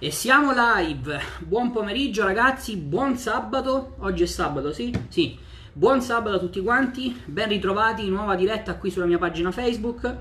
E 0.00 0.12
siamo 0.12 0.52
live. 0.54 1.20
Buon 1.40 1.72
pomeriggio 1.72 2.22
ragazzi, 2.22 2.76
buon 2.76 3.16
sabato. 3.16 3.96
Oggi 3.98 4.22
è 4.22 4.26
sabato, 4.26 4.72
sì? 4.72 4.96
Sì. 5.08 5.36
Buon 5.72 6.00
sabato 6.00 6.36
a 6.36 6.38
tutti 6.38 6.62
quanti, 6.62 7.20
ben 7.24 7.48
ritrovati 7.48 8.08
nuova 8.08 8.36
diretta 8.36 8.76
qui 8.76 8.92
sulla 8.92 9.06
mia 9.06 9.18
pagina 9.18 9.50
Facebook. 9.50 10.14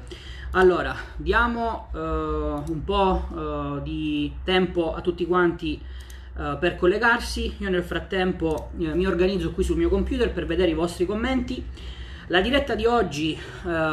Allora, 0.54 0.96
diamo 1.16 1.90
uh, 1.94 1.98
un 1.98 2.82
po' 2.84 3.28
uh, 3.30 3.84
di 3.84 4.34
tempo 4.44 4.96
a 4.96 5.02
tutti 5.02 5.28
quanti 5.28 5.80
uh, 6.38 6.58
per 6.58 6.76
collegarsi. 6.76 7.58
Io 7.60 7.70
nel 7.70 7.84
frattempo 7.84 8.72
mi 8.78 9.06
organizzo 9.06 9.52
qui 9.52 9.64
sul 9.64 9.78
mio 9.78 9.90
computer 9.90 10.34
per 10.34 10.48
vedere 10.48 10.72
i 10.72 10.74
vostri 10.74 11.06
commenti. 11.06 11.64
La 12.30 12.42
diretta 12.42 12.74
di 12.74 12.86
oggi 12.86 13.38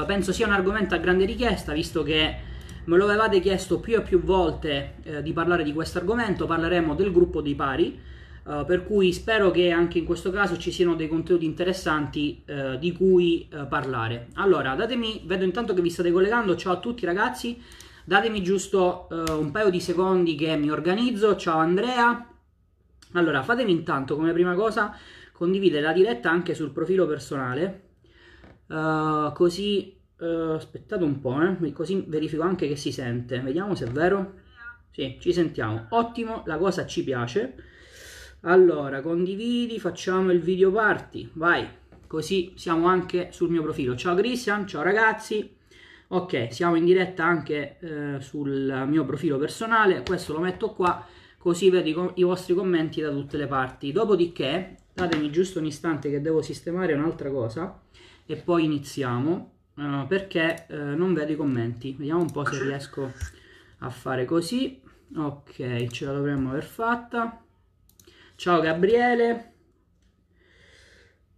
penso 0.06 0.32
sia 0.32 0.46
un 0.46 0.54
argomento 0.54 0.94
a 0.94 0.98
grande 0.98 1.26
richiesta, 1.26 1.74
visto 1.74 2.02
che 2.02 2.52
Me 2.86 2.98
lo 2.98 3.04
avevate 3.04 3.40
chiesto 3.40 3.80
più 3.80 3.96
e 3.96 4.02
più 4.02 4.20
volte 4.20 4.96
eh, 5.04 5.22
di 5.22 5.32
parlare 5.32 5.62
di 5.62 5.72
questo 5.72 5.96
argomento, 5.96 6.44
parleremo 6.44 6.94
del 6.94 7.12
gruppo 7.12 7.40
dei 7.40 7.54
pari, 7.54 7.98
eh, 8.46 8.64
per 8.66 8.84
cui 8.84 9.10
spero 9.12 9.50
che 9.50 9.70
anche 9.70 9.98
in 9.98 10.04
questo 10.04 10.30
caso 10.30 10.58
ci 10.58 10.70
siano 10.70 10.94
dei 10.94 11.08
contenuti 11.08 11.46
interessanti 11.46 12.42
eh, 12.44 12.78
di 12.78 12.92
cui 12.92 13.48
eh, 13.48 13.64
parlare. 13.64 14.28
Allora, 14.34 14.74
datemi, 14.74 15.22
vedo 15.24 15.44
intanto 15.44 15.72
che 15.72 15.80
vi 15.80 15.88
state 15.88 16.12
collegando, 16.12 16.56
ciao 16.56 16.74
a 16.74 16.78
tutti 16.78 17.06
ragazzi, 17.06 17.58
datemi 18.04 18.42
giusto 18.42 19.08
eh, 19.10 19.32
un 19.32 19.50
paio 19.50 19.70
di 19.70 19.80
secondi 19.80 20.34
che 20.34 20.54
mi 20.56 20.70
organizzo, 20.70 21.36
ciao 21.36 21.58
Andrea. 21.58 22.28
Allora, 23.12 23.42
fatemi 23.42 23.70
intanto 23.70 24.14
come 24.14 24.32
prima 24.32 24.54
cosa 24.54 24.94
condividere 25.32 25.82
la 25.82 25.92
diretta 25.92 26.30
anche 26.30 26.52
sul 26.54 26.70
profilo 26.70 27.06
personale, 27.06 27.82
uh, 28.68 29.32
così 29.32 29.93
Uh, 30.16 30.52
aspettate 30.52 31.02
un 31.02 31.20
po', 31.20 31.36
eh, 31.42 31.72
così 31.72 32.04
verifico 32.06 32.42
anche 32.42 32.68
che 32.68 32.76
si 32.76 32.92
sente. 32.92 33.40
Vediamo 33.40 33.74
se 33.74 33.86
è 33.86 33.88
vero. 33.88 34.34
Sì, 34.90 35.16
ci 35.20 35.32
sentiamo. 35.32 35.86
Ottimo, 35.90 36.44
la 36.46 36.56
cosa 36.56 36.86
ci 36.86 37.02
piace. 37.02 37.54
Allora, 38.42 39.00
condividi, 39.00 39.80
facciamo 39.80 40.30
il 40.30 40.40
video 40.40 40.70
party. 40.70 41.30
Vai, 41.32 41.66
così 42.06 42.52
siamo 42.56 42.86
anche 42.86 43.30
sul 43.32 43.50
mio 43.50 43.62
profilo. 43.62 43.96
Ciao 43.96 44.14
Christian, 44.14 44.68
ciao 44.68 44.82
ragazzi. 44.82 45.56
Ok, 46.08 46.52
siamo 46.52 46.76
in 46.76 46.84
diretta 46.84 47.24
anche 47.24 47.78
eh, 47.80 48.20
sul 48.20 48.84
mio 48.86 49.04
profilo 49.04 49.36
personale. 49.38 50.02
Questo 50.06 50.32
lo 50.34 50.40
metto 50.40 50.74
qua, 50.74 51.04
così 51.38 51.70
vedo 51.70 51.88
i, 51.88 52.20
i 52.20 52.22
vostri 52.22 52.54
commenti 52.54 53.00
da 53.00 53.10
tutte 53.10 53.36
le 53.36 53.46
parti. 53.46 53.90
Dopodiché, 53.90 54.76
datemi 54.92 55.30
giusto 55.32 55.58
un 55.58 55.66
istante 55.66 56.08
che 56.08 56.20
devo 56.20 56.40
sistemare 56.40 56.92
un'altra 56.92 57.30
cosa 57.30 57.80
e 58.26 58.36
poi 58.36 58.64
iniziamo 58.64 59.53
uh, 59.74 60.06
perché 60.06 60.66
uh, 60.68 60.96
non 60.96 61.14
vedo 61.14 61.32
i 61.32 61.36
commenti. 61.36 61.94
Vediamo 61.96 62.20
un 62.20 62.30
po' 62.30 62.44
se 62.44 62.62
riesco 62.62 63.12
a 63.78 63.90
fare 63.90 64.24
così. 64.24 64.80
Ok, 65.16 65.86
ce 65.88 66.04
la 66.04 66.12
dovremmo 66.12 66.50
aver 66.50 66.64
fatta. 66.64 67.42
Ciao 68.36 68.60
Gabriele. 68.60 69.52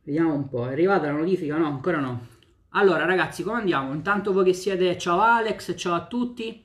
Vediamo 0.02 0.34
un 0.34 0.48
po', 0.48 0.68
è 0.68 0.72
arrivata 0.72 1.06
la 1.06 1.18
notifica? 1.18 1.56
No, 1.56 1.66
ancora 1.66 1.98
no. 1.98 2.34
Allora 2.70 3.04
ragazzi, 3.04 3.42
come 3.42 3.58
andiamo? 3.58 3.92
Intanto 3.92 4.32
voi 4.32 4.44
che 4.44 4.52
siete, 4.52 4.96
ciao 4.98 5.20
Alex, 5.20 5.74
ciao 5.76 5.94
a 5.94 6.06
tutti. 6.06 6.64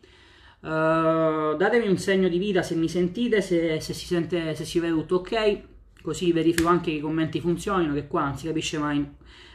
Uh, 0.60 1.56
datemi 1.58 1.88
un 1.88 1.98
segno 1.98 2.28
di 2.28 2.38
vita 2.38 2.62
se 2.62 2.76
mi 2.76 2.88
sentite, 2.88 3.42
se, 3.42 3.80
se, 3.80 3.94
si 3.94 4.06
sente, 4.06 4.54
se 4.54 4.64
si 4.64 4.80
vede 4.80 4.94
tutto 4.94 5.16
ok, 5.16 5.62
così 6.04 6.32
verifico 6.32 6.70
anche 6.70 6.92
che 6.92 6.98
i 6.98 7.00
commenti 7.00 7.40
funzionino, 7.40 7.94
che 7.94 8.08
qua 8.08 8.26
non 8.26 8.38
si 8.38 8.46
capisce 8.46 8.78
mai 8.78 9.04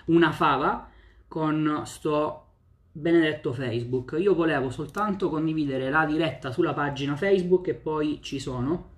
una 0.07 0.33
fava 0.33 0.91
con 1.29 1.83
sto 1.85 2.47
benedetto 2.93 3.53
Facebook. 3.53 4.17
Io 4.19 4.35
volevo 4.35 4.71
soltanto 4.71 5.29
condividere 5.29 5.91
la 5.91 6.07
diretta 6.07 6.51
sulla 6.51 6.73
pagina 6.73 7.17
Facebook 7.17 7.69
e 7.69 7.75
poi 7.75 8.21
ci 8.23 8.39
sono. 8.39 8.95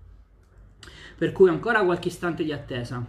Per 1.17 1.33
cui 1.33 1.49
ancora 1.49 1.83
qualche 1.83 2.09
istante 2.09 2.45
di 2.45 2.53
attesa. 2.53 3.05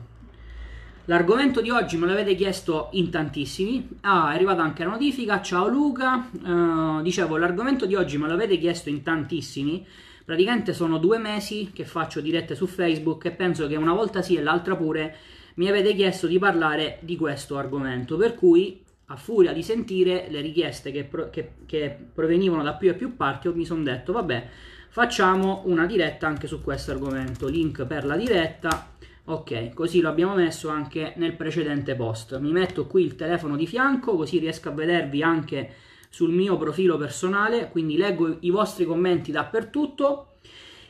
L'argomento 1.05 1.61
di 1.61 1.69
oggi 1.69 1.97
me 1.97 2.05
l'avete 2.05 2.35
chiesto 2.35 2.89
in 2.91 3.09
tantissimi. 3.09 3.97
Ah, 4.01 4.31
è 4.31 4.35
arrivata 4.35 4.61
anche 4.61 4.83
la 4.83 4.91
notifica. 4.91 5.41
Ciao 5.41 5.67
Luca. 5.67 6.29
Uh, 6.31 7.01
dicevo, 7.01 7.37
l'argomento 7.37 7.85
di 7.85 7.95
oggi 7.95 8.17
me 8.17 8.27
l'avete 8.27 8.57
chiesto 8.57 8.89
in 8.89 9.01
tantissimi. 9.01 9.85
Praticamente 10.23 10.73
sono 10.73 10.99
due 10.99 11.17
mesi 11.17 11.71
che 11.73 11.85
faccio 11.85 12.21
dirette 12.21 12.53
su 12.53 12.67
Facebook 12.67 13.25
e 13.25 13.31
penso 13.31 13.65
che 13.65 13.75
una 13.75 13.93
volta 13.93 14.21
sì 14.21 14.35
e 14.35 14.43
l'altra 14.43 14.75
pure 14.75 15.15
mi 15.55 15.67
avete 15.67 15.95
chiesto 15.95 16.27
di 16.27 16.37
parlare 16.37 16.99
di 17.01 17.15
questo 17.15 17.57
argomento. 17.57 18.15
Per 18.15 18.35
cui 18.35 18.83
a 19.11 19.15
furia 19.15 19.53
di 19.53 19.63
sentire 19.63 20.27
le 20.29 20.41
richieste 20.41 20.91
che, 20.91 21.03
pro, 21.03 21.29
che, 21.29 21.53
che 21.65 21.95
provenivano 22.13 22.61
da 22.63 22.73
più 22.73 22.89
e 22.89 22.93
più 22.93 23.15
parti, 23.15 23.49
mi 23.49 23.65
sono 23.65 23.83
detto, 23.83 24.11
vabbè, 24.13 24.47
facciamo 24.89 25.63
una 25.65 25.85
diretta 25.85 26.27
anche 26.27 26.47
su 26.47 26.61
questo 26.61 26.91
argomento. 26.91 27.47
Link 27.47 27.85
per 27.85 28.05
la 28.05 28.15
diretta. 28.15 28.95
Ok, 29.25 29.73
così 29.73 30.01
lo 30.01 30.09
abbiamo 30.09 30.35
messo 30.35 30.69
anche 30.69 31.13
nel 31.17 31.35
precedente 31.35 31.95
post. 31.95 32.37
Mi 32.39 32.51
metto 32.51 32.85
qui 32.85 33.03
il 33.03 33.15
telefono 33.15 33.55
di 33.55 33.67
fianco, 33.67 34.15
così 34.15 34.39
riesco 34.39 34.69
a 34.69 34.73
vedervi 34.73 35.23
anche 35.23 35.73
sul 36.09 36.31
mio 36.31 36.57
profilo 36.57 36.97
personale, 36.97 37.69
quindi 37.69 37.97
leggo 37.97 38.37
i 38.41 38.49
vostri 38.49 38.85
commenti 38.85 39.31
dappertutto. 39.31 40.33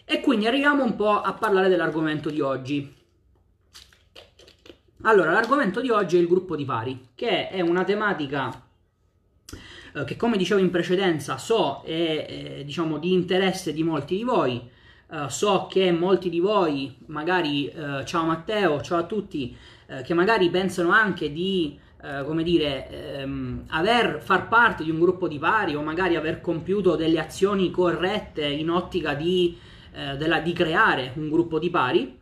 E 0.04 0.22
quindi 0.22 0.48
arriviamo 0.48 0.84
un 0.84 0.96
po' 0.96 1.22
a 1.22 1.34
parlare 1.34 1.70
dell'argomento 1.70 2.30
di 2.30 2.42
oggi. 2.42 2.98
Allora, 5.04 5.32
l'argomento 5.32 5.80
di 5.80 5.90
oggi 5.90 6.18
è 6.18 6.20
il 6.20 6.28
gruppo 6.28 6.58
di 6.58 6.66
pari, 6.66 7.08
che 7.16 7.48
è 7.48 7.62
una 7.62 7.86
tematica 7.86 8.52
eh, 9.96 10.04
che 10.04 10.18
come 10.18 10.36
dicevo 10.36 10.60
in 10.60 10.70
precedenza 10.70 11.38
so 11.38 11.82
è 11.86 11.90
eh, 12.60 12.64
diciamo 12.66 12.98
di 12.98 13.14
interesse 13.14 13.72
di 13.72 13.82
molti 13.82 14.18
di 14.18 14.24
voi, 14.24 14.62
eh, 15.12 15.30
so 15.30 15.68
che 15.70 15.90
molti 15.94 16.30
di 16.30 16.42
voi, 16.42 16.98
magari, 17.06 17.70
eh, 17.70 18.04
ciao 18.04 18.26
Matteo, 18.26 18.82
ciao 18.82 18.98
a 18.98 19.04
tutti, 19.04 19.56
eh, 19.88 20.02
che 20.02 20.14
magari 20.14 20.50
pensano 20.50 20.90
anche 20.92 21.32
di, 21.32 21.80
come 22.26 22.44
dire, 22.44 22.90
ehm, 22.90 23.66
aver, 23.70 24.22
far 24.22 24.48
parte 24.48 24.86
di 24.86 24.90
un 24.90 25.00
gruppo 25.00 25.28
di 25.28 25.38
pari 25.38 25.76
o 25.76 25.82
magari 25.82 26.16
aver 26.16 26.40
compiuto 26.40 26.96
delle 26.96 27.20
azioni 27.20 27.72
corrette 27.72 28.46
in 28.46 28.70
ottica 28.70 29.14
di, 29.16 29.58
della, 30.18 30.40
di 30.40 30.54
creare 30.54 31.12
un 31.16 31.30
gruppo 31.30 31.60
di 31.60 31.70
pari. 31.70 32.18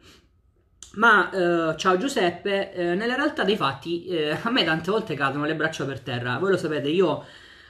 Ma 0.98 1.30
eh, 1.30 1.78
ciao 1.78 1.96
Giuseppe, 1.98 2.74
eh, 2.74 2.96
nella 2.96 3.14
realtà 3.14 3.44
dei 3.44 3.56
fatti 3.56 4.06
eh, 4.06 4.36
a 4.42 4.50
me 4.50 4.64
tante 4.64 4.90
volte 4.90 5.14
cadono 5.14 5.46
le 5.46 5.54
braccia 5.54 5.86
per 5.86 6.00
terra. 6.00 6.40
Voi 6.40 6.50
lo 6.50 6.58
sapete, 6.58 6.90
io 6.90 7.24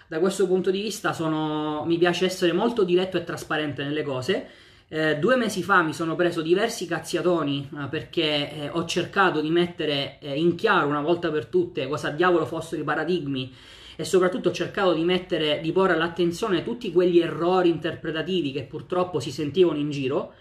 da 0.07 0.19
questo 0.19 0.47
punto 0.47 0.71
di 0.71 0.81
vista 0.81 1.11
sono, 1.11 1.83
mi 1.85 1.97
piace 1.97 2.23
essere 2.23 2.53
molto 2.53 2.85
diretto 2.85 3.17
e 3.17 3.25
trasparente 3.25 3.83
nelle 3.83 4.03
cose. 4.03 4.47
Eh, 4.88 5.17
due 5.17 5.35
mesi 5.35 5.61
fa 5.61 5.81
mi 5.81 5.93
sono 5.93 6.15
preso 6.15 6.41
diversi 6.41 6.88
cazziatoni 6.88 7.69
eh, 7.69 7.88
perché 7.89 8.49
eh, 8.49 8.69
ho 8.71 8.85
cercato 8.85 9.41
di 9.41 9.49
mettere 9.49 10.19
in 10.21 10.55
chiaro 10.55 10.88
una 10.88 11.01
volta 11.01 11.29
per 11.29 11.47
tutte 11.47 11.85
cosa 11.89 12.11
diavolo 12.11 12.45
fossero 12.45 12.81
i 12.81 12.85
paradigmi 12.85 13.53
e 13.97 14.05
soprattutto 14.05 14.49
ho 14.49 14.53
cercato 14.53 14.94
di 14.94 15.03
mettere, 15.03 15.59
di 15.61 15.73
porre 15.73 15.95
all'attenzione 15.95 16.63
tutti 16.63 16.94
quegli 16.94 17.19
errori 17.19 17.67
interpretativi 17.67 18.53
che 18.53 18.63
purtroppo 18.63 19.19
si 19.19 19.31
sentivano 19.31 19.79
in 19.79 19.89
giro. 19.89 20.33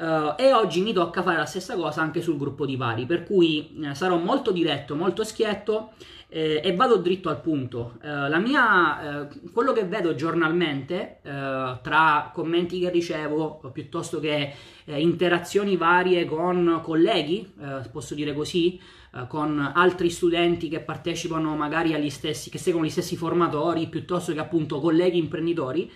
Uh, 0.00 0.32
e 0.38 0.54
oggi 0.54 0.80
mi 0.80 0.94
tocca 0.94 1.22
fare 1.22 1.36
la 1.36 1.44
stessa 1.44 1.76
cosa 1.76 2.00
anche 2.00 2.22
sul 2.22 2.38
gruppo 2.38 2.64
di 2.64 2.74
pari, 2.74 3.04
per 3.04 3.22
cui 3.22 3.78
eh, 3.84 3.94
sarò 3.94 4.16
molto 4.16 4.50
diretto, 4.50 4.96
molto 4.96 5.24
schietto 5.24 5.90
eh, 6.28 6.62
e 6.64 6.74
vado 6.74 6.96
dritto 6.96 7.28
al 7.28 7.42
punto. 7.42 7.98
Uh, 8.02 8.34
mia, 8.40 9.26
uh, 9.28 9.50
quello 9.52 9.74
che 9.74 9.84
vedo 9.84 10.14
giornalmente 10.14 11.18
tra 11.22 12.30
commenti 12.32 12.80
che 12.80 12.88
ricevo, 12.88 13.60
piuttosto 13.74 14.20
che 14.20 14.54
interazioni 14.86 15.76
varie 15.76 16.24
con 16.24 16.80
colleghi, 16.82 17.52
posso 17.92 18.14
dire 18.14 18.32
così, 18.32 18.80
con 19.28 19.72
altri 19.74 20.08
studenti 20.08 20.70
che 20.70 20.80
partecipano 20.80 21.54
magari 21.56 21.92
agli 21.92 22.10
stessi, 22.10 22.48
che 22.48 22.58
seguono 22.58 22.86
gli 22.86 22.90
stessi 22.90 23.16
formatori, 23.16 23.86
piuttosto 23.88 24.32
che 24.32 24.40
appunto 24.40 24.80
colleghi 24.80 25.18
imprenditori, 25.18 25.90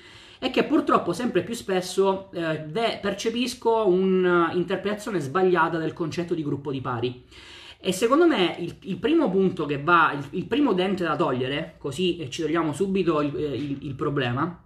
è 0.45 0.51
che 0.51 0.65
purtroppo 0.65 1.15
sempre 1.15 1.43
più 1.43 1.55
spesso 1.55 2.31
eh, 2.33 2.99
percepisco 3.01 3.89
un'interpretazione 3.89 5.19
sbagliata 5.19 5.79
del 5.79 5.95
concetto 5.95 6.35
di 6.35 6.43
gruppo 6.43 6.71
di 6.71 6.83
pari. 6.83 7.25
E 7.81 7.93
secondo 7.93 8.27
me 8.27 8.55
il, 8.59 8.77
il 8.83 8.99
primo 8.99 9.31
punto 9.31 9.65
che 9.65 9.83
va, 9.83 10.13
il, 10.13 10.23
il, 10.39 10.45
primo 10.45 10.75
dente 10.75 11.03
da 11.03 11.17
togliere, 11.17 11.77
così 11.79 12.29
ci 12.29 12.43
togliamo 12.43 12.75
subito 12.75 13.23
il, 13.23 13.35
eh, 13.35 13.55
il, 13.55 13.95
problema, 13.95 14.63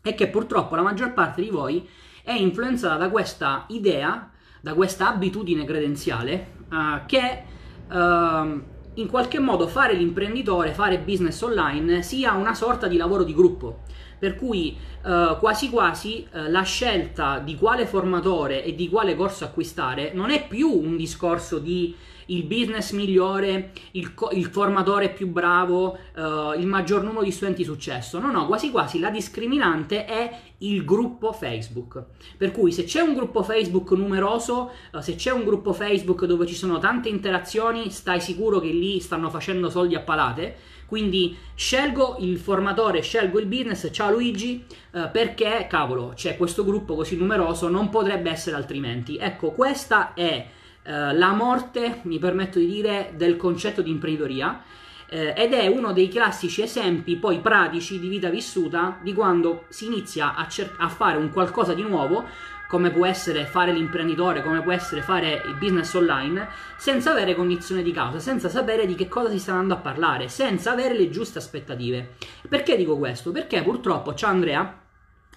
è 0.00 0.12
che 0.16 0.26
purtroppo 0.26 0.74
la 0.74 0.82
maggior 0.82 1.12
parte 1.12 1.40
di 1.40 1.50
voi 1.50 1.88
è 2.24 2.32
influenzata 2.32 2.96
da 2.96 3.08
questa 3.08 3.66
idea, 3.68 4.28
da 4.60 4.74
questa 4.74 5.06
abitudine 5.06 5.64
credenziale, 5.64 6.54
uh, 6.68 7.06
che 7.06 7.42
uh, 7.88 8.62
in 8.94 9.06
qualche 9.08 9.38
modo 9.38 9.68
fare 9.68 9.94
l'imprenditore, 9.94 10.72
fare 10.72 10.98
business 10.98 11.40
online 11.42 12.02
sia 12.02 12.32
una 12.32 12.54
sorta 12.54 12.88
di 12.88 12.96
lavoro 12.96 13.22
di 13.22 13.34
gruppo 13.34 13.82
Per 14.22 14.36
cui 14.36 14.76
eh, 15.04 15.36
quasi 15.40 15.68
quasi 15.68 16.24
eh, 16.32 16.48
la 16.48 16.62
scelta 16.62 17.40
di 17.40 17.56
quale 17.56 17.86
formatore 17.86 18.62
e 18.62 18.76
di 18.76 18.88
quale 18.88 19.16
corso 19.16 19.42
acquistare 19.42 20.12
non 20.14 20.30
è 20.30 20.46
più 20.46 20.70
un 20.70 20.96
discorso 20.96 21.58
di 21.58 21.92
il 22.26 22.44
business 22.44 22.92
migliore, 22.92 23.72
il, 23.92 24.14
il 24.30 24.46
formatore 24.46 25.10
più 25.10 25.26
bravo, 25.26 25.98
uh, 26.14 26.56
il 26.56 26.66
maggior 26.66 27.02
numero 27.02 27.24
di 27.24 27.32
studenti 27.32 27.64
successo. 27.64 28.20
No, 28.20 28.30
no, 28.30 28.46
quasi 28.46 28.70
quasi 28.70 29.00
la 29.00 29.10
discriminante 29.10 30.04
è 30.04 30.38
il 30.58 30.84
gruppo 30.84 31.32
Facebook. 31.32 32.02
Per 32.36 32.52
cui 32.52 32.70
se 32.70 32.84
c'è 32.84 33.00
un 33.00 33.14
gruppo 33.14 33.42
Facebook 33.42 33.90
numeroso, 33.90 34.70
uh, 34.92 35.00
se 35.00 35.16
c'è 35.16 35.32
un 35.32 35.44
gruppo 35.44 35.72
Facebook 35.72 36.24
dove 36.24 36.46
ci 36.46 36.54
sono 36.54 36.78
tante 36.78 37.08
interazioni, 37.08 37.90
stai 37.90 38.20
sicuro 38.20 38.60
che 38.60 38.68
lì 38.68 39.00
stanno 39.00 39.28
facendo 39.28 39.68
soldi 39.68 39.96
a 39.96 40.00
palate. 40.00 40.56
Quindi 40.86 41.36
scelgo 41.54 42.16
il 42.20 42.38
formatore, 42.38 43.00
scelgo 43.00 43.38
il 43.38 43.46
business, 43.46 43.88
ciao 43.92 44.10
Luigi, 44.10 44.64
uh, 44.92 45.10
perché 45.10 45.66
cavolo, 45.68 46.12
c'è 46.14 46.36
questo 46.36 46.64
gruppo 46.64 46.94
così 46.94 47.16
numeroso, 47.16 47.68
non 47.68 47.88
potrebbe 47.88 48.30
essere 48.30 48.56
altrimenti. 48.56 49.16
Ecco, 49.16 49.52
questa 49.52 50.14
è 50.14 50.46
eh, 50.84 51.14
la 51.14 51.32
morte, 51.32 52.00
mi 52.02 52.18
permetto 52.18 52.58
di 52.58 52.66
dire, 52.66 53.12
del 53.16 53.36
concetto 53.36 53.82
di 53.82 53.90
imprenditoria 53.90 54.62
eh, 55.08 55.32
ed 55.36 55.52
è 55.52 55.66
uno 55.66 55.92
dei 55.92 56.08
classici 56.08 56.62
esempi 56.62 57.16
poi 57.16 57.40
pratici 57.40 58.00
di 58.00 58.08
vita 58.08 58.30
vissuta 58.30 58.98
di 59.02 59.12
quando 59.12 59.66
si 59.68 59.84
inizia 59.84 60.34
a, 60.34 60.48
cer- 60.48 60.74
a 60.78 60.88
fare 60.88 61.18
un 61.18 61.30
qualcosa 61.30 61.74
di 61.74 61.82
nuovo 61.82 62.24
come 62.72 62.90
può 62.90 63.04
essere 63.04 63.44
fare 63.44 63.70
l'imprenditore, 63.70 64.42
come 64.42 64.62
può 64.62 64.72
essere 64.72 65.02
fare 65.02 65.42
il 65.44 65.56
business 65.56 65.92
online, 65.92 66.48
senza 66.78 67.10
avere 67.10 67.34
cognizione 67.34 67.82
di 67.82 67.92
causa, 67.92 68.18
senza 68.18 68.48
sapere 68.48 68.86
di 68.86 68.94
che 68.94 69.08
cosa 69.08 69.28
si 69.28 69.38
sta 69.38 69.52
andando 69.52 69.74
a 69.74 69.76
parlare, 69.76 70.28
senza 70.28 70.72
avere 70.72 70.96
le 70.96 71.10
giuste 71.10 71.36
aspettative. 71.36 72.14
Perché 72.48 72.78
dico 72.78 72.96
questo? 72.96 73.30
Perché 73.30 73.62
purtroppo, 73.62 74.14
ciao 74.14 74.30
Andrea, 74.30 74.80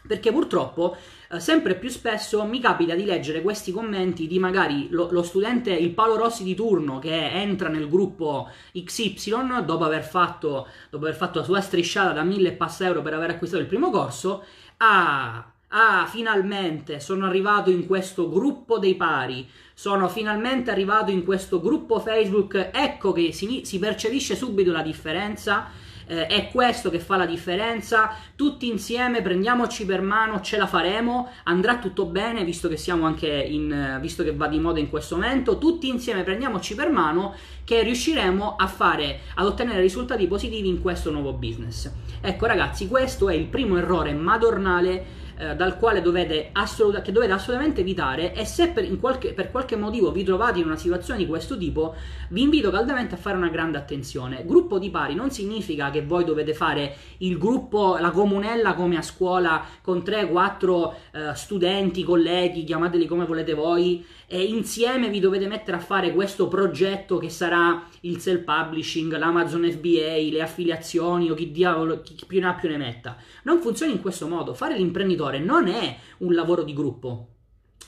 perché 0.08 0.32
purtroppo 0.32 0.96
eh, 1.30 1.42
sempre 1.42 1.76
più 1.76 1.90
spesso 1.90 2.46
mi 2.46 2.62
capita 2.62 2.96
di 2.96 3.04
leggere 3.04 3.42
questi 3.42 3.74
commenti 3.74 4.28
di 4.28 4.40
magari 4.40 4.88
lo, 4.90 5.10
lo, 5.12 5.22
studente, 5.22 5.74
il 5.74 5.92
Paolo 5.92 6.16
Rossi 6.16 6.46
di 6.46 6.56
turno 6.56 7.00
che 7.00 7.32
entra 7.32 7.68
nel 7.68 7.90
gruppo 7.90 8.50
XY 8.72 9.66
dopo 9.66 9.84
aver 9.84 10.06
fatto, 10.06 10.70
dopo 10.90 11.04
aver 11.04 11.18
fatto 11.18 11.40
la 11.40 11.46
sua 11.46 11.60
strisciata 11.60 12.14
da 12.14 12.24
1000 12.24 12.48
e 12.48 12.54
passa 12.54 12.86
euro 12.86 13.02
per 13.02 13.14
aver 13.14 13.32
acquistato 13.32 13.62
il 13.62 13.68
primo 13.68 13.90
corso, 13.90 14.46
ah, 14.78 15.50
ah, 15.76 16.06
finalmente 16.08 17.00
sono 17.00 17.26
arrivato 17.26 17.70
in 17.70 17.86
questo 17.86 18.30
gruppo 18.30 18.80
dei 18.80 18.96
pari, 18.96 19.48
sono 19.74 20.08
finalmente 20.08 20.72
arrivato 20.72 21.12
in 21.12 21.24
questo 21.24 21.60
gruppo 21.60 22.00
Facebook, 22.00 22.70
ecco 22.72 23.12
che 23.12 23.34
si, 23.34 23.62
si 23.66 23.78
percepisce 23.78 24.36
subito 24.36 24.72
la 24.72 24.82
differenza. 24.82 25.84
Eh, 26.08 26.28
è 26.28 26.50
questo 26.52 26.92
che 26.92 27.00
fa 27.00 27.18
la 27.18 27.26
differenza, 27.26 28.16
tutti 28.36 28.68
insieme 28.68 29.24
prendiamoci 29.24 29.88
per 29.88 30.02
mano, 30.04 30.40
ce 30.40 30.56
la 30.56 30.68
faremo, 30.68 31.32
andrà 31.46 31.80
tutto 31.80 32.06
bene, 32.06 32.44
visto 32.44 32.68
che 32.68 32.78
siamo 32.78 33.08
anche 33.08 33.28
in, 33.28 33.98
visto 34.00 34.24
che 34.24 34.36
va 34.36 34.48
di 34.48 34.60
moda 34.60 34.80
in 34.80 34.92
questo 34.92 35.16
momento, 35.16 35.58
tutti 35.58 35.90
insieme 35.90 36.22
prendiamoci 36.22 36.76
per 36.76 36.92
mano 36.92 37.34
che 37.64 37.82
riusciremo 37.82 38.56
a 38.56 38.68
fare, 38.68 39.22
ad 39.34 39.48
ottenere 39.48 39.82
risultati 39.82 40.28
positivi 40.28 40.68
in 40.68 40.80
questo 40.80 41.10
nuovo 41.10 41.34
business. 41.34 41.92
Ecco 42.22 42.46
ragazzi, 42.46 42.88
questo 42.88 43.28
è 43.28 43.34
il 43.34 43.48
primo 43.48 43.76
errore 43.78 44.14
madornale 44.14 45.24
eh, 45.38 45.56
dal 45.56 45.78
quale 45.78 46.02
dovete, 46.02 46.50
assoluta, 46.52 47.02
che 47.02 47.12
dovete 47.12 47.34
assolutamente 47.34 47.82
evitare 47.82 48.34
e 48.34 48.46
se 48.46 48.70
per 48.70 48.88
qualche, 49.00 49.34
per, 49.34 49.52
qualche, 49.52 49.76
motivo 49.76 50.12
vi 50.12 50.24
trovate 50.24 50.60
in 50.60 50.66
una 50.66 50.78
situazione 50.78 51.20
di 51.20 51.28
questo 51.28 51.58
tipo 51.58 51.96
vi 52.30 52.42
invito 52.42 52.72
caldamente 52.72 53.16
a 53.16 53.18
fare 53.18 53.36
una 53.36 53.50
grande 53.50 53.78
attenzione 53.78 54.44
gruppo 54.46 54.80
di 54.80 54.90
pari 54.90 55.16
non 55.16 55.32
significa 55.32 55.92
che 55.92 56.02
voi 56.02 56.24
dovete 56.24 56.54
fare 56.54 56.96
il 57.18 57.38
gruppo, 57.38 57.98
la 57.98 58.12
comunella 58.12 58.74
come 58.74 58.98
a 58.98 59.02
scuola 59.02 59.64
con 59.82 60.00
3-4 60.00 60.94
eh, 61.12 61.36
studenti, 61.36 62.04
colleghi, 62.04 62.64
chiamateli 62.64 63.06
come 63.06 63.26
volete 63.26 63.54
voi 63.54 64.06
e 64.28 64.44
insieme 64.44 65.10
vi 65.10 65.20
dovete 65.20 65.48
mettere 65.48 65.78
a 65.78 65.80
fare 65.80 66.12
questo 66.12 66.48
progetto 66.48 67.18
che 67.18 67.30
sarà 67.30 67.88
il 68.02 68.20
self-publishing, 68.20 69.16
l'Amazon 69.18 69.70
FBA, 69.70 70.32
le 70.32 70.42
affiliazioni 70.42 71.30
o 71.30 71.36
chi 71.36 71.52
diavolo, 71.52 72.02
chi 72.02 72.16
più 72.26 72.40
ne 72.40 72.48
ha 72.48 72.54
più 72.54 72.70
ne 72.70 72.78
metta. 72.78 73.18
Non 73.44 73.62
funziona 73.62 73.92
in 73.92 74.02
questo 74.02 74.28
modo. 74.28 74.54
Fare 74.54 74.76
l'imprenditore 74.76 75.25
non 75.40 75.68
è 75.68 75.98
un 76.20 76.34
lavoro 76.34 76.64
di 76.64 76.74
gruppo. 76.74 77.30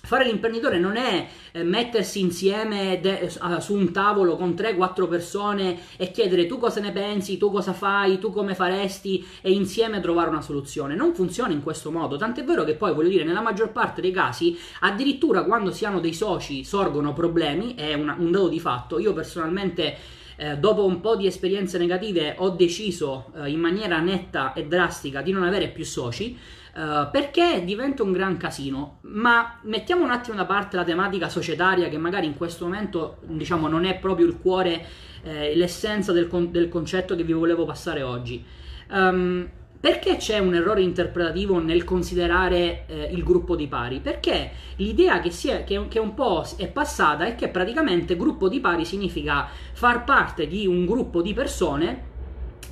Fare 0.07 0.23
l'imprenditore 0.23 0.79
non 0.79 0.95
è 0.95 1.27
eh, 1.51 1.63
mettersi 1.63 2.21
insieme 2.21 2.99
de- 3.01 3.29
su 3.59 3.75
un 3.75 3.91
tavolo 3.91 4.37
con 4.37 4.51
3-4 4.51 5.05
persone 5.05 5.77
e 5.97 6.11
chiedere 6.11 6.45
tu 6.45 6.57
cosa 6.57 6.79
ne 6.79 6.93
pensi, 6.93 7.35
tu 7.37 7.51
cosa 7.51 7.73
fai, 7.73 8.17
tu 8.17 8.31
come 8.31 8.55
faresti 8.55 9.25
e 9.41 9.51
insieme 9.51 9.99
trovare 9.99 10.29
una 10.29 10.41
soluzione. 10.41 10.95
Non 10.95 11.13
funziona 11.13 11.51
in 11.51 11.61
questo 11.61 11.91
modo, 11.91 12.15
tant'è 12.15 12.45
vero 12.45 12.63
che 12.63 12.75
poi 12.75 12.93
voglio 12.93 13.09
dire 13.09 13.25
nella 13.25 13.41
maggior 13.41 13.73
parte 13.73 13.99
dei 13.99 14.11
casi 14.11 14.57
addirittura 14.79 15.43
quando 15.43 15.71
si 15.71 15.83
hanno 15.83 15.99
dei 15.99 16.13
soci 16.13 16.63
sorgono 16.63 17.11
problemi, 17.11 17.75
è 17.75 17.93
una, 17.93 18.15
un 18.17 18.31
dato 18.31 18.47
di 18.47 18.61
fatto. 18.61 18.99
Io 18.99 19.11
personalmente 19.11 19.97
eh, 20.37 20.57
dopo 20.57 20.85
un 20.85 21.01
po' 21.01 21.17
di 21.17 21.25
esperienze 21.25 21.77
negative 21.77 22.35
ho 22.37 22.51
deciso 22.51 23.33
eh, 23.35 23.49
in 23.49 23.59
maniera 23.59 23.99
netta 23.99 24.53
e 24.53 24.67
drastica 24.67 25.21
di 25.21 25.31
non 25.31 25.43
avere 25.43 25.67
più 25.67 25.83
soci 25.83 26.37
Uh, 26.77 27.09
perché 27.09 27.63
diventa 27.65 28.03
un 28.03 28.11
gran 28.11 28.37
casino. 28.37 28.99
Ma 29.01 29.57
mettiamo 29.63 30.03
un 30.03 30.11
attimo 30.11 30.35
da 30.35 30.45
parte 30.45 30.75
la 30.75 30.83
tematica 30.83 31.27
societaria, 31.27 31.89
che 31.89 31.97
magari 31.97 32.27
in 32.27 32.37
questo 32.37 32.65
momento 32.65 33.17
diciamo 33.23 33.67
non 33.67 33.83
è 33.83 33.97
proprio 33.97 34.27
il 34.27 34.37
cuore, 34.37 34.85
eh, 35.23 35.55
l'essenza 35.55 36.11
del, 36.11 36.27
con- 36.27 36.51
del, 36.51 36.69
concetto 36.69 37.15
che 37.15 37.23
vi 37.23 37.33
volevo 37.33 37.65
passare 37.65 38.03
oggi. 38.03 38.45
Um, 38.91 39.49
perché 39.79 40.17
c'è 40.17 40.37
un 40.37 40.53
errore 40.53 40.83
interpretativo 40.83 41.59
nel 41.59 41.83
considerare 41.83 42.85
eh, 42.85 43.09
il 43.11 43.23
gruppo 43.23 43.55
di 43.55 43.67
pari? 43.67 43.99
Perché 43.99 44.51
l'idea 44.75 45.19
che, 45.19 45.29
è, 45.29 45.63
che, 45.63 45.87
che, 45.87 45.97
un 45.97 46.13
po' 46.13 46.45
è 46.57 46.67
passata 46.67 47.25
è 47.25 47.33
che 47.33 47.47
praticamente 47.47 48.15
gruppo 48.15 48.49
di 48.49 48.59
pari 48.59 48.85
significa 48.85 49.47
far 49.73 50.03
parte 50.03 50.45
di 50.45 50.67
un 50.67 50.85
gruppo 50.85 51.23
di 51.23 51.33
persone 51.33 52.15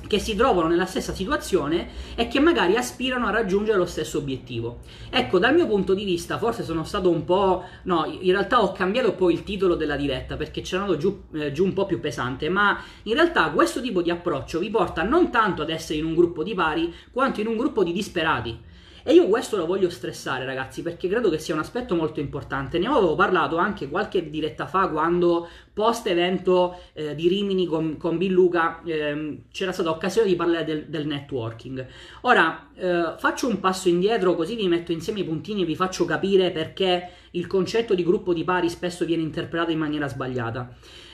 che 0.06 0.18
si 0.18 0.34
trovano 0.34 0.68
nella 0.68 0.86
stessa 0.86 1.12
situazione 1.12 1.88
e 2.14 2.28
che 2.28 2.40
magari 2.40 2.76
aspirano 2.76 3.26
a 3.26 3.30
raggiungere 3.30 3.78
lo 3.78 3.86
stesso 3.86 4.18
obiettivo. 4.18 4.80
Ecco, 5.10 5.38
dal 5.38 5.54
mio 5.54 5.66
punto 5.66 5.94
di 5.94 6.04
vista, 6.04 6.38
forse 6.38 6.64
sono 6.64 6.84
stato 6.84 7.10
un 7.10 7.24
po'. 7.24 7.64
No, 7.84 8.04
in 8.06 8.32
realtà 8.32 8.62
ho 8.62 8.72
cambiato 8.72 9.14
poi 9.14 9.32
il 9.32 9.42
titolo 9.44 9.74
della 9.74 9.96
diretta 9.96 10.36
perché 10.36 10.60
c'era 10.60 10.82
andato 10.82 10.98
giù, 10.98 11.22
eh, 11.32 11.52
giù 11.52 11.64
un 11.64 11.72
po' 11.72 11.86
più 11.86 12.00
pesante. 12.00 12.48
Ma 12.48 12.80
in 13.04 13.14
realtà 13.14 13.50
questo 13.50 13.80
tipo 13.80 14.02
di 14.02 14.10
approccio 14.10 14.58
vi 14.58 14.70
porta 14.70 15.02
non 15.02 15.30
tanto 15.30 15.62
ad 15.62 15.70
essere 15.70 15.98
in 15.98 16.04
un 16.04 16.14
gruppo 16.14 16.42
di 16.42 16.54
pari, 16.54 16.92
quanto 17.12 17.40
in 17.40 17.46
un 17.46 17.56
gruppo 17.56 17.82
di 17.82 17.92
disperati. 17.92 18.74
E 19.08 19.12
io 19.12 19.28
questo 19.28 19.56
lo 19.56 19.66
voglio 19.66 19.88
stressare, 19.88 20.44
ragazzi, 20.44 20.82
perché 20.82 21.06
credo 21.06 21.30
che 21.30 21.38
sia 21.38 21.54
un 21.54 21.60
aspetto 21.60 21.94
molto 21.94 22.18
importante. 22.18 22.76
Ne 22.80 22.88
avevo 22.88 23.14
parlato 23.14 23.56
anche 23.56 23.88
qualche 23.88 24.30
diretta 24.30 24.66
fa 24.66 24.88
quando 24.88 25.48
post 25.72 26.08
evento 26.08 26.76
eh, 26.92 27.14
di 27.14 27.28
Rimini 27.28 27.66
con, 27.66 27.98
con 27.98 28.18
Bill 28.18 28.32
Luca 28.32 28.82
eh, 28.82 29.42
c'era 29.52 29.70
stata 29.70 29.90
occasione 29.90 30.26
di 30.26 30.34
parlare 30.34 30.64
del, 30.64 30.86
del 30.86 31.06
networking. 31.06 31.86
Ora 32.22 32.70
eh, 32.74 33.14
faccio 33.16 33.46
un 33.46 33.60
passo 33.60 33.88
indietro 33.88 34.34
così 34.34 34.56
vi 34.56 34.66
metto 34.66 34.90
insieme 34.90 35.20
i 35.20 35.24
puntini 35.24 35.62
e 35.62 35.66
vi 35.66 35.76
faccio 35.76 36.04
capire 36.04 36.50
perché 36.50 37.08
il 37.30 37.46
concetto 37.46 37.94
di 37.94 38.02
gruppo 38.02 38.34
di 38.34 38.42
pari 38.42 38.68
spesso 38.68 39.04
viene 39.04 39.22
interpretato 39.22 39.70
in 39.70 39.78
maniera 39.78 40.08
sbagliata. 40.08 40.68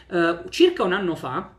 Eh, 0.09 0.39
circa 0.49 0.83
un 0.83 0.95
anno 0.95 1.15
fa 1.15 1.57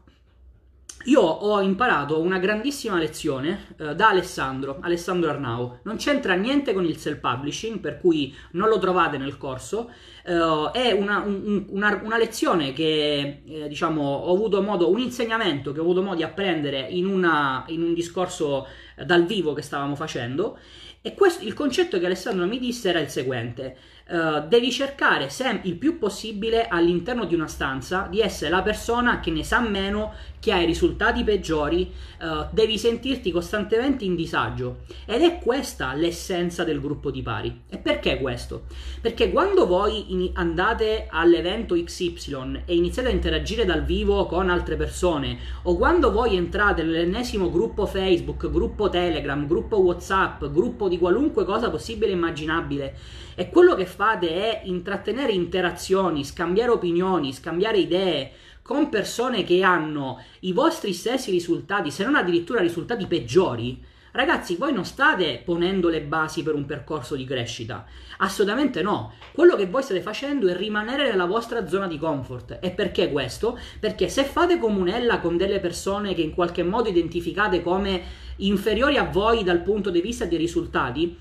io 1.06 1.22
ho 1.22 1.62
imparato 1.62 2.22
una 2.22 2.38
grandissima 2.38 2.98
lezione 2.98 3.76
eh, 3.78 3.96
da 3.96 4.10
Alessandro, 4.10 4.78
Alessandro 4.82 5.30
Arnau. 5.30 5.80
Non 5.84 5.98
c'entra 5.98 6.34
niente 6.36 6.74
con 6.74 6.86
il 6.86 6.98
self-publishing, 6.98 7.80
per 7.80 8.00
cui 8.00 8.34
non 8.52 8.70
lo 8.70 8.80
trovate 8.80 9.18
nel 9.18 9.38
corso. 9.38 9.92
Eh, 10.24 10.72
è 10.72 10.92
una, 10.94 11.20
un, 11.20 11.66
una, 11.70 12.00
una, 12.04 12.18
lezione 12.18 12.72
che, 12.72 13.42
eh, 13.46 13.68
diciamo, 13.68 14.02
ho 14.02 14.34
avuto 14.34 14.62
modo, 14.62 14.90
un 14.90 15.00
insegnamento 15.00 15.74
che 15.74 15.80
ho 15.80 15.84
avuto 15.84 16.02
modo 16.02 16.16
di 16.16 16.24
apprendere 16.24 16.80
in, 16.80 17.06
una, 17.06 17.66
in 17.68 17.82
un 17.82 17.94
discorso 17.94 18.66
eh, 18.96 19.04
dal 19.04 19.26
vivo 19.26 19.54
che 19.54 19.62
stavamo 19.62 19.96
facendo. 19.96 20.58
E 21.06 21.16
questo, 21.16 21.44
il 21.44 21.54
concetto 21.54 22.00
che 22.00 22.06
Alessandro 22.06 22.46
mi 22.46 22.60
disse 22.60 22.88
era 22.88 23.00
il 23.00 23.10
seguente. 23.10 23.76
Uh, 24.06 24.48
devi 24.48 24.70
cercare 24.70 25.30
sem- 25.30 25.62
il 25.64 25.76
più 25.76 25.98
possibile 25.98 26.68
all'interno 26.68 27.24
di 27.24 27.36
una 27.36 27.48
stanza 27.48 28.08
di 28.10 28.20
essere 28.20 28.50
la 28.50 28.62
persona 28.62 29.22
che 29.22 29.32
ne 29.32 29.44
sa 29.46 29.60
meno, 29.62 30.14
che 30.44 30.52
ha 30.52 30.60
i 30.60 30.66
risultati 30.66 31.24
peggiori, 31.24 31.90
uh, 32.20 32.48
devi 32.52 32.78
sentirti 32.78 33.32
costantemente 33.32 34.04
in 34.04 34.14
disagio. 34.14 34.80
Ed 35.06 35.22
è 35.22 35.38
questa 35.38 35.94
l'essenza 35.94 36.66
del 36.66 36.82
gruppo 36.82 37.12
di 37.12 37.22
pari. 37.22 37.62
E 37.70 37.78
perché 37.78 38.20
questo? 38.20 38.64
Perché 39.00 39.32
quando 39.32 39.66
voi 39.66 40.12
in- 40.12 40.32
andate 40.34 41.08
all'evento 41.10 41.82
XY 41.82 42.64
e 42.66 42.76
iniziate 42.76 43.08
a 43.08 43.14
interagire 43.14 43.64
dal 43.64 43.86
vivo 43.86 44.26
con 44.26 44.50
altre 44.50 44.76
persone, 44.76 45.38
o 45.62 45.78
quando 45.78 46.12
voi 46.12 46.36
entrate 46.36 46.84
nell'ennesimo 46.84 47.50
gruppo 47.50 47.86
Facebook, 47.86 48.52
gruppo 48.52 48.90
Telegram, 48.90 49.48
gruppo 49.48 49.80
WhatsApp, 49.80 50.44
gruppo 50.48 50.90
di 50.90 50.98
qualunque 50.98 51.46
cosa 51.46 51.70
possibile 51.70 52.12
e 52.12 52.16
immaginabile, 52.16 52.98
e 53.36 53.50
quello 53.50 53.76
che 53.76 53.86
fate 53.86 54.28
è 54.30 54.62
intrattenere 54.66 55.32
interazioni, 55.32 56.26
scambiare 56.26 56.72
opinioni, 56.72 57.32
scambiare 57.32 57.78
idee 57.78 58.32
con 58.64 58.90
persone 58.90 59.44
che 59.44 59.62
hanno 59.62 60.24
i 60.40 60.54
vostri 60.54 60.94
stessi 60.94 61.30
risultati, 61.30 61.92
se 61.92 62.04
non 62.04 62.16
addirittura 62.16 62.62
risultati 62.62 63.06
peggiori, 63.06 63.92
Ragazzi, 64.16 64.58
voi 64.58 64.72
non 64.72 64.86
state 64.86 65.42
ponendo 65.44 65.90
le 65.90 66.02
basi 66.02 66.44
per 66.44 66.54
un 66.54 66.66
percorso 66.66 67.16
di 67.16 67.26
crescita. 67.26 67.84
Assolutamente 68.18 68.84
no. 68.84 69.14
Quello 69.32 69.56
che 69.56 69.66
voi 69.66 69.82
state 69.82 70.02
facendo 70.02 70.48
è 70.48 70.56
rimanere 70.56 71.10
nella 71.10 71.26
vostra 71.26 71.68
zona 71.68 71.88
di 71.88 71.98
comfort. 71.98 72.60
E 72.62 72.70
perché 72.70 73.12
questo? 73.12 73.58
Perché 73.80 74.10
se 74.10 74.24
fate 74.24 74.60
comunella 74.60 75.20
con 75.20 75.36
delle 75.36 75.60
persone 75.60 76.14
che 76.14 76.22
in 76.22 76.36
qualche 76.36 76.62
modo 76.62 76.90
identificate 76.90 77.64
come 77.64 78.04
inferiori 78.36 78.98
a 78.98 79.10
voi 79.10 79.44
dal 79.44 79.64
punto 79.64 79.90
di 79.90 80.00
vista 80.00 80.26
dei 80.26 80.38
risultati, 80.38 81.18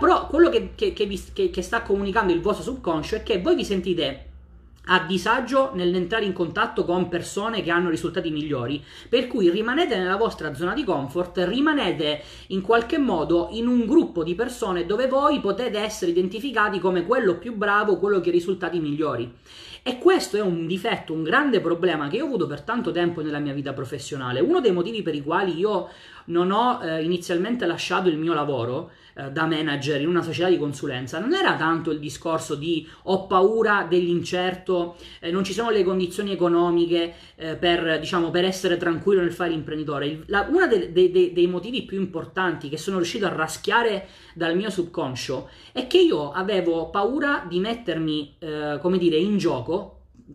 pro, 0.00 0.26
quello 0.26 0.48
che, 0.48 0.72
che, 0.74 0.92
che, 0.92 1.06
vi, 1.06 1.22
che 1.32 1.62
sta 1.62 1.82
comunicando 1.82 2.32
il 2.32 2.40
vostro 2.40 2.64
subconscio 2.64 3.14
è 3.14 3.22
che 3.22 3.40
voi 3.40 3.54
vi 3.54 3.64
sentite 3.64 4.32
a 4.86 5.04
disagio 5.06 5.70
nell'entrare 5.74 6.24
in 6.24 6.32
contatto 6.32 6.84
con 6.84 7.08
persone 7.08 7.62
che 7.62 7.70
hanno 7.70 7.88
risultati 7.88 8.30
migliori, 8.30 8.82
per 9.08 9.26
cui 9.26 9.50
rimanete 9.50 9.96
nella 9.96 10.16
vostra 10.16 10.54
zona 10.54 10.74
di 10.74 10.84
comfort, 10.84 11.38
rimanete 11.46 12.22
in 12.48 12.60
qualche 12.60 12.98
modo 12.98 13.48
in 13.52 13.66
un 13.66 13.86
gruppo 13.86 14.22
di 14.22 14.34
persone 14.34 14.86
dove 14.86 15.08
voi 15.08 15.40
potete 15.40 15.78
essere 15.78 16.10
identificati 16.10 16.78
come 16.78 17.06
quello 17.06 17.38
più 17.38 17.54
bravo, 17.54 17.98
quello 17.98 18.20
che 18.20 18.28
ha 18.28 18.32
risultati 18.32 18.78
migliori. 18.78 19.32
E 19.86 19.98
questo 19.98 20.38
è 20.38 20.40
un 20.40 20.66
difetto, 20.66 21.12
un 21.12 21.22
grande 21.22 21.60
problema 21.60 22.08
che 22.08 22.16
io 22.16 22.24
ho 22.24 22.26
avuto 22.26 22.46
per 22.46 22.62
tanto 22.62 22.90
tempo 22.90 23.20
nella 23.20 23.38
mia 23.38 23.52
vita 23.52 23.74
professionale. 23.74 24.40
Uno 24.40 24.62
dei 24.62 24.72
motivi 24.72 25.02
per 25.02 25.14
i 25.14 25.22
quali 25.22 25.58
io 25.58 25.90
non 26.26 26.52
ho 26.52 26.80
eh, 26.82 27.02
inizialmente 27.02 27.66
lasciato 27.66 28.08
il 28.08 28.16
mio 28.16 28.32
lavoro 28.32 28.92
eh, 29.16 29.30
da 29.30 29.46
manager 29.46 30.00
in 30.00 30.08
una 30.08 30.22
società 30.22 30.48
di 30.48 30.58
consulenza 30.58 31.18
non 31.18 31.34
era 31.34 31.54
tanto 31.54 31.90
il 31.90 31.98
discorso 31.98 32.54
di 32.54 32.88
ho 33.02 33.26
paura 33.26 33.86
dell'incerto, 33.88 34.96
eh, 35.20 35.30
non 35.30 35.44
ci 35.44 35.52
sono 35.52 35.70
le 35.70 35.84
condizioni 35.84 36.32
economiche 36.32 37.14
eh, 37.36 37.56
per, 37.56 37.98
diciamo, 38.00 38.30
per 38.30 38.44
essere 38.44 38.76
tranquillo 38.76 39.20
nel 39.20 39.32
fare 39.32 39.50
l'imprenditore. 39.50 40.24
uno 40.48 40.66
dei, 40.66 40.92
dei, 40.92 41.32
dei 41.32 41.46
motivi 41.46 41.82
più 41.82 42.00
importanti 42.00 42.68
che 42.68 42.78
sono 42.78 42.96
riuscito 42.96 43.26
a 43.26 43.28
raschiare 43.28 44.08
dal 44.34 44.56
mio 44.56 44.70
subconscio 44.70 45.48
è 45.72 45.86
che 45.86 45.98
io 45.98 46.32
avevo 46.32 46.88
paura 46.88 47.44
di 47.48 47.60
mettermi, 47.60 48.36
eh, 48.38 48.78
come 48.80 48.98
dire, 48.98 49.16
in 49.16 49.36
gioco 49.36 49.73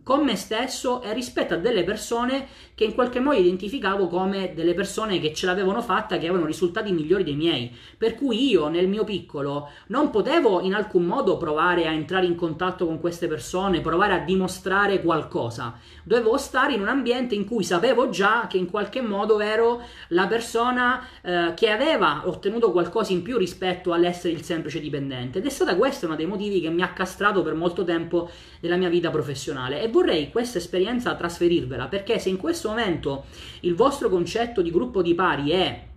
con 0.02 0.24
me 0.24 0.36
stesso 0.36 1.02
e 1.02 1.12
rispetto 1.12 1.54
a 1.54 1.58
delle 1.58 1.84
persone 1.84 2.46
che 2.80 2.86
in 2.86 2.94
qualche 2.94 3.20
modo 3.20 3.36
identificavo 3.36 4.08
come 4.08 4.54
delle 4.54 4.72
persone 4.72 5.20
che 5.20 5.34
ce 5.34 5.44
l'avevano 5.44 5.82
fatta, 5.82 6.16
che 6.16 6.24
avevano 6.24 6.46
risultati 6.46 6.92
migliori 6.92 7.24
dei 7.24 7.34
miei. 7.34 7.70
Per 7.98 8.14
cui 8.14 8.48
io 8.48 8.68
nel 8.68 8.88
mio 8.88 9.04
piccolo 9.04 9.68
non 9.88 10.08
potevo 10.08 10.62
in 10.62 10.72
alcun 10.72 11.04
modo 11.04 11.36
provare 11.36 11.86
a 11.86 11.92
entrare 11.92 12.24
in 12.24 12.36
contatto 12.36 12.86
con 12.86 12.98
queste 12.98 13.28
persone, 13.28 13.82
provare 13.82 14.14
a 14.14 14.20
dimostrare 14.20 15.02
qualcosa. 15.02 15.74
Dovevo 16.04 16.38
stare 16.38 16.72
in 16.72 16.80
un 16.80 16.88
ambiente 16.88 17.34
in 17.34 17.44
cui 17.44 17.64
sapevo 17.64 18.08
già 18.08 18.46
che 18.48 18.56
in 18.56 18.70
qualche 18.70 19.02
modo 19.02 19.40
ero 19.40 19.82
la 20.08 20.26
persona 20.26 21.06
eh, 21.20 21.52
che 21.54 21.68
aveva 21.68 22.22
ottenuto 22.24 22.72
qualcosa 22.72 23.12
in 23.12 23.20
più 23.20 23.36
rispetto 23.36 23.92
all'essere 23.92 24.32
il 24.32 24.42
semplice 24.42 24.80
dipendente. 24.80 25.40
Ed 25.40 25.44
è 25.44 25.50
stata 25.50 25.76
questa 25.76 26.06
uno 26.06 26.16
dei 26.16 26.24
motivi 26.24 26.62
che 26.62 26.70
mi 26.70 26.80
ha 26.80 26.94
castrato 26.94 27.42
per 27.42 27.52
molto 27.52 27.84
tempo 27.84 28.30
nella 28.60 28.76
mia 28.76 28.88
vita 28.88 29.10
professionale 29.10 29.82
e 29.82 29.88
vorrei 29.88 30.30
questa 30.30 30.56
esperienza 30.56 31.14
trasferirvela 31.14 31.86
perché 31.86 32.18
se 32.18 32.30
in 32.30 32.38
questo 32.38 32.68
momento 32.70 33.24
il 33.60 33.74
vostro 33.74 34.08
concetto 34.08 34.62
di 34.62 34.70
gruppo 34.70 35.02
di 35.02 35.14
pari 35.14 35.50
è 35.50 35.88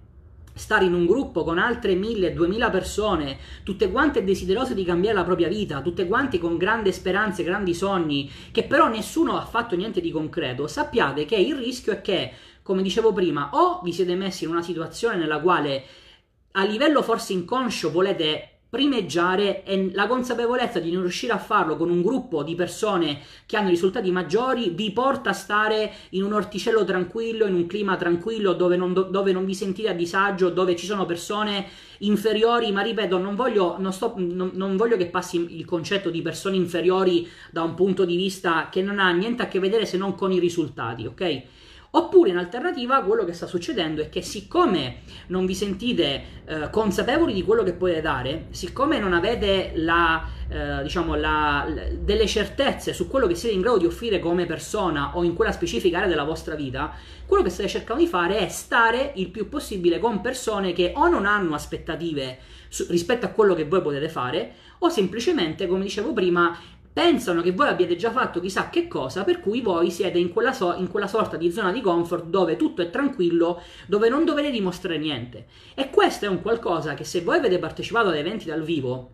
stare 0.56 0.86
in 0.86 0.94
un 0.94 1.06
gruppo 1.06 1.44
con 1.44 1.58
altre 1.58 1.96
mille, 1.96 2.34
duemila 2.34 2.70
persone, 2.70 3.38
tutte 3.64 3.90
quante 3.90 4.24
desiderose 4.24 4.76
di 4.76 4.84
cambiare 4.84 5.18
la 5.18 5.24
propria 5.24 5.48
vita, 5.48 5.82
tutte 5.82 6.06
quante 6.06 6.38
con 6.38 6.58
grandi 6.58 6.92
speranze, 6.92 7.44
grandi 7.44 7.74
sogni, 7.74 8.30
che 8.52 8.64
però 8.64 8.88
nessuno 8.88 9.38
ha 9.38 9.46
fatto 9.46 9.76
niente 9.76 10.02
di 10.02 10.12
concreto, 10.12 10.68
sappiate 10.68 11.26
che 11.26 11.36
il 11.36 11.56
rischio 11.56 11.94
è 11.94 12.02
che, 12.02 12.32
come 12.62 12.84
dicevo 12.84 13.14
prima, 13.14 13.50
o 13.54 13.82
vi 13.82 13.92
siete 13.92 14.16
messi 14.16 14.44
in 14.44 14.52
una 14.52 14.62
situazione 14.62 15.16
nella 15.16 15.40
quale 15.40 15.84
a 16.56 16.64
livello 16.66 17.02
forse 17.02 17.34
inconscio 17.34 17.90
volete 17.90 18.53
primeggiare 18.74 19.64
e 19.66 19.92
la 19.94 20.08
consapevolezza 20.08 20.80
di 20.80 20.90
non 20.90 21.04
riuscire 21.04 21.32
a 21.32 21.38
farlo 21.38 21.78
con 21.78 21.92
un 21.92 22.02
gruppo 22.02 22.42
di 22.42 22.56
persone 22.56 23.20
che 23.46 23.56
hanno 23.56 23.70
risultati 23.70 24.10
maggiori 24.10 24.72
vi 24.72 24.92
porta 24.92 25.30
a 25.30 25.34
stare 25.34 25.94
in 26.10 26.24
un 26.24 26.34
orticello 26.34 26.84
tranquillo, 26.84 27.46
in 27.46 27.54
un 27.54 27.68
clima 27.68 27.98
tranquillo 27.98 28.54
dove 28.54 28.76
non, 28.76 28.94
dove 28.94 29.32
non 29.32 29.46
vi 29.46 29.54
sentite 29.54 29.90
a 29.90 29.94
disagio, 29.94 30.50
dove 30.50 30.76
ci 30.76 30.88
sono 30.88 31.06
persone 31.06 31.68
inferiori, 32.00 32.72
ma 32.72 32.82
ripeto, 32.82 33.20
non 33.20 33.36
voglio, 33.36 33.76
non, 33.78 33.94
sto, 33.94 34.16
non, 34.18 34.50
non 34.56 34.76
voglio 34.76 34.98
che 34.98 35.06
passi 35.06 35.56
il 35.56 35.66
concetto 35.66 36.10
di 36.10 36.24
persone 36.24 36.56
inferiori 36.56 37.30
da 37.52 37.62
un 37.62 37.76
punto 37.76 38.06
di 38.06 38.16
vista 38.16 38.70
che 38.72 38.82
non 38.82 38.98
ha 38.98 39.12
niente 39.12 39.44
a 39.44 39.48
che 39.48 39.60
vedere 39.60 39.86
se 39.86 39.98
non 39.98 40.16
con 40.16 40.32
i 40.32 40.40
risultati, 40.40 41.06
ok? 41.06 41.44
Oppure 41.96 42.32
in 42.32 42.38
alternativa 42.38 43.04
quello 43.04 43.24
che 43.24 43.34
sta 43.34 43.46
succedendo 43.46 44.02
è 44.02 44.10
che 44.10 44.24
siccome 44.24 45.02
non 45.28 45.46
vi 45.46 45.54
sentite 45.54 46.24
eh, 46.44 46.70
consapevoli 46.72 47.34
di 47.34 47.44
quello 47.44 47.62
che 47.62 47.74
potete 47.74 48.02
dare, 48.02 48.48
siccome 48.50 48.98
non 48.98 49.14
avete 49.14 49.74
la, 49.76 50.26
eh, 50.50 50.82
diciamo, 50.82 51.14
la, 51.14 51.72
delle 52.00 52.26
certezze 52.26 52.94
su 52.94 53.08
quello 53.08 53.28
che 53.28 53.36
siete 53.36 53.54
in 53.54 53.62
grado 53.62 53.78
di 53.78 53.86
offrire 53.86 54.18
come 54.18 54.48
persona 54.48 55.16
o 55.16 55.24
in 55.24 55.36
quella 55.36 55.52
specifica 55.52 55.98
area 55.98 56.10
della 56.10 56.24
vostra 56.24 56.56
vita, 56.56 56.92
quello 57.28 57.44
che 57.44 57.52
state 57.52 57.70
cercando 57.70 58.02
di 58.02 58.10
fare 58.10 58.40
è 58.40 58.48
stare 58.48 59.12
il 59.18 59.30
più 59.30 59.48
possibile 59.48 60.00
con 60.00 60.20
persone 60.20 60.74
che 60.74 60.94
o 60.96 61.08
non 61.08 61.28
hanno 61.28 61.54
aspettative 61.54 62.40
rispetto 62.88 63.28
a 63.28 63.30
quello 63.30 63.54
che 63.54 63.66
voi 63.66 63.84
potete 63.84 64.10
fare 64.10 64.54
o 64.80 64.90
semplicemente, 64.90 65.68
come 65.68 65.84
dicevo 65.84 66.12
prima, 66.12 66.58
pensano 66.94 67.42
che 67.42 67.52
voi 67.52 67.68
abbiate 67.68 67.96
già 67.96 68.12
fatto 68.12 68.40
chissà 68.40 68.70
che 68.70 68.88
cosa, 68.88 69.24
per 69.24 69.40
cui 69.40 69.62
voi 69.62 69.90
siete 69.90 70.20
in 70.20 70.32
quella, 70.32 70.54
so- 70.54 70.76
in 70.76 70.90
quella, 70.90 71.08
sorta 71.08 71.36
di 71.36 71.52
zona 71.52 71.72
di 71.72 71.82
comfort 71.82 72.26
dove 72.26 72.56
tutto 72.56 72.84
è 72.84 72.92
tranquillo, 72.92 73.62
dove 73.88 74.10
non 74.10 74.24
dovete 74.24 74.52
dimostrare 74.52 75.00
niente. 75.00 75.48
E 75.74 75.90
questo 75.90 76.26
è 76.26 76.28
un 76.28 76.42
qualcosa 76.42 76.94
che 76.94 77.04
se 77.04 77.22
voi 77.22 77.38
avete 77.38 77.58
partecipato 77.58 78.10
ad 78.10 78.16
eventi 78.16 78.46
dal 78.46 78.62
vivo, 78.62 79.10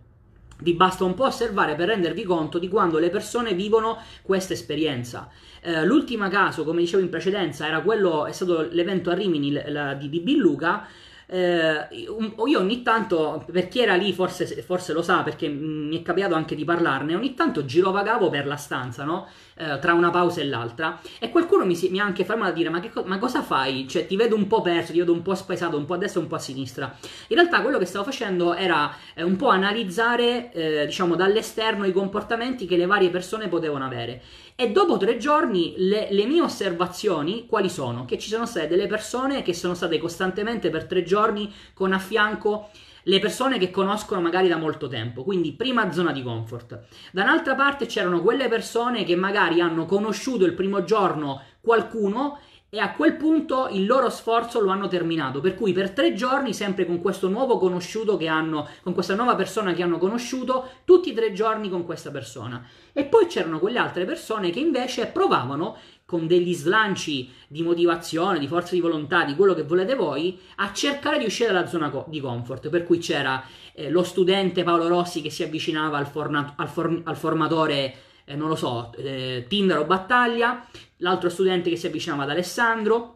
vi 0.61 0.73
basta 0.73 1.05
un 1.05 1.13
po' 1.13 1.23
osservare 1.23 1.75
per 1.75 1.87
rendervi 1.87 2.23
conto 2.23 2.59
di 2.59 2.67
quando 2.67 2.99
le 2.99 3.09
persone 3.09 3.53
vivono 3.53 3.97
questa 4.21 4.51
esperienza. 4.51 5.29
Eh, 5.61 5.85
l'ultimo 5.85 6.27
caso, 6.27 6.65
come 6.65 6.81
dicevo 6.81 7.01
in 7.01 7.09
precedenza, 7.09 7.65
era 7.65 7.81
quello, 7.81 8.25
è 8.25 8.33
stato 8.33 8.67
l'evento 8.69 9.09
a 9.09 9.13
Rimini 9.13 9.51
la, 9.51 9.93
di, 9.93 10.09
di 10.09 10.19
Billuca, 10.19 10.85
eh, 11.31 11.87
io 11.91 12.59
ogni 12.59 12.81
tanto, 12.81 13.45
per 13.51 13.67
chi 13.67 13.81
era 13.81 13.93
lì 13.93 14.13
forse, 14.13 14.47
forse, 14.63 14.93
lo 14.93 15.03
sa 15.03 15.21
perché 15.21 15.47
mi 15.47 15.99
è 15.99 16.01
capitato 16.01 16.33
anche 16.33 16.55
di 16.55 16.65
parlarne, 16.65 17.15
ogni 17.15 17.35
tanto 17.35 17.65
girovagavo 17.65 18.29
per 18.29 18.47
la 18.47 18.55
stanza, 18.55 19.03
no? 19.03 19.27
Eh, 19.53 19.77
tra 19.79 19.93
una 19.93 20.09
pausa 20.09 20.41
e 20.41 20.45
l'altra 20.45 20.99
e 21.19 21.29
qualcuno 21.29 21.65
mi, 21.65 21.75
si, 21.75 21.89
mi 21.89 21.99
ha 21.99 22.05
anche 22.05 22.23
fermato 22.23 22.51
a 22.51 22.53
dire 22.53 22.69
ma, 22.69 22.79
che, 22.79 22.91
ma, 23.03 23.19
cosa 23.19 23.43
fai? 23.43 23.87
Cioè 23.87 24.07
ti 24.07 24.15
vedo 24.15 24.35
un 24.35 24.47
po' 24.47 24.61
perso, 24.61 24.91
ti 24.91 24.99
vedo 24.99 25.13
un 25.13 25.21
po' 25.21 25.35
spaesato, 25.35 25.77
un 25.77 25.85
po' 25.85 25.93
a 25.93 25.97
destra 25.97 26.19
e 26.19 26.23
un 26.23 26.29
po' 26.29 26.35
a 26.35 26.39
sinistra. 26.39 26.95
In 27.27 27.35
realtà 27.35 27.61
quello 27.61 27.77
che 27.77 27.85
stavo 27.85 28.05
facendo 28.05 28.55
era 28.55 28.91
eh, 29.13 29.21
un 29.21 29.35
po' 29.35 29.49
analizzare 29.49 30.51
eh, 30.51 30.85
diciamo 30.87 31.15
dall'esterno 31.15 31.85
i 31.85 31.91
comportamenti 31.91 32.65
che 32.65 32.75
le 32.77 32.87
varie 32.87 33.09
persone 33.09 33.49
potevano 33.49 33.85
avere 33.85 34.21
e 34.61 34.71
dopo 34.71 34.97
tre 34.97 35.15
giorni 35.15 35.75
le, 35.77 36.09
le, 36.11 36.25
mie 36.25 36.41
osservazioni 36.41 37.45
quali 37.45 37.69
sono? 37.69 38.03
Che 38.03 38.17
ci 38.17 38.27
sono 38.27 38.45
state 38.45 38.67
delle 38.67 38.87
persone 38.87 39.41
che 39.41 39.53
sono 39.53 39.73
state 39.73 39.97
costantemente 39.97 40.69
per 40.69 40.83
tre 40.83 41.03
giorni 41.03 41.49
con 41.73 41.93
a 41.93 41.97
fianco 41.97 42.67
le 43.03 43.19
persone 43.19 43.57
che 43.57 43.71
conoscono 43.71 44.19
magari 44.19 44.49
da 44.49 44.57
molto 44.57 44.89
tempo, 44.89 45.23
quindi 45.23 45.53
prima 45.53 45.93
zona 45.93 46.11
di 46.11 46.21
comfort. 46.21 46.77
Da 47.13 47.23
un'altra 47.23 47.55
parte 47.55 47.85
c'erano 47.85 48.21
quelle 48.21 48.49
persone 48.49 49.05
che 49.05 49.15
magari 49.15 49.61
hanno 49.61 49.85
conosciuto 49.85 50.43
il 50.43 50.55
primo 50.55 50.83
giorno 50.83 51.41
qualcuno 51.61 52.39
e 52.69 52.79
a 52.79 52.93
quel 52.93 53.15
punto 53.15 53.67
il 53.71 53.85
loro 53.85 54.09
sforzo 54.09 54.59
lo 54.59 54.69
hanno 54.69 54.87
terminato. 54.87 55.39
Per 55.39 55.55
cui 55.55 55.73
per 55.73 55.91
tre 55.91 56.13
giorni, 56.13 56.53
sempre 56.53 56.85
con 56.85 57.01
questo 57.01 57.27
nuovo 57.27 57.57
conosciuto 57.57 58.15
che 58.15 58.27
hanno, 58.27 58.67
con 58.83 58.93
questa 58.93 59.15
nuova 59.15 59.35
persona 59.35 59.73
che 59.73 59.81
hanno 59.81 59.97
conosciuto, 59.97 60.69
tutti 60.85 61.09
i 61.09 61.13
tre 61.13 61.33
giorni 61.33 61.69
con 61.69 61.85
questa 61.85 62.11
persona. 62.11 62.63
E 62.93 63.05
poi 63.05 63.25
c'erano 63.25 63.59
quelle 63.59 63.79
altre 63.79 64.05
persone 64.05 64.51
che 64.51 64.59
invece 64.59 65.07
provavano 65.07 65.77
con 66.05 66.27
degli 66.27 66.53
slanci 66.53 67.31
di 67.47 67.61
motivazione, 67.61 68.39
di 68.39 68.47
forza 68.47 68.73
di 68.73 68.81
volontà, 68.81 69.23
di 69.23 69.35
quello 69.35 69.53
che 69.53 69.63
volete 69.63 69.95
voi, 69.95 70.39
a 70.55 70.71
cercare 70.73 71.19
di 71.19 71.25
uscire 71.25 71.51
dalla 71.51 71.67
zona 71.67 71.91
di 72.07 72.19
comfort. 72.19 72.69
Per 72.69 72.83
cui 72.83 72.99
c'era 72.99 73.43
eh, 73.73 73.89
lo 73.89 74.03
studente 74.03 74.63
Paolo 74.63 74.87
Rossi 74.87 75.21
che 75.21 75.29
si 75.29 75.43
avvicinava 75.43 75.97
al, 75.97 76.07
forna- 76.07 76.53
al, 76.55 76.67
for- 76.67 77.01
al 77.03 77.15
formatore 77.15 77.95
eh, 78.29 78.35
non 78.35 78.47
lo 78.47 78.55
so, 78.55 78.91
eh, 78.95 79.45
Tinder 79.47 79.79
o 79.79 79.85
Battaglia, 79.85 80.63
l'altro 80.97 81.29
studente 81.29 81.71
che 81.71 81.75
si 81.75 81.87
avvicinava 81.87 82.23
ad 82.23 82.29
Alessandro, 82.29 83.15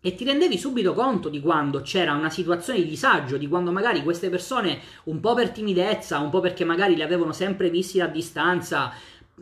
e 0.00 0.14
ti 0.14 0.24
rendevi 0.24 0.56
subito 0.56 0.94
conto 0.94 1.28
di 1.28 1.40
quando 1.40 1.80
c'era 1.82 2.12
una 2.12 2.30
situazione 2.30 2.80
di 2.80 2.88
disagio, 2.88 3.36
di 3.36 3.48
quando 3.48 3.72
magari 3.72 4.02
queste 4.04 4.30
persone, 4.30 4.80
un 5.04 5.18
po' 5.18 5.34
per 5.34 5.50
timidezza, 5.50 6.20
un 6.20 6.30
po' 6.30 6.40
perché 6.40 6.64
magari 6.64 6.94
li 6.94 7.02
avevano 7.02 7.32
sempre 7.32 7.70
visti 7.70 8.00
a 8.00 8.06
distanza, 8.06 8.92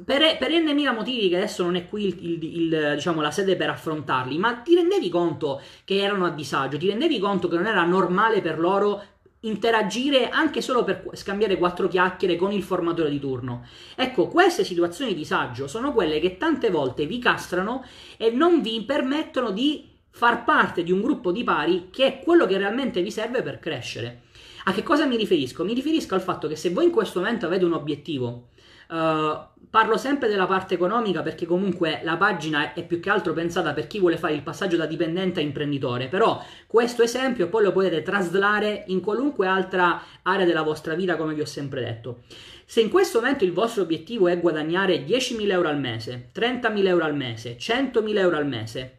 per, 0.04 0.38
per 0.38 0.50
n 0.52 0.94
motivi 0.94 1.28
che 1.28 1.36
adesso 1.36 1.64
non 1.64 1.76
è 1.76 1.86
qui 1.86 2.06
il, 2.06 2.18
il, 2.20 2.72
il, 2.72 2.92
diciamo, 2.94 3.20
la 3.20 3.30
sede 3.30 3.56
per 3.56 3.68
affrontarli, 3.68 4.38
ma 4.38 4.54
ti 4.54 4.74
rendevi 4.74 5.10
conto 5.10 5.60
che 5.84 5.98
erano 5.98 6.24
a 6.24 6.30
disagio, 6.30 6.78
ti 6.78 6.88
rendevi 6.88 7.18
conto 7.18 7.48
che 7.48 7.56
non 7.56 7.66
era 7.66 7.84
normale 7.84 8.40
per 8.40 8.58
loro 8.58 9.02
interagire 9.40 10.28
anche 10.28 10.60
solo 10.60 10.84
per 10.84 11.08
scambiare 11.14 11.56
quattro 11.56 11.88
chiacchiere 11.88 12.36
con 12.36 12.52
il 12.52 12.62
formatore 12.62 13.10
di 13.10 13.18
turno. 13.18 13.66
Ecco, 13.94 14.28
queste 14.28 14.64
situazioni 14.64 15.12
di 15.12 15.18
disagio 15.18 15.66
sono 15.66 15.92
quelle 15.92 16.20
che 16.20 16.36
tante 16.36 16.70
volte 16.70 17.06
vi 17.06 17.18
castrano 17.18 17.84
e 18.16 18.30
non 18.30 18.60
vi 18.60 18.82
permettono 18.82 19.50
di 19.50 19.88
far 20.10 20.44
parte 20.44 20.82
di 20.82 20.92
un 20.92 21.00
gruppo 21.00 21.32
di 21.32 21.44
pari 21.44 21.88
che 21.90 22.06
è 22.06 22.20
quello 22.20 22.46
che 22.46 22.58
realmente 22.58 23.00
vi 23.02 23.10
serve 23.10 23.42
per 23.42 23.58
crescere. 23.58 24.22
A 24.64 24.72
che 24.72 24.82
cosa 24.82 25.06
mi 25.06 25.16
riferisco? 25.16 25.64
Mi 25.64 25.72
riferisco 25.72 26.14
al 26.14 26.20
fatto 26.20 26.46
che 26.46 26.56
se 26.56 26.70
voi 26.70 26.84
in 26.84 26.90
questo 26.90 27.20
momento 27.20 27.46
avete 27.46 27.64
un 27.64 27.72
obiettivo, 27.72 28.48
uh, 28.90 29.48
parlo 29.70 29.96
sempre 29.96 30.28
della 30.28 30.46
parte 30.46 30.74
economica 30.74 31.22
perché 31.22 31.46
comunque 31.46 32.00
la 32.02 32.16
pagina 32.16 32.72
è 32.72 32.84
più 32.84 32.98
che 32.98 33.08
altro 33.08 33.32
pensata 33.32 33.72
per 33.72 33.86
chi 33.86 34.00
vuole 34.00 34.16
fare 34.16 34.34
il 34.34 34.42
passaggio 34.42 34.76
da 34.76 34.86
dipendente 34.86 35.38
a 35.40 35.44
imprenditore, 35.44 36.08
però 36.08 36.42
questo 36.66 37.02
esempio 37.02 37.48
poi 37.48 37.62
lo 37.64 37.72
potete 37.72 38.02
traslare 38.02 38.84
in 38.88 39.00
qualunque 39.00 39.46
altra 39.46 40.02
area 40.22 40.44
della 40.44 40.62
vostra 40.62 40.94
vita 40.94 41.16
come 41.16 41.34
vi 41.34 41.40
ho 41.40 41.46
sempre 41.46 41.82
detto. 41.82 42.22
Se 42.64 42.80
in 42.80 42.90
questo 42.90 43.20
momento 43.20 43.44
il 43.44 43.52
vostro 43.52 43.82
obiettivo 43.82 44.28
è 44.28 44.40
guadagnare 44.40 45.04
10.000 45.04 45.50
euro 45.50 45.68
al 45.68 45.78
mese, 45.78 46.30
30.000 46.34 46.86
euro 46.86 47.04
al 47.04 47.16
mese, 47.16 47.56
100.000 47.56 48.16
euro 48.18 48.36
al 48.36 48.46
mese, 48.46 48.98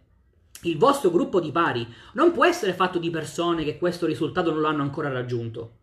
il 0.63 0.77
vostro 0.77 1.10
gruppo 1.10 1.39
di 1.39 1.51
pari 1.51 1.88
non 2.13 2.31
può 2.31 2.45
essere 2.45 2.74
fatto 2.74 3.00
di 3.00 3.10
persone 3.10 3.63
che 3.63 3.77
questo 3.77 4.05
risultato 4.05 4.51
non 4.51 4.62
l'hanno 4.62 4.83
ancora 4.83 5.10
raggiunto. 5.10 5.79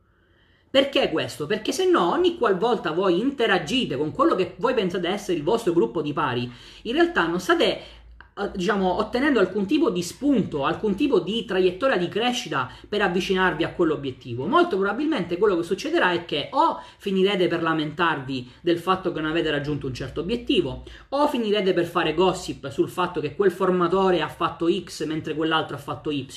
Perché 0.71 1.11
questo? 1.11 1.47
Perché 1.47 1.73
se 1.73 1.89
no 1.89 2.11
ogni 2.11 2.37
qualvolta 2.37 2.91
voi 2.91 3.21
interagite 3.21 3.97
con 3.97 4.13
quello 4.13 4.35
che 4.35 4.55
voi 4.59 4.75
pensate 4.75 5.09
essere 5.09 5.39
il 5.39 5.43
vostro 5.43 5.73
gruppo 5.73 6.03
di 6.03 6.13
pari, 6.13 6.51
in 6.83 6.93
realtà 6.93 7.27
non 7.27 7.41
state 7.41 7.99
eh, 8.39 8.51
diciamo, 8.55 8.99
ottenendo 8.99 9.41
alcun 9.41 9.67
tipo 9.67 9.91
di 9.91 10.03
spunto, 10.03 10.65
alcun 10.65 10.95
tipo 10.95 11.19
di 11.19 11.45
traiettoria 11.45 11.97
di 11.97 12.09
crescita 12.09 12.71
per 12.89 13.03
avvicinarvi 13.03 13.65
a 13.65 13.73
quell'obiettivo. 13.73 14.47
Molto 14.47 14.77
probabilmente 14.77 15.37
quello 15.39 15.57
che 15.57 15.65
succederà 15.65 16.13
è 16.13 16.25
che 16.25 16.49
o 16.53 16.81
finirete 16.99 17.49
per 17.49 17.63
lamentarvi 17.63 18.49
del 18.61 18.79
fatto 18.79 19.11
che 19.11 19.21
non 19.21 19.31
avete 19.31 19.51
raggiunto 19.51 19.89
un 19.89 19.95
certo 19.95 20.21
obiettivo, 20.21 20.85
o 21.09 21.27
finirete 21.27 21.73
per 21.73 21.87
fare 21.87 22.15
gossip 22.15 22.69
sul 22.71 22.89
fatto 22.89 23.21
che 23.21 23.35
quel 23.35 23.51
formatore 23.51 24.23
ha 24.23 24.29
fatto 24.29 24.69
X 24.71 25.05
mentre 25.05 25.35
quell'altro 25.35 25.75
ha 25.75 25.81
fatto 25.81 26.11
Y, 26.13 26.29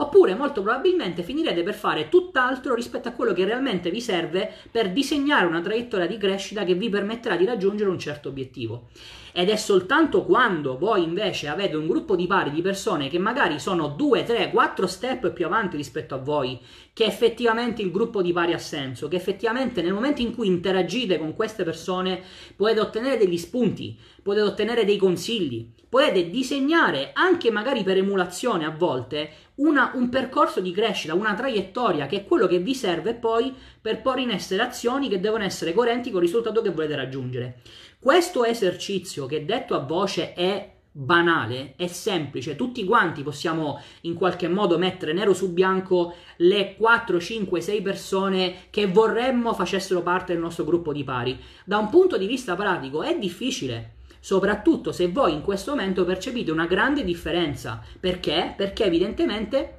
oppure 0.00 0.34
molto 0.34 0.62
probabilmente 0.62 1.22
finirete 1.22 1.62
per 1.62 1.74
fare 1.74 2.08
tutt'altro 2.08 2.74
rispetto 2.74 3.08
a 3.08 3.12
quello 3.12 3.32
che 3.32 3.44
realmente 3.44 3.90
vi 3.90 4.00
serve 4.00 4.50
per 4.70 4.92
disegnare 4.92 5.46
una 5.46 5.60
traiettoria 5.60 6.06
di 6.06 6.16
crescita 6.16 6.64
che 6.64 6.74
vi 6.74 6.88
permetterà 6.88 7.36
di 7.36 7.44
raggiungere 7.44 7.90
un 7.90 7.98
certo 7.98 8.28
obiettivo. 8.30 8.88
Ed 9.32 9.48
è 9.48 9.56
soltanto 9.56 10.24
quando 10.24 10.76
voi 10.76 11.04
invece 11.04 11.46
avete 11.46 11.76
un 11.76 11.86
gruppo 11.86 12.16
di 12.16 12.26
pari 12.26 12.50
di 12.50 12.62
persone 12.62 13.08
che 13.08 13.18
magari 13.18 13.60
sono 13.60 13.88
2, 13.88 14.24
3, 14.24 14.50
4 14.50 14.86
step 14.86 15.30
più 15.32 15.46
avanti 15.46 15.76
rispetto 15.76 16.14
a 16.14 16.18
voi, 16.18 16.58
che 16.92 17.04
effettivamente 17.04 17.80
il 17.80 17.92
gruppo 17.92 18.22
di 18.22 18.32
pari 18.32 18.54
ha 18.54 18.58
senso, 18.58 19.06
che 19.06 19.16
effettivamente 19.16 19.82
nel 19.82 19.92
momento 19.92 20.20
in 20.20 20.34
cui 20.34 20.48
interagite 20.48 21.18
con 21.18 21.34
queste 21.34 21.62
persone 21.62 22.22
potete 22.56 22.80
ottenere 22.80 23.18
degli 23.18 23.38
spunti, 23.38 23.96
potete 24.20 24.46
ottenere 24.46 24.84
dei 24.84 24.96
consigli, 24.96 25.70
potete 25.88 26.28
disegnare 26.28 27.10
anche 27.12 27.50
magari 27.50 27.84
per 27.84 27.98
emulazione 27.98 28.64
a 28.64 28.74
volte 28.76 29.30
una, 29.60 29.92
un 29.94 30.08
percorso 30.08 30.60
di 30.60 30.72
crescita, 30.72 31.14
una 31.14 31.34
traiettoria 31.34 32.06
che 32.06 32.18
è 32.18 32.24
quello 32.24 32.46
che 32.46 32.58
vi 32.58 32.74
serve 32.74 33.14
poi 33.14 33.54
per 33.80 34.00
porre 34.02 34.22
in 34.22 34.30
essere 34.30 34.62
azioni 34.62 35.08
che 35.08 35.20
devono 35.20 35.44
essere 35.44 35.72
coerenti 35.72 36.10
con 36.10 36.20
il 36.20 36.26
risultato 36.26 36.62
che 36.62 36.70
volete 36.70 36.96
raggiungere. 36.96 37.60
Questo 37.98 38.44
esercizio 38.44 39.26
che 39.26 39.44
detto 39.44 39.74
a 39.74 39.80
voce 39.80 40.32
è 40.34 40.78
banale, 40.92 41.74
è 41.76 41.86
semplice, 41.86 42.56
tutti 42.56 42.84
quanti 42.84 43.22
possiamo 43.22 43.80
in 44.02 44.14
qualche 44.14 44.48
modo 44.48 44.76
mettere 44.76 45.12
nero 45.12 45.34
su 45.34 45.52
bianco 45.52 46.14
le 46.38 46.74
4, 46.76 47.20
5, 47.20 47.60
6 47.60 47.82
persone 47.82 48.54
che 48.70 48.86
vorremmo 48.86 49.54
facessero 49.54 50.02
parte 50.02 50.32
del 50.32 50.42
nostro 50.42 50.64
gruppo 50.64 50.92
di 50.92 51.04
pari. 51.04 51.38
Da 51.64 51.78
un 51.78 51.90
punto 51.90 52.16
di 52.16 52.26
vista 52.26 52.56
pratico 52.56 53.02
è 53.02 53.16
difficile, 53.18 53.98
soprattutto 54.20 54.92
se 54.92 55.08
voi 55.08 55.32
in 55.32 55.42
questo 55.42 55.70
momento 55.72 56.04
percepite 56.04 56.52
una 56.52 56.66
grande 56.66 57.02
differenza. 57.02 57.82
Perché? 57.98 58.54
Perché 58.56 58.84
evidentemente 58.84 59.78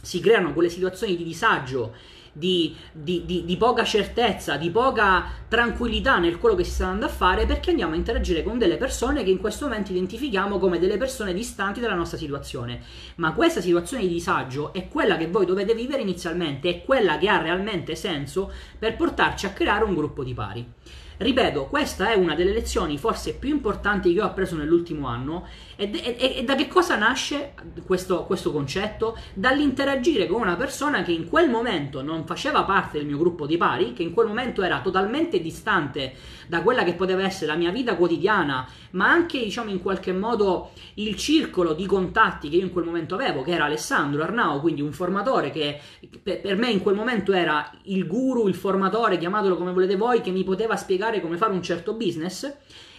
si 0.00 0.20
creano 0.20 0.52
quelle 0.52 0.68
situazioni 0.68 1.16
di 1.16 1.24
disagio 1.24 1.92
di, 2.36 2.74
di, 2.90 3.24
di, 3.24 3.44
di, 3.44 3.56
poca 3.56 3.84
certezza, 3.84 4.56
di 4.56 4.70
poca 4.70 5.24
tranquillità 5.46 6.18
nel 6.18 6.38
quello 6.38 6.56
che 6.56 6.64
si 6.64 6.72
sta 6.72 6.86
andando 6.86 7.06
a 7.06 7.08
fare 7.08 7.46
perché 7.46 7.70
andiamo 7.70 7.94
a 7.94 7.96
interagire 7.96 8.42
con 8.42 8.58
delle 8.58 8.76
persone 8.76 9.22
che 9.22 9.30
in 9.30 9.38
questo 9.38 9.66
momento 9.66 9.92
identifichiamo 9.92 10.58
come 10.58 10.80
delle 10.80 10.96
persone 10.96 11.32
distanti 11.32 11.78
dalla 11.78 11.94
nostra 11.94 12.18
situazione. 12.18 12.82
Ma 13.16 13.32
questa 13.32 13.60
situazione 13.60 14.02
di 14.02 14.12
disagio 14.12 14.72
è 14.72 14.88
quella 14.88 15.16
che 15.16 15.28
voi 15.28 15.46
dovete 15.46 15.74
vivere 15.74 16.02
inizialmente, 16.02 16.68
è 16.68 16.84
quella 16.84 17.18
che 17.18 17.28
ha 17.28 17.40
realmente 17.40 17.94
senso 17.94 18.50
per 18.78 18.96
portarci 18.96 19.46
a 19.46 19.52
creare 19.52 19.84
un 19.84 19.94
gruppo 19.94 20.24
di 20.24 20.34
pari. 20.34 20.72
Ripeto, 21.16 21.66
questa 21.66 22.10
è 22.12 22.16
una 22.16 22.34
delle 22.34 22.52
lezioni 22.52 22.98
forse 22.98 23.34
più 23.34 23.50
importanti 23.50 24.12
che 24.12 24.20
ho 24.20 24.24
appreso 24.24 24.56
nell'ultimo 24.56 25.06
anno 25.06 25.46
e, 25.76 25.90
e, 25.92 26.34
e 26.38 26.44
da 26.44 26.54
che 26.54 26.68
cosa 26.68 26.96
nasce 26.96 27.54
questo, 27.84 28.24
questo, 28.24 28.52
concetto? 28.52 29.16
Dall'interagire 29.34 30.26
con 30.26 30.40
una 30.40 30.56
persona 30.56 31.02
che 31.02 31.12
in 31.12 31.28
quel 31.28 31.50
momento 31.50 32.02
non 32.02 32.26
faceva 32.26 32.64
parte 32.64 32.98
del 32.98 33.06
mio 33.06 33.18
gruppo 33.18 33.46
di 33.46 33.56
pari, 33.56 33.92
che 33.92 34.02
in 34.02 34.12
quel 34.12 34.26
momento 34.26 34.62
era 34.62 34.80
totalmente 34.80 35.40
distante 35.40 36.14
da 36.46 36.62
quella 36.62 36.84
che 36.84 36.94
poteva 36.94 37.22
essere 37.22 37.46
la 37.46 37.56
mia 37.56 37.70
vita 37.70 37.96
quotidiana, 37.96 38.68
ma 38.92 39.10
anche 39.10 39.42
diciamo 39.42 39.70
in 39.70 39.80
qualche 39.80 40.12
modo 40.12 40.70
il 40.94 41.16
circolo 41.16 41.72
di 41.72 41.86
contatti 41.86 42.48
che 42.48 42.56
io 42.56 42.64
in 42.64 42.72
quel 42.72 42.84
momento 42.84 43.14
avevo, 43.14 43.42
che 43.42 43.52
era 43.52 43.64
Alessandro 43.64 44.22
Arnao, 44.22 44.60
quindi 44.60 44.80
un 44.80 44.92
formatore 44.92 45.50
che 45.50 45.80
per 46.22 46.56
me 46.56 46.70
in 46.70 46.80
quel 46.80 46.94
momento 46.94 47.32
era 47.32 47.70
il 47.84 48.06
guru, 48.06 48.48
il 48.48 48.54
formatore, 48.54 49.18
chiamatelo 49.18 49.56
come 49.56 49.72
volete 49.72 49.96
voi, 49.96 50.20
che 50.20 50.30
mi 50.30 50.44
poteva 50.44 50.76
spiegare 50.76 51.20
come 51.20 51.36
fare 51.36 51.52
un 51.52 51.62
certo 51.62 51.94
business. 51.94 52.52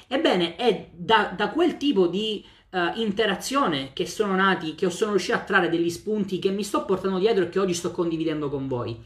Ebbene, 0.07 0.55
è 0.55 0.89
da, 0.93 1.33
da 1.35 1.49
quel 1.49 1.77
tipo 1.77 2.07
di 2.07 2.43
uh, 2.75 2.99
interazione 2.99 3.91
che 3.93 4.05
sono 4.05 4.35
nati, 4.35 4.75
che 4.75 4.89
sono 4.89 5.11
riuscito 5.11 5.37
a 5.37 5.41
trarre 5.41 5.69
degli 5.69 5.89
spunti 5.89 6.39
che 6.39 6.49
mi 6.49 6.63
sto 6.63 6.83
portando 6.83 7.17
dietro 7.17 7.45
e 7.45 7.49
che 7.49 7.59
oggi 7.59 7.73
sto 7.73 7.91
condividendo 7.91 8.49
con 8.49 8.67
voi. 8.67 9.01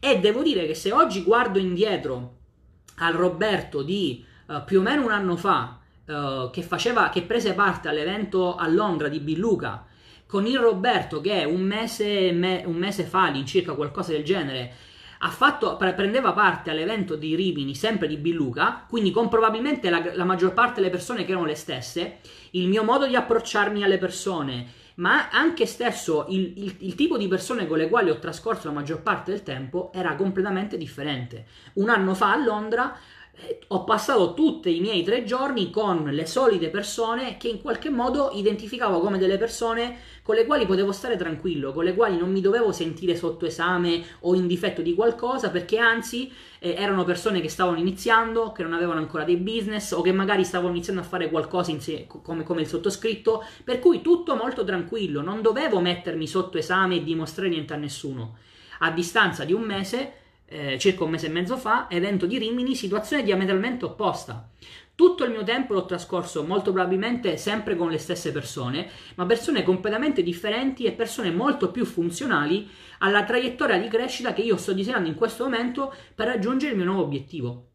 E 0.00 0.18
devo 0.18 0.42
dire 0.42 0.66
che 0.66 0.74
se 0.74 0.92
oggi 0.92 1.22
guardo 1.22 1.58
indietro 1.58 2.36
al 2.96 3.14
Roberto 3.14 3.82
di 3.82 4.24
uh, 4.48 4.64
più 4.64 4.80
o 4.80 4.82
meno 4.82 5.04
un 5.04 5.12
anno 5.12 5.36
fa, 5.36 5.78
uh, 6.06 6.50
che, 6.50 6.62
faceva, 6.62 7.08
che 7.08 7.22
prese 7.22 7.54
parte 7.54 7.88
all'evento 7.88 8.56
a 8.56 8.66
Londra 8.66 9.08
di 9.08 9.20
Billuca, 9.20 9.86
con 10.26 10.46
il 10.46 10.58
Roberto 10.58 11.20
che 11.20 11.44
un 11.44 11.60
mese, 11.60 12.32
me, 12.32 12.64
un 12.66 12.76
mese 12.76 13.04
fa, 13.04 13.26
all'incirca 13.26 13.74
qualcosa 13.74 14.10
del 14.10 14.24
genere, 14.24 14.74
fatto, 15.30 15.76
prendeva 15.76 16.32
parte 16.32 16.70
all'evento 16.70 17.16
di 17.16 17.34
Rimini, 17.34 17.74
sempre 17.74 18.08
di 18.08 18.16
Billuca, 18.16 18.84
quindi 18.88 19.10
con 19.10 19.28
probabilmente 19.28 19.88
la, 19.88 20.02
la 20.14 20.24
maggior 20.24 20.52
parte 20.52 20.80
delle 20.80 20.90
persone 20.92 21.24
che 21.24 21.30
erano 21.30 21.46
le 21.46 21.54
stesse, 21.54 22.18
il 22.54 22.68
mio 22.68 22.82
modo 22.84 23.06
di 23.06 23.16
approcciarmi 23.16 23.82
alle 23.82 23.98
persone, 23.98 24.66
ma 24.96 25.30
anche 25.30 25.66
stesso 25.66 26.26
il, 26.28 26.52
il, 26.56 26.76
il, 26.80 26.94
tipo 26.94 27.16
di 27.16 27.26
persone 27.26 27.66
con 27.66 27.78
le 27.78 27.88
quali 27.88 28.10
ho 28.10 28.18
trascorso 28.18 28.68
la 28.68 28.74
maggior 28.74 29.02
parte 29.02 29.32
del 29.32 29.42
tempo 29.42 29.90
era 29.92 30.14
completamente 30.14 30.76
differente. 30.76 31.46
Un 31.74 31.88
anno 31.88 32.14
fa 32.14 32.32
a 32.32 32.36
Londra 32.36 32.96
ho 33.68 33.84
passato 33.84 34.34
tutti 34.34 34.76
i 34.76 34.80
miei 34.80 35.02
tre 35.02 35.24
giorni 35.24 35.70
con 35.70 36.04
le 36.04 36.26
solite 36.26 36.68
persone 36.68 37.36
che 37.36 37.48
in 37.48 37.60
qualche 37.60 37.90
modo 37.90 38.30
identificavo 38.32 39.00
come 39.00 39.18
delle 39.18 39.38
persone 39.38 39.98
con 40.22 40.34
le 40.34 40.46
quali 40.46 40.64
potevo 40.64 40.92
stare 40.92 41.16
tranquillo, 41.16 41.72
con 41.72 41.84
le 41.84 41.94
quali 41.94 42.16
non 42.16 42.30
mi 42.30 42.40
dovevo 42.40 42.72
sentire 42.72 43.16
sotto 43.16 43.44
esame 43.44 44.02
o 44.20 44.34
in 44.34 44.46
difetto 44.46 44.80
di 44.80 44.94
qualcosa, 44.94 45.50
perché 45.50 45.78
anzi 45.78 46.32
eh, 46.60 46.74
erano 46.78 47.04
persone 47.04 47.40
che 47.40 47.50
stavano 47.50 47.78
iniziando, 47.78 48.52
che 48.52 48.62
non 48.62 48.72
avevano 48.72 49.00
ancora 49.00 49.24
dei 49.24 49.36
business 49.36 49.92
o 49.92 50.00
che 50.00 50.12
magari 50.12 50.44
stavano 50.44 50.70
iniziando 50.70 51.02
a 51.02 51.04
fare 51.04 51.28
qualcosa 51.28 51.72
insieme, 51.72 52.06
come, 52.06 52.42
come 52.42 52.62
il 52.62 52.68
sottoscritto, 52.68 53.44
per 53.64 53.80
cui 53.80 54.00
tutto 54.00 54.34
molto 54.34 54.64
tranquillo, 54.64 55.20
non 55.20 55.42
dovevo 55.42 55.80
mettermi 55.80 56.26
sotto 56.26 56.56
esame 56.56 56.96
e 56.96 57.02
dimostrare 57.02 57.50
niente 57.50 57.74
a 57.74 57.76
nessuno. 57.76 58.36
A 58.78 58.90
distanza 58.90 59.44
di 59.44 59.52
un 59.52 59.62
mese 59.62 60.23
eh, 60.54 60.78
circa 60.78 61.02
un 61.02 61.10
mese 61.10 61.26
e 61.26 61.30
mezzo 61.30 61.56
fa, 61.56 61.88
evento 61.90 62.26
di 62.26 62.38
Rimini, 62.38 62.76
situazione 62.76 63.24
diametralmente 63.24 63.84
opposta. 63.84 64.48
Tutto 64.94 65.24
il 65.24 65.32
mio 65.32 65.42
tempo 65.42 65.74
l'ho 65.74 65.84
trascorso 65.84 66.44
molto 66.44 66.70
probabilmente 66.70 67.36
sempre 67.36 67.74
con 67.74 67.90
le 67.90 67.98
stesse 67.98 68.30
persone, 68.30 68.88
ma 69.16 69.26
persone 69.26 69.64
completamente 69.64 70.22
differenti 70.22 70.84
e 70.84 70.92
persone 70.92 71.32
molto 71.32 71.72
più 71.72 71.84
funzionali 71.84 72.68
alla 72.98 73.24
traiettoria 73.24 73.78
di 73.78 73.88
crescita 73.88 74.32
che 74.32 74.42
io 74.42 74.56
sto 74.56 74.72
disegnando 74.72 75.08
in 75.08 75.16
questo 75.16 75.42
momento 75.42 75.92
per 76.14 76.28
raggiungere 76.28 76.70
il 76.70 76.78
mio 76.78 76.86
nuovo 76.86 77.02
obiettivo. 77.02 77.70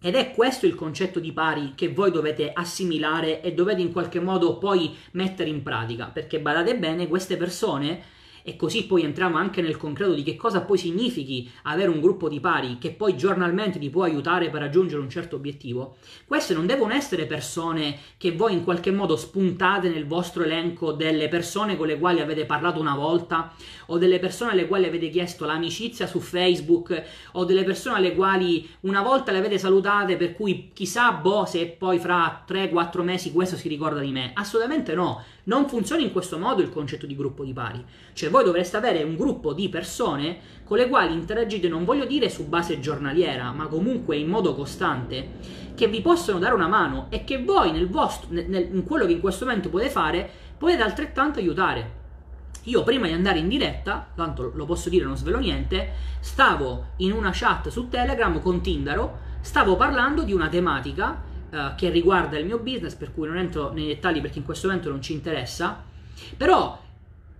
Ed 0.00 0.14
è 0.14 0.30
questo 0.30 0.66
il 0.66 0.76
concetto 0.76 1.18
di 1.18 1.32
pari 1.32 1.72
che 1.74 1.88
voi 1.88 2.12
dovete 2.12 2.52
assimilare 2.54 3.42
e 3.42 3.52
dovete 3.52 3.80
in 3.80 3.90
qualche 3.90 4.20
modo 4.20 4.56
poi 4.56 4.96
mettere 5.12 5.50
in 5.50 5.64
pratica, 5.64 6.06
perché 6.06 6.38
badate 6.38 6.78
bene, 6.78 7.08
queste 7.08 7.36
persone 7.36 8.18
e 8.42 8.56
così 8.56 8.86
poi 8.86 9.02
entriamo 9.02 9.36
anche 9.36 9.62
nel 9.62 9.76
concreto 9.76 10.14
di 10.14 10.22
che 10.22 10.36
cosa 10.36 10.62
poi 10.62 10.78
significhi 10.78 11.50
avere 11.64 11.90
un 11.90 12.00
gruppo 12.00 12.28
di 12.28 12.40
pari 12.40 12.78
che 12.78 12.92
poi 12.92 13.16
giornalmente 13.16 13.78
ti 13.78 13.90
può 13.90 14.04
aiutare 14.04 14.50
per 14.50 14.60
raggiungere 14.60 15.00
un 15.00 15.10
certo 15.10 15.36
obiettivo, 15.36 15.96
queste 16.26 16.54
non 16.54 16.66
devono 16.66 16.92
essere 16.92 17.26
persone 17.26 17.98
che 18.16 18.32
voi 18.32 18.52
in 18.52 18.64
qualche 18.64 18.90
modo 18.90 19.16
spuntate 19.16 19.88
nel 19.88 20.06
vostro 20.06 20.42
elenco 20.42 20.92
delle 20.92 21.28
persone 21.28 21.76
con 21.76 21.86
le 21.86 21.98
quali 21.98 22.20
avete 22.20 22.46
parlato 22.46 22.80
una 22.80 22.94
volta 22.94 23.52
o 23.86 23.98
delle 23.98 24.18
persone 24.18 24.52
alle 24.52 24.66
quali 24.66 24.86
avete 24.86 25.08
chiesto 25.08 25.44
l'amicizia 25.44 26.06
su 26.06 26.20
Facebook 26.20 27.02
o 27.32 27.44
delle 27.44 27.64
persone 27.64 27.96
alle 27.96 28.14
quali 28.14 28.68
una 28.80 29.02
volta 29.02 29.32
le 29.32 29.38
avete 29.38 29.58
salutate 29.58 30.16
per 30.16 30.34
cui 30.34 30.70
chissà 30.72 31.12
boh 31.12 31.44
se 31.44 31.66
poi 31.66 31.98
fra 31.98 32.44
3-4 32.46 33.02
mesi 33.02 33.32
questo 33.32 33.56
si 33.56 33.68
ricorda 33.68 34.00
di 34.00 34.12
me. 34.12 34.30
Assolutamente 34.34 34.94
no. 34.94 35.22
Non 35.44 35.68
funziona 35.68 36.02
in 36.02 36.12
questo 36.12 36.38
modo 36.38 36.60
il 36.62 36.70
concetto 36.70 37.06
di 37.06 37.16
gruppo 37.16 37.44
di 37.44 37.52
pari. 37.52 37.82
Cioè 38.12 38.30
voi 38.30 38.44
dovreste 38.44 38.76
avere 38.76 39.02
un 39.02 39.16
gruppo 39.16 39.52
di 39.52 39.68
persone 39.68 40.38
con 40.64 40.76
le 40.76 40.88
quali 40.88 41.14
interagite, 41.14 41.68
non 41.68 41.84
voglio 41.84 42.04
dire 42.04 42.28
su 42.28 42.46
base 42.46 42.80
giornaliera, 42.80 43.50
ma 43.52 43.66
comunque 43.66 44.16
in 44.16 44.28
modo 44.28 44.54
costante, 44.54 45.68
che 45.74 45.88
vi 45.88 46.02
possono 46.02 46.38
dare 46.38 46.54
una 46.54 46.68
mano 46.68 47.06
e 47.08 47.24
che 47.24 47.42
voi 47.42 47.72
nel 47.72 47.88
vostro, 47.88 48.28
nel, 48.30 48.68
in 48.72 48.84
quello 48.84 49.06
che 49.06 49.12
in 49.12 49.20
questo 49.20 49.46
momento 49.46 49.70
potete 49.70 49.90
fare, 49.90 50.30
potete 50.58 50.82
altrettanto 50.82 51.38
aiutare. 51.38 51.98
Io 52.64 52.82
prima 52.82 53.06
di 53.06 53.14
andare 53.14 53.38
in 53.38 53.48
diretta, 53.48 54.06
tanto 54.14 54.52
lo 54.54 54.66
posso 54.66 54.90
dire, 54.90 55.06
non 55.06 55.16
svelo 55.16 55.38
niente, 55.38 55.92
stavo 56.20 56.88
in 56.96 57.12
una 57.12 57.30
chat 57.32 57.68
su 57.70 57.88
Telegram 57.88 58.38
con 58.42 58.60
Tindaro, 58.60 59.28
stavo 59.40 59.76
parlando 59.76 60.22
di 60.22 60.34
una 60.34 60.48
tematica 60.48 61.28
uh, 61.50 61.74
che 61.76 61.90
riguarda 61.90 62.38
il 62.38 62.46
mio 62.46 62.58
business, 62.58 62.94
per 62.94 63.12
cui 63.12 63.26
non 63.26 63.36
entro 63.36 63.72
nei 63.72 63.86
dettagli 63.86 64.20
perché 64.20 64.38
in 64.38 64.44
questo 64.44 64.68
momento 64.68 64.90
non 64.90 65.02
ci 65.02 65.12
interessa. 65.12 65.82
Però 66.36 66.78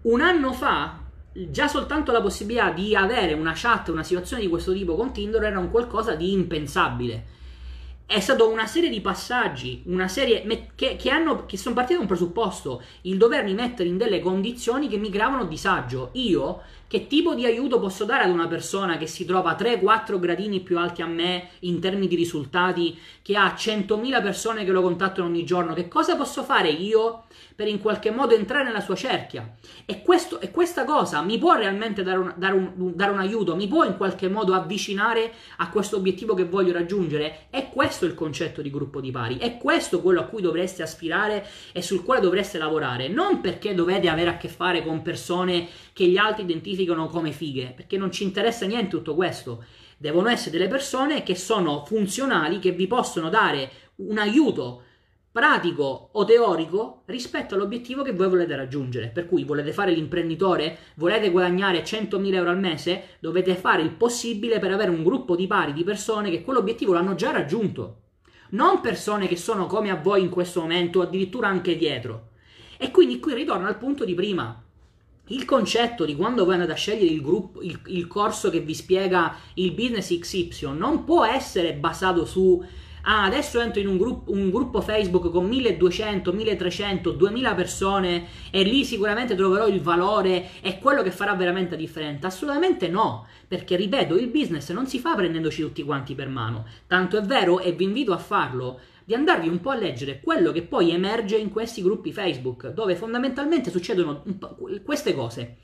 un 0.03 0.21
anno 0.21 0.53
fa 0.53 0.99
già 1.33 1.69
soltanto 1.69 2.11
la 2.13 2.21
possibilità 2.21 2.71
di 2.71 2.95
avere 2.95 3.35
una 3.35 3.53
chat, 3.55 3.89
una 3.89 4.03
situazione 4.03 4.43
di 4.43 4.49
questo 4.49 4.73
tipo 4.73 4.97
con 4.97 5.13
Tinder 5.13 5.43
era 5.43 5.59
un 5.59 5.71
qualcosa 5.71 6.15
di 6.15 6.33
impensabile. 6.33 7.39
È 8.05 8.19
stata 8.19 8.43
una 8.45 8.67
serie 8.67 8.91
di 8.91 9.01
passaggi, 9.01 9.83
una 9.87 10.09
serie 10.09 10.45
che, 10.75 10.97
che, 10.97 11.11
hanno, 11.11 11.47
che 11.47 11.57
sono 11.57 11.77
partiti 11.77 11.95
da 11.95 12.01
un 12.01 12.09
presupposto, 12.09 12.83
il 13.03 13.17
dovermi 13.17 13.55
mettere 13.55 13.89
in 13.89 13.97
delle 13.97 14.19
condizioni 14.19 14.89
che 14.89 14.97
mi 14.97 15.11
creavano 15.11 15.45
disagio. 15.45 16.09
Io 16.15 16.61
che 16.91 17.07
tipo 17.07 17.37
di 17.37 17.47
aiuto 17.47 17.79
posso 17.79 18.05
dare 18.05 18.25
ad 18.25 18.31
una 18.31 18.49
persona 18.49 18.99
che 18.99 19.07
si 19.07 19.25
trova 19.25 19.55
3-4 19.57 20.19
gradini 20.19 20.59
più 20.59 20.77
alti 20.77 21.03
a 21.03 21.07
me 21.07 21.51
in 21.61 21.79
termini 21.79 22.09
di 22.09 22.17
risultati, 22.17 22.99
che 23.23 23.37
ha 23.37 23.55
100.000 23.57 24.21
persone 24.21 24.65
che 24.65 24.73
lo 24.73 24.83
contattano 24.83 25.29
ogni 25.29 25.45
giorno? 25.45 25.73
Che 25.73 25.87
cosa 25.87 26.17
posso 26.17 26.43
fare 26.43 26.69
io 26.69 27.27
per 27.55 27.69
in 27.69 27.79
qualche 27.79 28.11
modo 28.11 28.35
entrare 28.35 28.65
nella 28.65 28.81
sua 28.81 28.97
cerchia? 28.97 29.55
E, 29.87 30.03
questo, 30.03 30.41
e 30.41 30.51
questa 30.51 30.83
cosa 30.83 31.23
mi 31.23 31.39
può 31.39 31.55
realmente 31.55 32.03
dare 32.03 32.19
un, 32.19 32.35
dare, 32.35 32.55
un, 32.55 32.93
dare 32.97 33.13
un 33.13 33.21
aiuto? 33.21 33.55
Mi 33.55 33.69
può 33.69 33.85
in 33.85 33.97
qualche 33.97 34.29
modo 34.29 34.53
avvicinare 34.55 35.33
a 35.59 35.71
questo 35.71 35.95
obiettivo 35.95 36.35
che 36.35 36.47
voglio 36.47 36.73
raggiungere? 36.73 37.47
È 37.51 37.69
questo 37.69 38.05
il 38.05 38.15
concetto 38.15 38.63
di 38.63 38.71
gruppo 38.71 39.01
di 39.01 39.13
pari, 39.13 39.39
è 39.39 39.59
questo 39.59 40.01
quello 40.01 40.23
a 40.23 40.25
cui 40.25 40.43
dovreste 40.43 40.83
aspirare 40.83 41.47
e 41.71 41.83
sul 41.83 42.03
quale 42.03 42.21
dovreste 42.21 42.59
lavorare, 42.59 43.07
non 43.07 43.41
perché 43.41 43.75
dovete 43.75 44.09
avere 44.09 44.31
a 44.31 44.37
che 44.37 44.49
fare 44.49 44.83
con 44.83 45.03
persone 45.03 45.69
che 46.01 46.07
gli 46.07 46.17
altri 46.17 46.45
identificano 46.45 47.09
come 47.09 47.31
fighe, 47.31 47.75
perché 47.77 47.99
non 47.99 48.11
ci 48.11 48.23
interessa 48.23 48.65
niente 48.65 48.97
tutto 48.97 49.15
questo. 49.15 49.67
Devono 49.99 50.31
essere 50.31 50.57
delle 50.57 50.71
persone 50.71 51.23
che 51.23 51.35
sono 51.35 51.85
funzionali, 51.85 52.59
che 52.59 52.73
vi 52.73 52.87
possono 52.87 53.29
dare 53.29 53.71
un 53.97 54.17
aiuto 54.17 54.85
pratico 55.31 56.09
o 56.13 56.25
teorico 56.25 57.03
rispetto 57.05 57.55
all'obiettivo 57.55 58.03
che 58.03 58.15
voi 58.15 58.31
volete 58.31 58.57
raggiungere. 58.57 59.09
Per 59.09 59.27
cui 59.27 59.45
volete 59.45 59.75
fare 59.75 59.93
l'imprenditore, 59.93 60.79
volete 60.95 61.31
guadagnare 61.31 61.85
100.000 61.85 62.33
euro 62.33 62.49
al 62.49 62.59
mese, 62.59 63.17
dovete 63.21 63.55
fare 63.55 63.83
il 63.83 63.91
possibile 63.91 64.59
per 64.59 64.73
avere 64.73 64.91
un 64.91 65.05
gruppo 65.05 65.37
di 65.37 65.47
pari 65.47 65.75
di 65.75 65.85
persone 65.85 66.31
che 66.31 66.41
quell'obiettivo 66.41 66.95
l'hanno 66.95 67.15
già 67.15 67.31
raggiunto. 67.31 68.05
Non 68.53 68.81
persone 68.81 69.29
che 69.29 69.37
sono 69.37 69.67
come 69.67 69.91
a 69.91 69.97
voi 69.97 70.23
in 70.23 70.31
questo 70.31 70.63
momento, 70.63 71.03
addirittura 71.03 71.49
anche 71.49 71.77
dietro. 71.77 72.31
E 72.79 72.91
quindi 72.91 73.21
qui 73.21 73.35
ritorno 73.35 73.67
al 73.67 73.77
punto 73.77 74.07
di 74.07 74.15
prima. 74.15 74.65
Il 75.31 75.45
concetto 75.45 76.05
di 76.05 76.17
quando 76.17 76.45
voi 76.45 76.55
andate 76.55 76.73
a 76.73 76.77
scegliere 76.77 77.13
il, 77.13 77.23
gruppo, 77.23 77.63
il, 77.63 77.79
il 77.87 78.07
corso 78.09 78.51
che 78.51 78.61
vi 78.61 78.75
spiega 78.75 79.37
il 79.55 79.73
business 79.73 80.17
XY 80.19 80.73
non 80.77 81.05
può 81.05 81.25
essere 81.25 81.75
basato 81.75 82.25
su 82.25 82.61
ah, 83.03 83.25
adesso 83.25 83.61
entro 83.61 83.81
in 83.81 83.87
un 83.87 83.97
gruppo, 83.97 84.33
un 84.33 84.51
gruppo, 84.51 84.81
Facebook 84.81 85.31
con 85.31 85.47
1200, 85.47 86.33
1300, 86.33 87.13
2000 87.13 87.55
persone 87.55 88.27
e 88.51 88.65
lì 88.65 88.85
sicuramente 88.85 89.37
troverò 89.37 89.69
il 89.69 89.81
valore 89.81 90.49
e 90.61 90.79
quello 90.81 91.03
che 91.03 91.13
farà 91.13 91.35
veramente 91.35 91.71
la 91.71 91.81
differenza. 91.81 92.27
Assolutamente 92.27 92.89
no, 92.89 93.27
perché 93.47 93.77
ripeto, 93.77 94.17
il 94.17 94.29
business 94.29 94.71
non 94.73 94.89
si 94.89 94.99
fa 94.99 95.15
prendendoci 95.15 95.63
tutti 95.63 95.85
quanti 95.85 96.17
per 96.17 96.29
mano. 96.29 96.67
Tanto 96.89 97.17
è 97.17 97.23
vero 97.23 97.61
e 97.61 97.71
vi 97.71 97.85
invito 97.85 98.13
a 98.13 98.19
farlo 98.19 98.81
di 99.11 99.17
andarvi 99.17 99.49
un 99.49 99.61
po' 99.61 99.71
a 99.71 99.75
leggere 99.75 100.21
quello 100.21 100.53
che 100.53 100.63
poi 100.63 100.93
emerge 100.93 101.37
in 101.37 101.51
questi 101.51 101.83
gruppi 101.83 102.13
Facebook, 102.13 102.69
dove 102.69 102.95
fondamentalmente 102.95 103.69
succedono 103.69 104.23
queste 104.85 105.17
cose. 105.17 105.57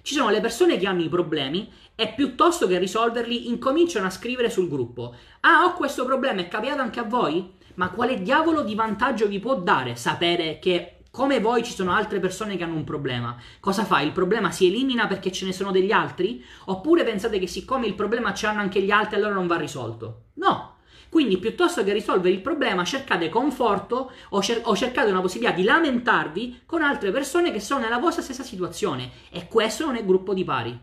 Ci 0.00 0.14
sono 0.14 0.30
le 0.30 0.40
persone 0.40 0.78
che 0.78 0.86
hanno 0.86 1.02
i 1.02 1.10
problemi 1.10 1.70
e 1.94 2.14
piuttosto 2.14 2.66
che 2.66 2.78
risolverli 2.78 3.48
incominciano 3.48 4.06
a 4.06 4.10
scrivere 4.10 4.48
sul 4.48 4.70
gruppo. 4.70 5.14
Ah, 5.40 5.64
ho 5.66 5.74
questo 5.74 6.06
problema, 6.06 6.40
è 6.40 6.48
capitato 6.48 6.80
anche 6.80 6.98
a 6.98 7.04
voi? 7.04 7.52
Ma 7.74 7.90
quale 7.90 8.22
diavolo 8.22 8.62
di 8.62 8.74
vantaggio 8.74 9.28
vi 9.28 9.38
può 9.38 9.56
dare 9.56 9.96
sapere 9.96 10.58
che 10.58 11.00
come 11.10 11.40
voi 11.40 11.62
ci 11.62 11.74
sono 11.74 11.92
altre 11.92 12.20
persone 12.20 12.56
che 12.56 12.64
hanno 12.64 12.76
un 12.76 12.84
problema. 12.84 13.36
Cosa 13.60 13.84
fa? 13.84 14.00
Il 14.00 14.12
problema 14.12 14.50
si 14.50 14.66
elimina 14.66 15.06
perché 15.06 15.30
ce 15.30 15.44
ne 15.44 15.52
sono 15.52 15.70
degli 15.70 15.92
altri? 15.92 16.42
Oppure 16.64 17.04
pensate 17.04 17.38
che 17.38 17.46
siccome 17.48 17.86
il 17.86 17.94
problema 17.94 18.32
ce 18.32 18.46
l'hanno 18.46 18.60
anche 18.60 18.80
gli 18.80 18.90
altri 18.90 19.16
allora 19.16 19.34
non 19.34 19.46
va 19.46 19.56
risolto? 19.56 20.22
No, 20.36 20.73
quindi 21.14 21.38
piuttosto 21.38 21.84
che 21.84 21.92
risolvere 21.92 22.34
il 22.34 22.40
problema 22.40 22.82
cercate 22.82 23.28
conforto 23.28 24.10
o, 24.30 24.42
cer- 24.42 24.66
o, 24.66 24.74
cercate 24.74 25.12
una 25.12 25.20
possibilità 25.20 25.54
di 25.54 25.62
lamentarvi 25.62 26.62
con 26.66 26.82
altre 26.82 27.12
persone 27.12 27.52
che 27.52 27.60
sono 27.60 27.82
nella 27.82 27.98
vostra 27.98 28.20
stessa 28.20 28.42
situazione 28.42 29.12
e 29.30 29.46
questo 29.46 29.84
non 29.84 29.94
è 29.94 30.04
gruppo 30.04 30.34
di 30.34 30.42
pari. 30.42 30.76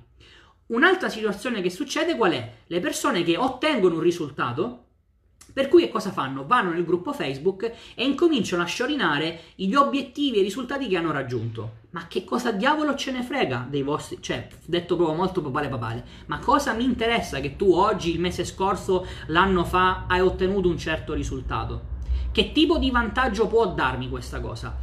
Un'altra 0.68 1.10
situazione 1.10 1.62
che 1.62 1.70
succede 1.70 2.16
qual 2.16 2.32
è? 2.32 2.54
Le 2.66 2.80
persone 2.80 3.24
che 3.24 3.36
ottengono 3.36 3.96
un 3.96 4.00
risultato 4.00 4.86
per 5.54 5.68
cui 5.68 5.90
cosa 5.90 6.12
fanno? 6.12 6.46
Vanno 6.46 6.72
nel 6.72 6.86
gruppo 6.86 7.12
Facebook 7.12 7.64
e 7.96 8.06
incominciano 8.06 8.64
a 8.64 8.66
sciorinare 8.66 9.42
gli 9.56 9.74
obiettivi 9.74 10.38
e 10.38 10.40
i 10.40 10.44
risultati 10.44 10.88
che 10.88 10.98
hanno 10.98 11.12
raggiunto. 11.12 11.80
Ma 11.92 12.08
che 12.08 12.24
cosa 12.24 12.52
diavolo 12.52 12.96
ce 12.96 13.12
ne 13.12 13.22
frega 13.22 13.68
dei 13.70 13.84
vostri... 13.84 14.18
Cioè, 14.22 14.48
detto 14.66 14.96
proprio 14.96 15.18
molto 15.18 15.42
papale 15.42 15.68
papale. 15.68 16.06
Ma 16.28 16.40
cosa 16.40 16.74
mi 16.74 16.86
interessa 16.86 17.42
che 17.42 17.58
tu 17.58 17.74
oggi, 17.74 18.14
il 18.14 18.20
mese 18.22 18.46
scorso, 18.46 19.06
l'anno 19.28 19.66
fa, 19.66 20.06
hai 20.08 20.22
ottenuto 20.22 20.70
un 20.70 20.78
certo 20.78 21.14
risultato? 21.14 21.90
Che 22.32 22.54
tipo 22.54 22.78
di 22.78 22.90
vantaggio 22.90 23.48
può 23.48 23.68
darmi 23.74 24.08
questa 24.08 24.40
cosa? 24.40 24.78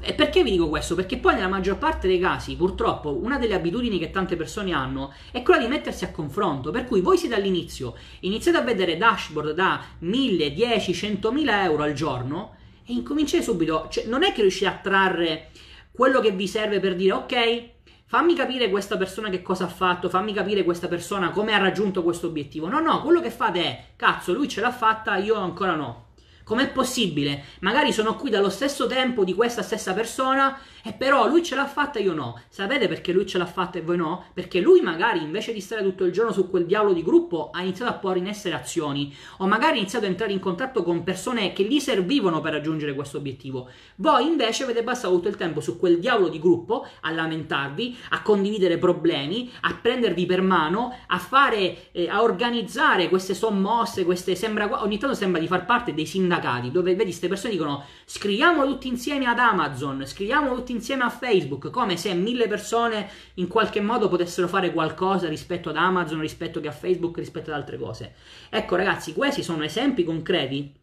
E 0.00 0.14
perché 0.14 0.44
vi 0.44 0.52
dico 0.52 0.68
questo? 0.68 0.94
Perché 0.94 1.18
poi 1.18 1.34
nella 1.34 1.48
maggior 1.48 1.76
parte 1.76 2.06
dei 2.06 2.20
casi, 2.20 2.54
purtroppo, 2.56 3.16
una 3.16 3.36
delle 3.36 3.54
abitudini 3.54 3.98
che 3.98 4.10
tante 4.10 4.36
persone 4.36 4.72
hanno 4.72 5.12
è 5.32 5.42
quella 5.42 5.60
di 5.60 5.66
mettersi 5.66 6.04
a 6.04 6.12
confronto. 6.12 6.70
Per 6.70 6.84
cui 6.84 7.00
voi 7.00 7.18
siete 7.18 7.34
all'inizio, 7.34 7.94
iniziate 8.20 8.58
a 8.58 8.62
vedere 8.62 8.96
dashboard 8.96 9.52
da 9.52 9.82
1000, 9.98 10.52
10, 10.52 10.92
100.000 10.92 11.62
euro 11.64 11.82
al 11.82 11.92
giorno 11.94 12.54
e 12.86 12.92
incominciate 12.92 13.42
subito. 13.42 13.88
Cioè, 13.90 14.06
non 14.06 14.22
è 14.22 14.32
che 14.32 14.42
riuscite 14.42 14.68
a 14.68 14.78
trarre 14.80 15.50
quello 15.90 16.20
che 16.20 16.30
vi 16.30 16.46
serve 16.46 16.78
per 16.78 16.94
dire 16.94 17.12
ok, 17.12 17.68
fammi 18.06 18.34
capire 18.34 18.70
questa 18.70 18.96
persona 18.96 19.28
che 19.28 19.42
cosa 19.42 19.64
ha 19.64 19.68
fatto, 19.68 20.08
fammi 20.08 20.32
capire 20.32 20.62
questa 20.62 20.86
persona 20.86 21.30
come 21.30 21.52
ha 21.52 21.58
raggiunto 21.58 22.04
questo 22.04 22.28
obiettivo. 22.28 22.68
No, 22.68 22.78
no, 22.78 23.02
quello 23.02 23.20
che 23.20 23.30
fate 23.30 23.62
è, 23.64 23.84
cazzo, 23.96 24.32
lui 24.32 24.48
ce 24.48 24.60
l'ha 24.60 24.72
fatta, 24.72 25.16
io 25.16 25.34
ancora 25.34 25.74
no. 25.74 26.06
Com'è 26.48 26.70
possibile? 26.70 27.44
Magari 27.60 27.92
sono 27.92 28.16
qui 28.16 28.30
dallo 28.30 28.48
stesso 28.48 28.86
tempo 28.86 29.22
di 29.22 29.34
questa 29.34 29.60
stessa 29.60 29.92
persona 29.92 30.58
e 30.88 30.94
però 30.94 31.28
lui 31.28 31.42
ce 31.42 31.54
l'ha 31.54 31.66
fatta 31.66 31.98
e 31.98 32.02
io 32.02 32.14
no. 32.14 32.40
Sapete 32.48 32.88
perché 32.88 33.12
lui 33.12 33.26
ce 33.26 33.36
l'ha 33.36 33.44
fatta 33.44 33.78
e 33.78 33.82
voi 33.82 33.98
no? 33.98 34.24
Perché 34.32 34.58
lui 34.58 34.80
magari 34.80 35.22
invece 35.22 35.52
di 35.52 35.60
stare 35.60 35.82
tutto 35.82 36.04
il 36.04 36.12
giorno 36.12 36.32
su 36.32 36.48
quel 36.48 36.64
diavolo 36.64 36.94
di 36.94 37.02
gruppo 37.02 37.50
ha 37.52 37.60
iniziato 37.60 37.92
a 37.92 37.96
porre 37.96 38.20
in 38.20 38.26
essere 38.26 38.54
azioni 38.54 39.14
o 39.38 39.46
magari 39.46 39.74
ha 39.74 39.80
iniziato 39.80 40.06
a 40.06 40.08
entrare 40.08 40.32
in 40.32 40.40
contatto 40.40 40.82
con 40.82 41.04
persone 41.04 41.52
che 41.52 41.64
gli 41.64 41.78
servivano 41.78 42.40
per 42.40 42.54
raggiungere 42.54 42.94
questo 42.94 43.18
obiettivo. 43.18 43.68
Voi 43.96 44.26
invece 44.26 44.62
avete 44.62 44.82
passato 44.82 45.12
tutto 45.14 45.28
il 45.28 45.36
tempo 45.36 45.60
su 45.60 45.78
quel 45.78 45.98
diavolo 45.98 46.30
di 46.30 46.40
gruppo 46.40 46.86
a 47.02 47.10
lamentarvi, 47.10 47.94
a 48.10 48.22
condividere 48.22 48.78
problemi, 48.78 49.52
a 49.60 49.74
prendervi 49.74 50.24
per 50.24 50.40
mano, 50.40 50.96
a 51.08 51.18
fare, 51.18 51.92
eh, 51.92 52.08
a 52.08 52.22
organizzare 52.22 53.10
queste 53.10 53.34
sommosse, 53.34 54.06
queste 54.06 54.34
sembra, 54.34 54.82
ogni 54.82 54.96
tanto 54.96 55.14
sembra 55.14 55.38
di 55.38 55.46
far 55.46 55.66
parte 55.66 55.92
dei 55.92 56.06
sindacati 56.06 56.70
dove 56.70 56.92
vedi 56.92 57.10
queste 57.10 57.28
persone 57.28 57.52
dicono 57.52 57.84
scriviamo 58.06 58.64
tutti 58.64 58.88
insieme 58.88 59.26
ad 59.26 59.38
Amazon, 59.38 60.06
scriviamo 60.06 60.54
tutti 60.54 60.72
insieme 60.72 60.76
a 61.04 61.10
Facebook, 61.10 61.70
come 61.70 61.96
se 61.96 62.12
mille 62.14 62.46
persone 62.48 63.08
in 63.34 63.48
qualche 63.48 63.80
modo 63.80 64.08
potessero 64.08 64.48
fare 64.48 64.72
qualcosa 64.72 65.28
rispetto 65.28 65.68
ad 65.70 65.76
Amazon, 65.76 66.20
rispetto 66.20 66.60
che 66.60 66.68
a 66.68 66.72
Facebook, 66.72 67.18
rispetto 67.18 67.50
ad 67.50 67.56
altre 67.56 67.78
cose. 67.78 68.14
Ecco 68.50 68.76
ragazzi, 68.76 69.12
questi 69.12 69.42
sono 69.42 69.64
esempi 69.64 70.04
concreti 70.04 70.74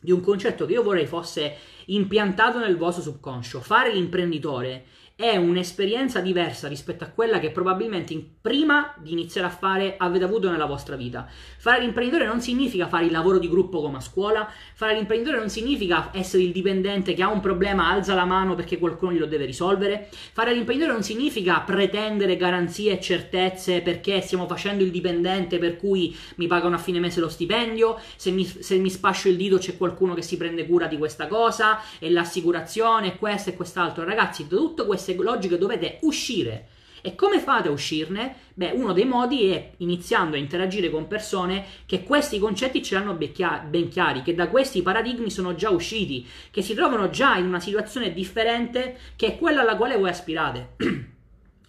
di 0.00 0.12
un 0.12 0.20
concetto 0.20 0.66
che 0.66 0.72
io 0.74 0.82
vorrei 0.82 1.06
fosse 1.06 1.56
impiantato 1.86 2.58
nel 2.58 2.76
vostro 2.76 3.02
subconscio. 3.02 3.60
Fare 3.60 3.92
l'imprenditore 3.92 4.84
è 5.16 5.36
un'esperienza 5.36 6.20
diversa 6.20 6.68
rispetto 6.68 7.02
a 7.02 7.08
quella 7.08 7.40
che 7.40 7.50
probabilmente 7.50 8.14
prima 8.40 8.94
di 8.98 9.10
iniziare 9.10 9.48
a 9.48 9.50
fare 9.50 9.96
avete 9.98 10.22
avuto 10.22 10.48
nella 10.48 10.66
vostra 10.66 10.94
vita. 10.94 11.28
Fare 11.68 11.82
l'imprenditore 11.82 12.24
non 12.24 12.40
significa 12.40 12.88
fare 12.88 13.04
il 13.04 13.12
lavoro 13.12 13.38
di 13.38 13.46
gruppo 13.46 13.82
come 13.82 13.98
a 13.98 14.00
scuola, 14.00 14.50
fare 14.72 14.94
l'imprenditore 14.94 15.36
non 15.36 15.50
significa 15.50 16.08
essere 16.14 16.42
il 16.42 16.50
dipendente 16.50 17.12
che 17.12 17.22
ha 17.22 17.28
un 17.28 17.40
problema, 17.40 17.90
alza 17.90 18.14
la 18.14 18.24
mano 18.24 18.54
perché 18.54 18.78
qualcuno 18.78 19.12
glielo 19.12 19.26
deve 19.26 19.44
risolvere. 19.44 20.08
Fare 20.32 20.54
l'imprenditore 20.54 20.94
non 20.94 21.02
significa 21.02 21.60
pretendere 21.60 22.38
garanzie 22.38 22.92
e 22.92 23.00
certezze 23.02 23.82
perché 23.82 24.22
stiamo 24.22 24.46
facendo 24.46 24.82
il 24.82 24.90
dipendente 24.90 25.58
per 25.58 25.76
cui 25.76 26.16
mi 26.36 26.46
pagano 26.46 26.76
a 26.76 26.78
fine 26.78 27.00
mese 27.00 27.20
lo 27.20 27.28
stipendio, 27.28 28.00
se 28.16 28.30
mi, 28.30 28.46
se 28.46 28.78
mi 28.78 28.88
spascio 28.88 29.28
il 29.28 29.36
dito 29.36 29.58
c'è 29.58 29.76
qualcuno 29.76 30.14
che 30.14 30.22
si 30.22 30.38
prende 30.38 30.64
cura 30.64 30.86
di 30.86 30.96
questa 30.96 31.26
cosa 31.26 31.82
e 31.98 32.10
l'assicurazione, 32.10 33.18
questo 33.18 33.50
e 33.50 33.56
quest'altro. 33.56 34.04
Ragazzi, 34.04 34.46
da 34.46 34.56
tutte 34.56 34.86
queste 34.86 35.14
logiche 35.16 35.58
dovete 35.58 35.98
uscire. 36.00 36.68
E 37.00 37.14
come 37.14 37.40
fate 37.40 37.68
a 37.68 37.70
uscirne? 37.70 38.34
Beh, 38.54 38.72
uno 38.72 38.92
dei 38.92 39.04
modi 39.04 39.50
è 39.50 39.72
iniziando 39.78 40.36
a 40.36 40.38
interagire 40.38 40.90
con 40.90 41.06
persone 41.06 41.64
che 41.86 42.02
questi 42.02 42.38
concetti 42.38 42.82
ce 42.82 42.94
l'hanno 42.94 43.14
ben 43.14 43.88
chiari, 43.88 44.22
che 44.22 44.34
da 44.34 44.48
questi 44.48 44.82
paradigmi 44.82 45.30
sono 45.30 45.54
già 45.54 45.70
usciti, 45.70 46.26
che 46.50 46.62
si 46.62 46.74
trovano 46.74 47.10
già 47.10 47.36
in 47.36 47.46
una 47.46 47.60
situazione 47.60 48.12
differente 48.12 48.98
che 49.16 49.26
è 49.26 49.38
quella 49.38 49.60
alla 49.60 49.76
quale 49.76 49.96
voi 49.96 50.10
aspirate. 50.10 50.76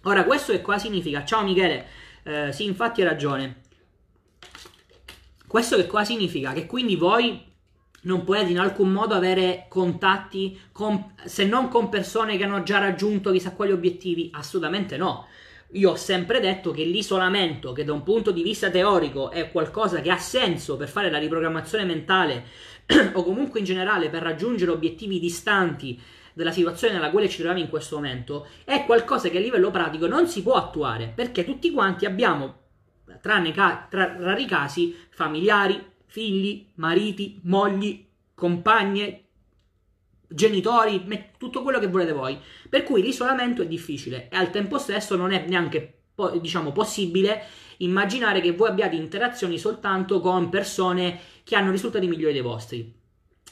Ora, 0.04 0.24
questo 0.24 0.52
che 0.52 0.62
cosa 0.62 0.78
significa? 0.78 1.24
Ciao 1.24 1.42
Michele, 1.42 1.86
eh, 2.24 2.52
sì, 2.52 2.64
infatti 2.64 3.02
hai 3.02 3.08
ragione. 3.08 3.60
Questo 5.46 5.76
che 5.76 5.86
cosa 5.86 6.04
significa? 6.04 6.52
Che 6.52 6.66
quindi 6.66 6.96
voi 6.96 7.48
non 8.02 8.24
potete 8.24 8.50
in 8.50 8.58
alcun 8.58 8.90
modo 8.90 9.14
avere 9.14 9.66
contatti 9.68 10.58
con, 10.72 11.12
se 11.24 11.44
non 11.44 11.68
con 11.68 11.88
persone 11.88 12.36
che 12.36 12.44
hanno 12.44 12.62
già 12.62 12.78
raggiunto 12.78 13.32
chissà 13.32 13.52
quali 13.52 13.72
obiettivi? 13.72 14.30
Assolutamente 14.32 14.96
no. 14.96 15.26
Io 15.74 15.90
ho 15.90 15.96
sempre 15.96 16.40
detto 16.40 16.72
che 16.72 16.82
l'isolamento, 16.82 17.72
che 17.72 17.84
da 17.84 17.92
un 17.92 18.02
punto 18.02 18.32
di 18.32 18.42
vista 18.42 18.70
teorico 18.70 19.30
è 19.30 19.52
qualcosa 19.52 20.00
che 20.00 20.10
ha 20.10 20.18
senso 20.18 20.76
per 20.76 20.88
fare 20.88 21.10
la 21.10 21.18
riprogrammazione 21.18 21.84
mentale 21.84 22.44
o 23.12 23.22
comunque 23.22 23.60
in 23.60 23.64
generale 23.64 24.08
per 24.08 24.22
raggiungere 24.22 24.72
obiettivi 24.72 25.20
distanti 25.20 26.00
della 26.32 26.50
situazione 26.50 26.94
nella 26.94 27.10
quale 27.10 27.28
ci 27.28 27.36
troviamo 27.36 27.60
in 27.60 27.68
questo 27.68 27.96
momento, 27.96 28.46
è 28.64 28.84
qualcosa 28.84 29.28
che 29.28 29.38
a 29.38 29.40
livello 29.40 29.70
pratico 29.70 30.06
non 30.06 30.26
si 30.26 30.42
può 30.42 30.54
attuare 30.54 31.12
perché 31.14 31.44
tutti 31.44 31.70
quanti 31.70 32.04
abbiamo, 32.06 32.62
tranne 33.20 33.52
ca- 33.52 33.86
tra 33.88 34.16
rari 34.18 34.46
casi, 34.46 34.96
familiari, 35.10 35.89
figli, 36.10 36.66
mariti, 36.74 37.38
mogli, 37.44 38.04
compagne, 38.34 39.26
genitori, 40.26 41.06
tutto 41.38 41.62
quello 41.62 41.78
che 41.78 41.86
volete 41.86 42.12
voi. 42.12 42.36
Per 42.68 42.82
cui 42.82 43.00
l'isolamento 43.00 43.62
è 43.62 43.66
difficile 43.66 44.28
e 44.28 44.36
al 44.36 44.50
tempo 44.50 44.76
stesso 44.78 45.14
non 45.14 45.32
è 45.32 45.46
neanche 45.46 45.98
diciamo 46.40 46.72
possibile 46.72 47.42
immaginare 47.78 48.42
che 48.42 48.52
voi 48.52 48.68
abbiate 48.68 48.94
interazioni 48.94 49.56
soltanto 49.56 50.20
con 50.20 50.50
persone 50.50 51.18
che 51.44 51.54
hanno 51.54 51.70
risultati 51.70 52.08
migliori 52.08 52.32
dei 52.32 52.42
vostri. 52.42 52.92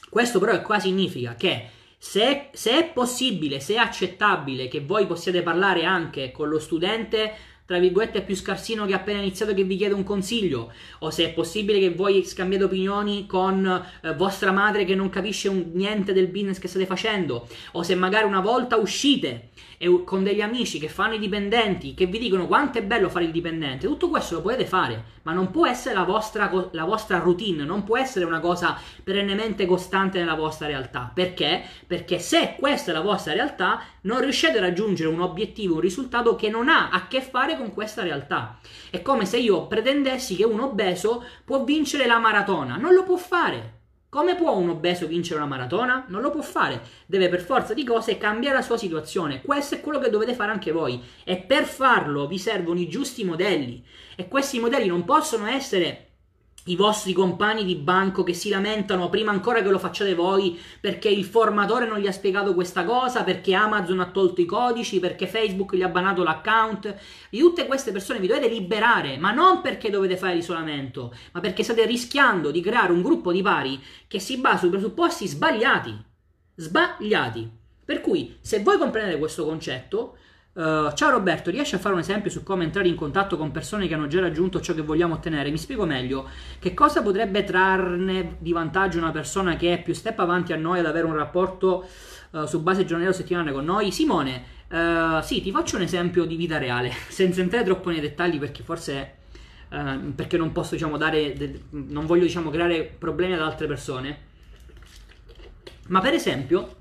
Questo 0.09 0.39
però 0.39 0.61
qua 0.61 0.79
significa 0.79 1.35
che 1.35 1.69
se, 1.97 2.49
se, 2.51 2.71
è 2.77 2.91
possibile, 2.91 3.59
se 3.59 3.75
è 3.75 3.77
accettabile 3.77 4.67
che 4.67 4.81
voi 4.81 5.07
possiate 5.07 5.41
parlare 5.41 5.85
anche 5.85 6.31
con 6.31 6.49
lo 6.49 6.59
studente 6.59 7.33
tra 7.69 7.77
virgolette 7.77 8.23
più 8.23 8.35
scarsino 8.35 8.87
che 8.87 8.95
appena 8.95 9.19
iniziato 9.19 9.53
che 9.53 9.63
vi 9.63 9.75
chiede 9.77 9.93
un 9.93 10.01
consiglio? 10.01 10.73
O 11.01 11.11
se 11.11 11.25
è 11.25 11.33
possibile 11.33 11.77
che 11.77 11.91
voi 11.91 12.25
scambiate 12.25 12.63
opinioni 12.63 13.27
con 13.27 13.63
eh, 13.63 14.15
vostra 14.15 14.51
madre 14.51 14.85
che 14.85 14.95
non 14.95 15.11
capisce 15.11 15.49
un, 15.49 15.69
niente 15.73 16.11
del 16.11 16.29
business 16.29 16.57
che 16.57 16.67
state 16.67 16.87
facendo? 16.87 17.47
O 17.73 17.83
se 17.83 17.93
magari 17.93 18.25
una 18.25 18.39
volta 18.39 18.75
uscite 18.77 19.49
e 19.81 20.03
con 20.03 20.23
degli 20.23 20.41
amici 20.41 20.77
che 20.77 20.89
fanno 20.89 21.13
i 21.13 21.19
dipendenti, 21.19 21.93
che 21.93 22.05
vi 22.05 22.19
dicono 22.19 22.47
quanto 22.47 22.79
è 22.79 22.83
bello 22.83 23.07
fare 23.07 23.23
il 23.23 23.31
dipendente, 23.31 23.87
tutto 23.87 24.09
questo 24.09 24.35
lo 24.35 24.41
potete 24.41 24.65
fare, 24.65 25.03
ma 25.21 25.31
non 25.31 25.51
può 25.51 25.65
essere 25.65 25.95
la 25.95 26.03
vostra, 26.03 26.51
la 26.71 26.83
vostra 26.83 27.19
routine, 27.19 27.63
non 27.63 27.85
può 27.85 27.97
essere 27.97 28.25
una 28.25 28.41
cosa 28.41 28.77
perennemente 29.01 29.65
costante 29.65 30.19
nella 30.19 30.35
vostra 30.35 30.67
realtà. 30.67 31.09
Perché? 31.13 31.63
Perché 31.87 32.19
se 32.19 32.55
questa 32.59 32.91
è 32.91 32.93
la 32.93 32.99
vostra 32.99 33.31
realtà, 33.31 33.81
non 34.01 34.19
riuscite 34.19 34.57
a 34.57 34.61
raggiungere 34.61 35.07
un 35.07 35.21
obiettivo, 35.21 35.75
un 35.75 35.79
risultato 35.79 36.35
che 36.35 36.49
non 36.49 36.67
ha 36.67 36.89
a 36.89 37.07
che 37.07 37.21
fare 37.21 37.55
con 37.55 37.73
questa 37.73 38.03
realtà. 38.03 38.59
È 38.89 39.01
come 39.01 39.25
se 39.25 39.37
io 39.37 39.67
pretendessi 39.67 40.35
che 40.35 40.43
un 40.43 40.59
obeso 40.59 41.23
può 41.45 41.63
vincere 41.63 42.05
la 42.05 42.19
maratona, 42.19 42.75
non 42.75 42.93
lo 42.93 43.03
può 43.03 43.15
fare. 43.15 43.78
Come 44.09 44.35
può 44.35 44.55
un 44.55 44.69
obeso 44.69 45.05
vincere 45.05 45.39
una 45.39 45.47
maratona? 45.47 46.05
Non 46.07 46.21
lo 46.21 46.31
può 46.31 46.41
fare, 46.41 46.81
deve 47.05 47.29
per 47.29 47.41
forza 47.41 47.75
di 47.75 47.83
cose 47.83 48.17
cambiare 48.17 48.55
la 48.55 48.63
sua 48.63 48.75
situazione. 48.75 49.43
Questo 49.43 49.75
è 49.75 49.81
quello 49.81 49.99
che 49.99 50.09
dovete 50.09 50.33
fare 50.33 50.51
anche 50.51 50.71
voi 50.71 50.99
e 51.23 51.37
per 51.37 51.65
farlo 51.65 52.25
vi 52.25 52.39
servono 52.39 52.79
i 52.79 52.89
giusti 52.89 53.23
modelli 53.23 53.85
e 54.15 54.27
questi 54.27 54.59
modelli 54.59 54.87
non 54.87 55.05
possono 55.05 55.45
essere 55.45 56.08
i 56.69 56.75
vostri 56.75 57.13
compagni 57.13 57.65
di 57.65 57.75
banco 57.75 58.23
che 58.23 58.33
si 58.33 58.49
lamentano 58.49 59.09
prima 59.09 59.31
ancora 59.31 59.61
che 59.61 59.69
lo 59.69 59.79
facciate 59.79 60.13
voi 60.13 60.59
perché 60.79 61.09
il 61.09 61.25
formatore 61.25 61.87
non 61.87 61.97
gli 61.97 62.05
ha 62.05 62.11
spiegato 62.11 62.53
questa 62.53 62.83
cosa, 62.83 63.23
perché 63.23 63.55
Amazon 63.55 63.99
ha 63.99 64.11
tolto 64.11 64.39
i 64.39 64.45
codici, 64.45 64.99
perché 64.99 65.25
Facebook 65.25 65.75
gli 65.75 65.81
ha 65.81 65.89
banato 65.89 66.23
l'account. 66.23 66.95
Di 67.29 67.39
tutte 67.39 67.65
queste 67.65 67.91
persone 67.91 68.19
vi 68.19 68.27
dovete 68.27 68.47
liberare, 68.47 69.17
ma 69.17 69.31
non 69.31 69.61
perché 69.61 69.89
dovete 69.89 70.15
fare 70.15 70.35
l'isolamento, 70.35 71.13
ma 71.31 71.39
perché 71.39 71.63
state 71.63 71.85
rischiando 71.85 72.51
di 72.51 72.61
creare 72.61 72.91
un 72.91 73.01
gruppo 73.01 73.31
di 73.31 73.41
pari 73.41 73.81
che 74.07 74.19
si 74.19 74.37
basa 74.37 74.59
su 74.59 74.69
presupposti 74.69 75.27
sbagliati. 75.27 76.05
Sbagliati. 76.55 77.49
Per 77.83 78.01
cui, 78.01 78.37
se 78.41 78.61
voi 78.61 78.77
comprendete 78.77 79.17
questo 79.17 79.43
concetto, 79.45 80.17
Uh, 80.59 80.91
ciao 80.93 81.11
Roberto, 81.11 81.49
riesci 81.51 81.75
a 81.75 81.77
fare 81.77 81.93
un 81.93 82.01
esempio 82.01 82.29
su 82.29 82.43
come 82.43 82.65
entrare 82.65 82.89
in 82.89 82.95
contatto 82.95 83.37
con 83.37 83.49
persone 83.49 83.87
che 83.87 83.93
hanno 83.93 84.07
già 84.07 84.19
raggiunto 84.19 84.59
ciò 84.59 84.73
che 84.73 84.81
vogliamo 84.81 85.13
ottenere? 85.13 85.51
Mi 85.51 85.57
spiego 85.57 85.85
meglio. 85.85 86.27
Che 86.59 86.73
cosa 86.73 87.01
potrebbe 87.01 87.45
trarne 87.45 88.35
di 88.39 88.51
vantaggio 88.51 88.97
una 88.97 89.11
persona 89.11 89.55
che 89.55 89.75
è 89.75 89.81
più 89.81 89.93
step 89.93 90.19
avanti 90.19 90.51
a 90.51 90.57
noi 90.57 90.79
ad 90.79 90.85
avere 90.85 91.05
un 91.05 91.15
rapporto 91.15 91.87
uh, 92.31 92.43
su 92.43 92.61
base 92.61 92.81
giornaliera 92.81 93.13
o 93.13 93.17
settimanale 93.17 93.53
con 93.53 93.63
noi? 93.63 93.89
Simone, 93.93 94.43
uh, 94.67 95.21
sì, 95.21 95.41
ti 95.41 95.49
faccio 95.49 95.77
un 95.77 95.83
esempio 95.83 96.25
di 96.25 96.35
vita 96.35 96.57
reale, 96.57 96.91
senza 97.07 97.39
entrare 97.39 97.63
troppo 97.63 97.89
nei 97.89 98.01
dettagli 98.01 98.37
perché 98.37 98.61
forse 98.61 99.13
perché 99.69 100.35
non 100.35 100.51
posso 100.51 100.73
diciamo 100.73 100.97
dare 100.97 101.33
de- 101.33 101.61
non 101.69 102.07
voglio 102.07 102.23
diciamo 102.23 102.49
creare 102.49 102.83
problemi 102.83 103.33
ad 103.33 103.41
altre 103.41 103.67
persone. 103.67 104.17
Ma 105.87 106.01
per 106.01 106.15
esempio, 106.15 106.78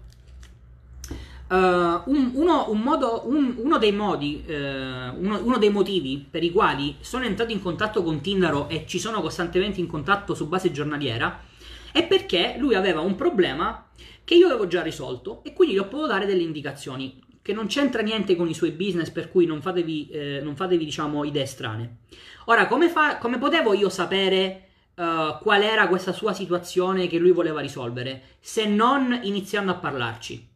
Uh, 1.49 1.55
un, 1.55 2.33
uno, 2.35 2.71
un 2.71 2.81
modo, 2.81 3.23
un, 3.25 3.55
uno, 3.57 3.79
dei 3.79 3.93
modi, 3.93 4.45
uh, 4.47 4.53
uno, 4.53 5.41
uno, 5.43 5.57
dei 5.57 5.71
motivi 5.71 6.27
per 6.31 6.43
i 6.43 6.51
quali 6.51 6.97
sono 7.01 7.25
entrato 7.25 7.53
in 7.53 7.63
contatto 7.63 8.03
con 8.03 8.21
Tindaro 8.21 8.69
e 8.69 8.85
ci 8.87 8.99
sono 8.99 9.23
costantemente 9.23 9.81
in 9.81 9.87
contatto 9.87 10.35
su 10.35 10.47
base 10.47 10.71
giornaliera 10.71 11.47
è 11.93 12.07
perché 12.07 12.57
lui 12.59 12.75
aveva 12.75 13.01
un 13.01 13.15
problema 13.15 13.89
che 14.25 14.35
io 14.35 14.47
avevo 14.47 14.67
già 14.67 14.83
risolto 14.83 15.43
e 15.43 15.53
quindi 15.53 15.75
gli 15.75 15.79
ho 15.79 15.89
potuto 15.89 16.09
dare 16.09 16.27
delle 16.27 16.43
indicazioni 16.43 17.21
che 17.41 17.53
non 17.53 17.67
c'entra 17.67 18.03
niente 18.03 18.37
con 18.37 18.49
i 18.49 18.55
suoi 18.55 18.73
business 18.73 19.11
per 19.11 19.31
cui 19.31 19.47
non 19.47 19.63
fatevi, 19.63 20.09
eh, 20.11 20.41
non 20.43 20.55
fatevi 20.55 20.85
diciamo 20.85 21.25
idee 21.25 21.47
strane. 21.47 22.01
Ora, 22.45 22.67
come, 22.67 22.89
fa, 22.89 23.19
come 23.19 23.39
potevo 23.39 23.75
io 23.75 23.89
sapere 23.89 24.65
Uh, 24.99 25.39
qual 25.43 25.63
era 25.63 25.87
questa 25.87 26.13
sua 26.13 26.33
situazione 26.33 27.07
che 27.07 27.19
lui 27.19 27.31
voleva 27.31 27.61
risolvere, 27.61 28.21
se 28.41 28.67
non 28.67 29.17
iniziando 29.23 29.71
a 29.71 29.77
parlarci. 29.77 30.48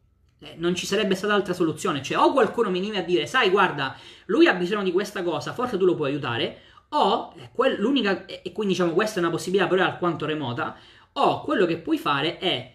Eh, 0.43 0.55
non 0.57 0.75
ci 0.75 0.87
sarebbe 0.87 1.15
stata 1.15 1.35
altra 1.35 1.55
soluzione. 1.55 2.03
Cioè, 2.03 2.19
o 2.19 2.33
qualcuno 2.33 2.69
mi 2.69 2.81
viene 2.81 2.99
a 2.99 3.03
dire, 3.03 3.27
sai, 3.27 3.49
guarda, 3.51 3.97
lui 4.27 4.49
ha 4.49 4.55
bisogno 4.55 4.83
di 4.83 4.93
questa 4.93 5.23
cosa, 5.23 5.53
forse 5.53 5.79
tu 5.79 5.85
lo 5.85 5.95
puoi 5.95 6.11
aiutare, 6.11 6.59
o 6.91 7.33
eh, 7.37 7.51
quel, 7.53 7.81
l'unica, 7.81 8.27
e 8.27 8.53
quindi 8.53 8.75
diciamo 8.75 8.93
questa 8.93 9.21
è 9.21 9.23
una 9.23 9.31
possibilità 9.31 9.69
però 9.69 9.85
alquanto 9.85 10.27
remota, 10.27 10.77
o 11.13 11.43
quello 11.43 11.65
che 11.67 11.79
puoi 11.79 11.99
fare 11.99 12.39
è 12.39 12.75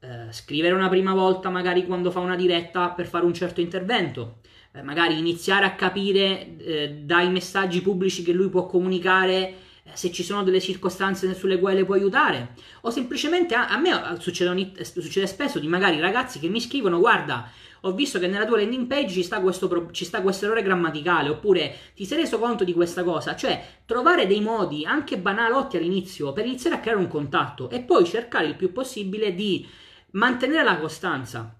eh, 0.00 0.32
scrivere 0.32 0.74
una 0.74 0.88
prima 0.88 1.12
volta, 1.12 1.50
magari 1.50 1.84
quando 1.86 2.10
fa 2.10 2.20
una 2.20 2.36
diretta 2.36 2.90
per 2.90 3.06
fare 3.06 3.24
un 3.24 3.34
certo 3.34 3.60
intervento, 3.60 4.40
eh, 4.72 4.82
magari 4.82 5.18
iniziare 5.18 5.66
a 5.66 5.74
capire 5.74 6.56
eh, 6.56 6.90
dai 7.04 7.30
messaggi 7.30 7.82
pubblici 7.82 8.22
che 8.22 8.32
lui 8.32 8.48
può 8.48 8.66
comunicare 8.66 9.54
se 9.94 10.12
ci 10.12 10.22
sono 10.22 10.42
delle 10.42 10.60
circostanze 10.60 11.34
sulle 11.34 11.58
quali 11.58 11.76
le 11.76 11.84
puoi 11.84 11.98
aiutare 11.98 12.54
o 12.82 12.90
semplicemente 12.90 13.54
a, 13.54 13.68
a 13.68 13.78
me 13.78 14.16
succede, 14.18 14.72
succede, 14.82 15.26
spesso 15.26 15.58
di 15.58 15.66
magari 15.66 16.00
ragazzi 16.00 16.38
che 16.38 16.48
mi 16.48 16.60
scrivono 16.60 16.98
guarda 16.98 17.50
ho 17.84 17.92
visto 17.92 18.18
che 18.18 18.28
nella 18.28 18.46
tua 18.46 18.58
landing 18.58 18.86
page 18.86 19.12
ci 19.12 19.22
sta, 19.22 19.40
questo, 19.40 19.90
ci 19.90 20.04
sta 20.04 20.22
questo 20.22 20.44
errore 20.44 20.62
grammaticale 20.62 21.28
oppure 21.28 21.76
ti 21.94 22.04
sei 22.04 22.18
reso 22.18 22.38
conto 22.38 22.62
di 22.62 22.72
questa 22.72 23.02
cosa? 23.02 23.34
Cioè 23.34 23.80
trovare 23.86 24.26
dei 24.26 24.40
modi 24.40 24.84
anche 24.84 25.18
banalotti 25.18 25.76
all'inizio 25.76 26.32
per 26.32 26.46
iniziare 26.46 26.76
a 26.76 26.80
creare 26.80 27.00
un 27.00 27.08
contatto 27.08 27.70
e 27.70 27.80
poi 27.80 28.04
cercare 28.04 28.46
il 28.46 28.54
più 28.54 28.72
possibile 28.72 29.34
di 29.34 29.66
mantenere 30.12 30.62
la 30.62 30.78
costanza 30.78 31.56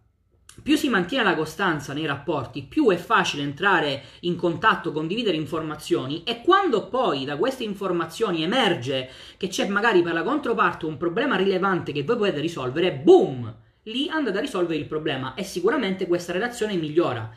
più 0.62 0.77
si 0.77 0.88
mantiene 0.88 1.25
la 1.25 1.35
costanza 1.35 1.92
nei 1.92 2.07
rapporti, 2.07 2.62
più 2.62 2.90
è 2.90 2.96
facile 2.96 3.42
entrare 3.42 4.03
in 4.20 4.37
contatto, 4.37 4.92
condividere 4.92 5.37
informazioni 5.37 6.22
e 6.25 6.40
quando 6.42 6.88
poi 6.88 7.25
da 7.25 7.37
queste 7.37 7.64
informazioni 7.64 8.42
emerge 8.42 9.11
che 9.37 9.48
c'è 9.48 9.66
magari 9.66 10.03
per 10.03 10.12
la 10.12 10.22
controparte 10.22 10.87
un 10.87 10.96
problema 10.96 11.37
rilevante 11.37 11.92
che 11.92 12.05
voi 12.05 12.16
potete 12.16 12.40
risolvere, 12.40 12.92
boom! 12.92 13.55
Lì 13.87 14.09
andate 14.09 14.38
a 14.38 14.40
risolvere 14.40 14.79
il 14.79 14.87
problema 14.87 15.35
e 15.35 15.42
sicuramente 15.42 16.07
questa 16.07 16.33
relazione 16.33 16.77
migliora. 16.77 17.29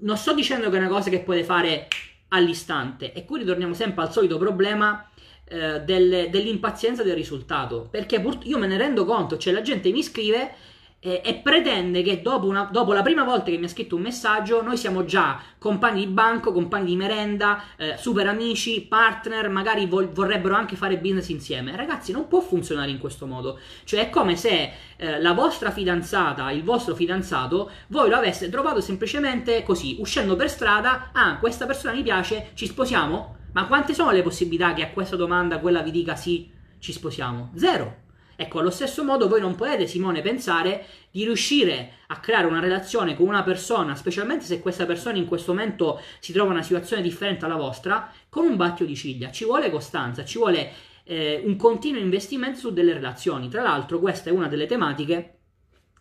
Non 0.00 0.18
sto 0.18 0.34
dicendo 0.34 0.68
che 0.68 0.76
è 0.76 0.80
una 0.80 0.88
cosa 0.88 1.08
che 1.08 1.20
puoi 1.20 1.42
fare 1.42 1.88
all'istante. 2.28 3.14
E 3.14 3.24
qui 3.24 3.38
ritorniamo 3.38 3.72
sempre 3.72 4.02
al 4.02 4.12
solito 4.12 4.36
problema 4.36 5.08
eh, 5.44 5.80
del, 5.80 6.28
dell'impazienza 6.30 7.02
del 7.02 7.14
risultato. 7.14 7.88
Perché 7.90 8.20
pur, 8.20 8.38
io 8.42 8.58
me 8.58 8.66
ne 8.66 8.76
rendo 8.76 9.06
conto, 9.06 9.38
cioè 9.38 9.52
la 9.52 9.62
gente 9.62 9.90
mi 9.90 10.02
scrive 10.02 10.54
e, 11.00 11.22
e 11.24 11.34
pretende 11.36 12.02
che 12.02 12.22
dopo, 12.22 12.46
una, 12.46 12.68
dopo, 12.72 12.92
la 12.92 13.02
prima 13.02 13.22
volta 13.22 13.50
che 13.50 13.56
mi 13.56 13.66
ha 13.66 13.68
scritto 13.68 13.94
un 13.94 14.02
messaggio 14.02 14.62
noi 14.62 14.76
siamo 14.76 15.04
già 15.04 15.40
compagni 15.56 16.06
di 16.06 16.12
banco, 16.12 16.52
compagni 16.52 16.86
di 16.86 16.96
merenda, 16.96 17.62
eh, 17.76 17.94
super 17.96 18.26
amici, 18.26 18.80
partner, 18.82 19.48
magari 19.48 19.86
vol- 19.86 20.10
vorrebbero 20.10 20.54
anche 20.54 20.76
fare 20.76 20.98
business 20.98 21.28
insieme. 21.28 21.76
Ragazzi, 21.76 22.10
non 22.10 22.26
può 22.26 22.40
funzionare 22.40 22.90
in 22.90 22.98
questo 22.98 23.26
modo. 23.26 23.58
Cioè 23.84 24.00
è 24.00 24.10
come 24.10 24.36
se 24.36 24.72
eh, 24.96 25.20
la 25.20 25.32
vostra 25.32 25.70
fidanzata, 25.70 26.50
il 26.50 26.64
vostro 26.64 26.94
fidanzato, 26.94 27.70
voi 27.88 28.08
lo 28.08 28.16
aveste 28.16 28.48
trovato 28.48 28.80
semplicemente 28.80 29.62
così, 29.62 29.96
uscendo 30.00 30.34
per 30.34 30.50
strada, 30.50 31.10
ah, 31.12 31.38
questa 31.38 31.66
persona 31.66 31.94
mi 31.94 32.02
piace, 32.02 32.50
ci 32.54 32.66
sposiamo? 32.66 33.36
Ma 33.52 33.66
quante 33.66 33.94
sono 33.94 34.10
le 34.10 34.22
possibilità 34.22 34.74
che 34.74 34.82
a 34.82 34.90
questa 34.90 35.16
domanda 35.16 35.58
quella 35.58 35.82
vi 35.82 35.90
dica 35.90 36.16
sì, 36.16 36.50
ci 36.78 36.92
sposiamo? 36.92 37.52
Zero. 37.54 38.06
Ecco, 38.40 38.60
allo 38.60 38.70
stesso 38.70 39.02
modo 39.02 39.26
voi 39.26 39.40
non 39.40 39.56
potete, 39.56 39.88
Simone, 39.88 40.22
pensare 40.22 40.86
di 41.10 41.24
riuscire 41.24 41.94
a 42.06 42.20
creare 42.20 42.46
una 42.46 42.60
relazione 42.60 43.16
con 43.16 43.26
una 43.26 43.42
persona, 43.42 43.96
specialmente 43.96 44.44
se 44.44 44.60
questa 44.60 44.86
persona 44.86 45.18
in 45.18 45.26
questo 45.26 45.52
momento 45.52 46.00
si 46.20 46.30
trova 46.30 46.50
in 46.50 46.54
una 46.54 46.62
situazione 46.62 47.02
differente 47.02 47.40
dalla 47.40 47.56
vostra, 47.56 48.12
con 48.28 48.46
un 48.46 48.54
battio 48.54 48.86
di 48.86 48.94
ciglia. 48.94 49.32
Ci 49.32 49.44
vuole 49.44 49.72
costanza, 49.72 50.24
ci 50.24 50.38
vuole 50.38 50.70
eh, 51.02 51.42
un 51.44 51.56
continuo 51.56 52.00
investimento 52.00 52.60
su 52.60 52.72
delle 52.72 52.92
relazioni. 52.92 53.48
Tra 53.48 53.62
l'altro, 53.62 53.98
questa 53.98 54.30
è 54.30 54.32
una 54.32 54.46
delle 54.46 54.66
tematiche 54.66 55.38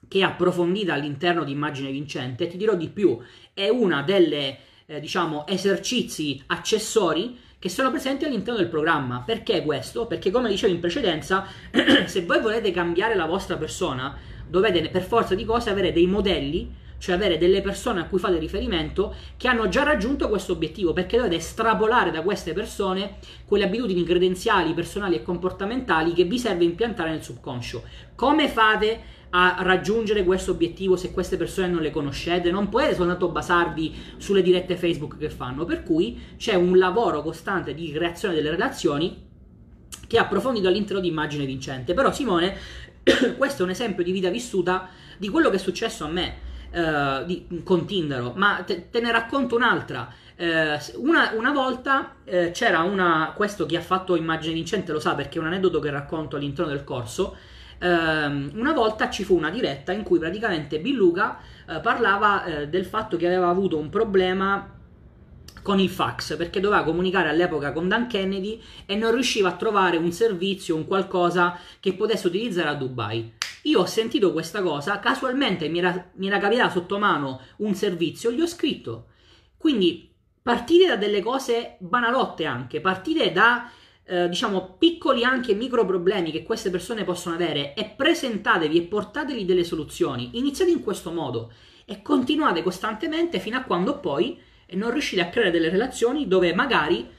che 0.07 0.19
è 0.19 0.21
approfondita 0.21 0.93
all'interno 0.93 1.43
di 1.43 1.53
Immagine 1.53 1.89
Vincente. 1.89 2.47
Ti 2.47 2.57
dirò 2.57 2.75
di 2.75 2.89
più, 2.89 3.17
è 3.51 3.67
una 3.69 4.03
delle, 4.03 4.59
eh, 4.85 4.99
diciamo, 4.99 5.47
esercizi 5.47 6.43
accessori 6.45 7.45
che 7.59 7.69
sono 7.69 7.89
presenti 7.89 8.25
all'interno 8.25 8.59
del 8.59 8.69
programma. 8.69 9.23
Perché 9.25 9.63
questo? 9.63 10.05
Perché 10.05 10.31
come 10.31 10.49
dicevo 10.49 10.73
in 10.73 10.79
precedenza, 10.79 11.45
se 12.05 12.25
voi 12.25 12.39
volete 12.39 12.71
cambiare 12.71 13.15
la 13.15 13.25
vostra 13.25 13.57
persona, 13.57 14.15
dovete 14.47 14.89
per 14.89 15.03
forza 15.03 15.35
di 15.35 15.45
cose 15.45 15.69
avere 15.69 15.91
dei 15.91 16.07
modelli, 16.07 16.73
cioè 16.97 17.15
avere 17.15 17.37
delle 17.37 17.61
persone 17.61 18.01
a 18.01 18.05
cui 18.05 18.19
fate 18.19 18.37
riferimento 18.39 19.13
che 19.37 19.47
hanno 19.47 19.67
già 19.67 19.83
raggiunto 19.83 20.29
questo 20.29 20.53
obiettivo, 20.53 20.93
perché 20.93 21.17
dovete 21.17 21.35
estrapolare 21.35 22.11
da 22.11 22.21
queste 22.21 22.53
persone 22.53 23.17
quelle 23.45 23.65
abitudini 23.65 24.03
credenziali, 24.03 24.73
personali 24.73 25.15
e 25.15 25.23
comportamentali 25.23 26.13
che 26.13 26.23
vi 26.23 26.39
serve 26.39 26.63
impiantare 26.63 27.11
nel 27.11 27.23
subconscio. 27.23 27.83
Come 28.15 28.47
fate 28.49 29.15
a 29.31 29.57
raggiungere 29.59 30.23
questo 30.23 30.51
obiettivo 30.51 30.95
se 30.95 31.11
queste 31.11 31.37
persone 31.37 31.67
non 31.67 31.81
le 31.81 31.91
conoscete, 31.91 32.49
non 32.49 32.69
potete 32.69 32.95
soltanto 32.95 33.29
basarvi 33.29 33.93
sulle 34.17 34.41
dirette 34.41 34.77
Facebook 34.77 35.17
che 35.17 35.29
fanno, 35.29 35.65
per 35.65 35.83
cui 35.83 36.19
c'è 36.37 36.55
un 36.55 36.77
lavoro 36.77 37.21
costante 37.21 37.73
di 37.73 37.91
creazione 37.91 38.35
delle 38.35 38.49
relazioni 38.49 39.25
che 40.07 40.17
ha 40.17 40.21
approfondito 40.21 40.67
all'interno 40.67 41.01
di 41.01 41.09
immagine 41.09 41.45
vincente. 41.45 41.93
Però 41.93 42.11
Simone, 42.11 42.55
questo 43.37 43.61
è 43.61 43.65
un 43.65 43.71
esempio 43.71 44.03
di 44.03 44.11
vita 44.11 44.29
vissuta 44.29 44.89
di 45.17 45.27
quello 45.27 45.49
che 45.49 45.57
è 45.57 45.59
successo 45.59 46.05
a 46.05 46.09
me 46.09 46.46
eh, 46.71 47.23
di, 47.25 47.61
con 47.63 47.85
Tinder, 47.85 48.33
ma 48.35 48.63
te, 48.65 48.89
te 48.89 48.99
ne 48.99 49.11
racconto 49.11 49.55
un'altra. 49.55 50.11
Eh, 50.35 50.79
una, 50.97 51.31
una, 51.35 51.51
volta 51.51 52.15
eh, 52.23 52.51
c'era 52.51 52.81
una, 52.81 53.33
questo 53.35 53.65
chi 53.65 53.75
ha 53.75 53.81
fatto 53.81 54.15
immagine 54.15 54.53
vincente 54.53 54.91
lo 54.91 54.99
sa 54.99 55.15
perché 55.15 55.37
è 55.37 55.41
un 55.41 55.47
aneddoto 55.47 55.79
che 55.79 55.89
racconto 55.89 56.35
all'interno 56.35 56.71
del 56.71 56.83
corso, 56.83 57.35
ehm, 57.79 58.51
una 58.53 58.73
volta 58.73 59.09
ci 59.09 59.23
fu 59.23 59.35
una 59.35 59.49
diretta 59.49 59.91
in 59.91 60.03
cui 60.03 60.19
praticamente 60.19 60.79
Billuca 60.79 61.39
eh, 61.67 61.79
parlava 61.79 62.45
eh, 62.45 62.67
del 62.67 62.85
fatto 62.85 63.17
che 63.17 63.25
aveva 63.25 63.49
avuto 63.49 63.77
un 63.77 63.89
problema 63.89 64.75
con 65.67 65.79
il 65.79 65.89
fax 65.89 66.37
perché 66.37 66.59
doveva 66.59 66.83
comunicare 66.83 67.29
all'epoca 67.29 67.73
con 67.73 67.87
Dan 67.87 68.07
Kennedy 68.07 68.61
e 68.85 68.95
non 68.95 69.11
riusciva 69.11 69.49
a 69.49 69.55
trovare 69.55 69.97
un 69.97 70.11
servizio, 70.11 70.75
un 70.75 70.87
qualcosa 70.87 71.57
che 71.79 71.93
potesse 71.93 72.27
utilizzare 72.27 72.69
a 72.69 72.73
Dubai. 72.73 73.33
Io 73.63 73.79
ho 73.79 73.85
sentito 73.85 74.31
questa 74.31 74.61
cosa, 74.61 74.99
casualmente 74.99 75.67
mi 75.67 75.79
era, 75.79 76.09
mi 76.15 76.27
era 76.27 76.39
capitato 76.39 76.79
sotto 76.79 76.97
mano 76.99 77.41
un 77.57 77.73
servizio, 77.73 78.31
gli 78.31 78.41
ho 78.41 78.47
scritto. 78.47 79.07
Quindi 79.57 80.13
partite 80.41 80.87
da 80.87 80.95
delle 80.95 81.21
cose 81.21 81.75
banalotte 81.79 82.45
anche, 82.45 82.79
partite 82.79 83.31
da 83.31 83.69
eh, 84.05 84.29
diciamo, 84.29 84.75
piccoli 84.77 85.23
anche 85.23 85.53
micro 85.53 85.85
problemi 85.85 86.31
che 86.31 86.43
queste 86.43 86.69
persone 86.69 87.03
possono 87.03 87.35
avere 87.35 87.73
e 87.73 87.85
presentatevi 87.85 88.77
e 88.77 88.81
portatevi 88.83 89.43
delle 89.43 89.65
soluzioni. 89.65 90.31
Iniziate 90.33 90.71
in 90.71 90.81
questo 90.81 91.11
modo 91.11 91.51
e 91.85 92.01
continuate 92.01 92.63
costantemente 92.63 93.39
fino 93.39 93.57
a 93.57 93.63
quando 93.63 93.99
poi 93.99 94.39
non 94.71 94.91
riuscite 94.91 95.21
a 95.21 95.29
creare 95.29 95.51
delle 95.51 95.69
relazioni 95.69 96.27
dove 96.27 96.53
magari 96.53 97.09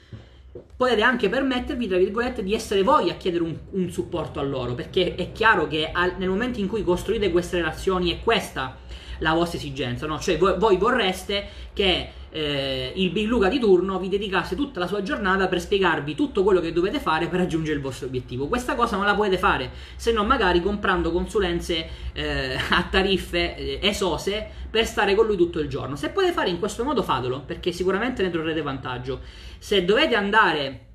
potete 0.75 1.01
anche 1.01 1.29
permettervi, 1.29 1.87
tra 1.87 1.97
virgolette, 1.97 2.43
di 2.43 2.53
essere 2.53 2.83
voi 2.83 3.09
a 3.09 3.15
chiedere 3.15 3.43
un, 3.43 3.55
un 3.71 3.89
supporto 3.91 4.39
a 4.39 4.43
loro, 4.43 4.73
perché 4.73 5.15
è 5.15 5.31
chiaro 5.31 5.67
che 5.67 5.89
al, 5.91 6.15
nel 6.17 6.29
momento 6.29 6.59
in 6.59 6.67
cui 6.67 6.83
costruite 6.83 7.31
queste 7.31 7.57
relazioni 7.57 8.11
è 8.11 8.23
questa 8.23 8.77
la 9.19 9.33
vostra 9.33 9.57
esigenza, 9.57 10.07
no? 10.07 10.19
Cioè 10.19 10.37
voi, 10.37 10.57
voi 10.57 10.77
vorreste 10.77 11.47
che 11.73 12.09
eh, 12.31 12.91
il 12.95 13.09
Big 13.11 13.27
Luca 13.27 13.47
di 13.49 13.59
turno 13.59 13.99
vi 13.99 14.09
dedicasse 14.09 14.55
tutta 14.55 14.79
la 14.79 14.87
sua 14.87 15.01
giornata 15.01 15.47
per 15.47 15.59
spiegarvi 15.59 16.15
tutto 16.15 16.43
quello 16.43 16.59
che 16.59 16.71
dovete 16.71 16.99
fare 16.99 17.27
per 17.27 17.39
raggiungere 17.39 17.75
il 17.75 17.81
vostro 17.81 18.07
obiettivo. 18.07 18.47
Questa 18.47 18.75
cosa 18.75 18.95
non 18.95 19.05
la 19.05 19.15
potete 19.15 19.37
fare 19.37 19.71
se 19.95 20.11
non 20.11 20.27
magari 20.27 20.61
comprando 20.61 21.11
consulenze 21.11 21.87
eh, 22.13 22.55
a 22.69 22.87
tariffe 22.89 23.55
eh, 23.55 23.79
esose 23.81 24.47
per 24.69 24.85
stare 24.85 25.15
con 25.15 25.25
lui 25.25 25.37
tutto 25.37 25.59
il 25.59 25.67
giorno. 25.67 25.95
Se 25.95 26.09
potete 26.09 26.33
fare 26.33 26.49
in 26.49 26.59
questo 26.59 26.83
modo 26.83 27.01
fatelo 27.01 27.41
perché 27.41 27.71
sicuramente 27.71 28.21
ne 28.21 28.29
trarrete 28.29 28.61
vantaggio. 28.61 29.21
Se 29.57 29.83
dovete 29.83 30.15
andare 30.15 30.87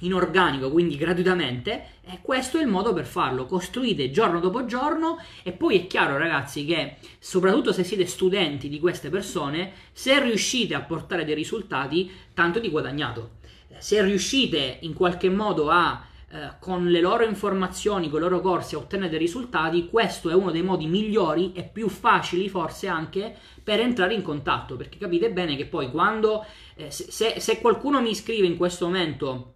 in 0.00 0.14
organico, 0.14 0.70
quindi 0.70 0.96
gratuitamente, 0.96 1.86
e 2.04 2.18
questo 2.20 2.58
è 2.58 2.62
il 2.62 2.68
modo 2.68 2.92
per 2.92 3.06
farlo. 3.06 3.46
Costruite 3.46 4.10
giorno 4.10 4.40
dopo 4.40 4.64
giorno 4.64 5.18
e 5.42 5.52
poi 5.52 5.78
è 5.78 5.86
chiaro 5.86 6.18
ragazzi 6.18 6.64
che 6.64 6.96
soprattutto 7.18 7.72
se 7.72 7.84
siete 7.84 8.06
studenti 8.06 8.68
di 8.68 8.80
queste 8.80 9.08
persone, 9.08 9.72
se 9.92 10.20
riuscite 10.22 10.74
a 10.74 10.82
portare 10.82 11.24
dei 11.24 11.34
risultati, 11.34 12.10
tanto 12.34 12.58
di 12.58 12.68
guadagnato. 12.68 13.42
Se 13.78 14.02
riuscite 14.02 14.78
in 14.80 14.94
qualche 14.94 15.28
modo 15.28 15.68
a 15.68 16.06
eh, 16.34 16.54
con 16.58 16.88
le 16.88 17.00
loro 17.00 17.24
informazioni, 17.24 18.10
con 18.10 18.18
i 18.18 18.22
loro 18.22 18.40
corsi 18.40 18.74
a 18.74 18.78
ottenere 18.78 19.08
dei 19.08 19.18
risultati, 19.18 19.88
questo 19.88 20.30
è 20.30 20.34
uno 20.34 20.50
dei 20.50 20.62
modi 20.62 20.86
migliori 20.86 21.52
e 21.54 21.62
più 21.62 21.88
facili 21.88 22.48
forse 22.48 22.88
anche 22.88 23.36
per 23.62 23.78
entrare 23.78 24.14
in 24.14 24.22
contatto, 24.22 24.76
perché 24.76 24.98
capite 24.98 25.30
bene 25.30 25.54
che 25.54 25.66
poi 25.66 25.90
quando, 25.90 26.44
eh, 26.74 26.90
se, 26.90 27.38
se 27.38 27.60
qualcuno 27.60 28.00
mi 28.00 28.14
scrive 28.14 28.46
in 28.46 28.56
questo 28.56 28.86
momento 28.86 29.53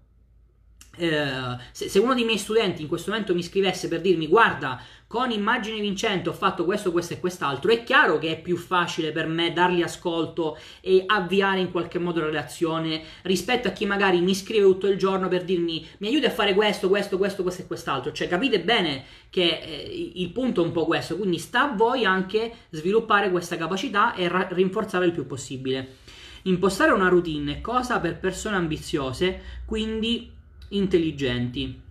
eh, 0.98 1.56
se, 1.72 1.88
se, 1.88 1.98
uno 1.98 2.14
dei 2.14 2.24
miei 2.24 2.38
studenti 2.38 2.82
in 2.82 2.88
questo 2.88 3.10
momento 3.10 3.34
mi 3.34 3.42
scrivesse 3.42 3.88
per 3.88 4.00
dirmi 4.00 4.26
guarda 4.26 4.82
con 5.08 5.30
immagine 5.30 5.80
vincente 5.80 6.28
ho 6.28 6.34
fatto 6.34 6.66
questo, 6.66 6.92
questo 6.92 7.14
e 7.14 7.18
quest'altro, 7.18 7.72
è 7.72 7.82
chiaro 7.82 8.18
che 8.18 8.32
è 8.32 8.40
più 8.40 8.58
facile 8.58 9.10
per 9.10 9.26
me 9.26 9.54
dargli 9.54 9.80
ascolto 9.80 10.58
e 10.82 11.04
avviare 11.06 11.60
in 11.60 11.70
qualche 11.70 11.98
modo 11.98 12.20
la 12.20 12.26
relazione 12.26 13.02
rispetto 13.22 13.68
a 13.68 13.70
chi 13.70 13.86
magari 13.86 14.20
mi 14.20 14.34
scrive 14.34 14.66
tutto 14.66 14.86
il 14.86 14.98
giorno 14.98 15.28
per 15.28 15.44
dirmi 15.44 15.84
mi 15.98 16.08
aiuti 16.08 16.26
a 16.26 16.30
fare 16.30 16.52
questo, 16.52 16.90
questo, 16.90 17.16
questo, 17.16 17.42
questo 17.42 17.62
e 17.62 17.66
quest'altro. 17.66 18.12
Cioè 18.12 18.28
capite 18.28 18.60
bene 18.60 19.04
che 19.30 19.60
eh, 19.64 20.12
il 20.14 20.28
punto 20.28 20.62
è 20.62 20.66
un 20.66 20.72
po' 20.72 20.84
questo, 20.84 21.16
quindi 21.16 21.38
sta 21.38 21.70
a 21.70 21.74
voi 21.74 22.04
anche 22.04 22.52
sviluppare 22.68 23.30
questa 23.30 23.56
capacità 23.56 24.14
e 24.14 24.28
ra- 24.28 24.48
rinforzarla 24.50 25.06
il 25.06 25.12
più 25.12 25.26
possibile. 25.26 25.96
Impostare 26.42 26.92
una 26.92 27.08
routine 27.08 27.56
è 27.56 27.60
cosa 27.62 27.98
per 27.98 28.18
persone 28.18 28.56
ambiziose, 28.56 29.40
quindi 29.64 30.36
intelligenti. 30.68 31.86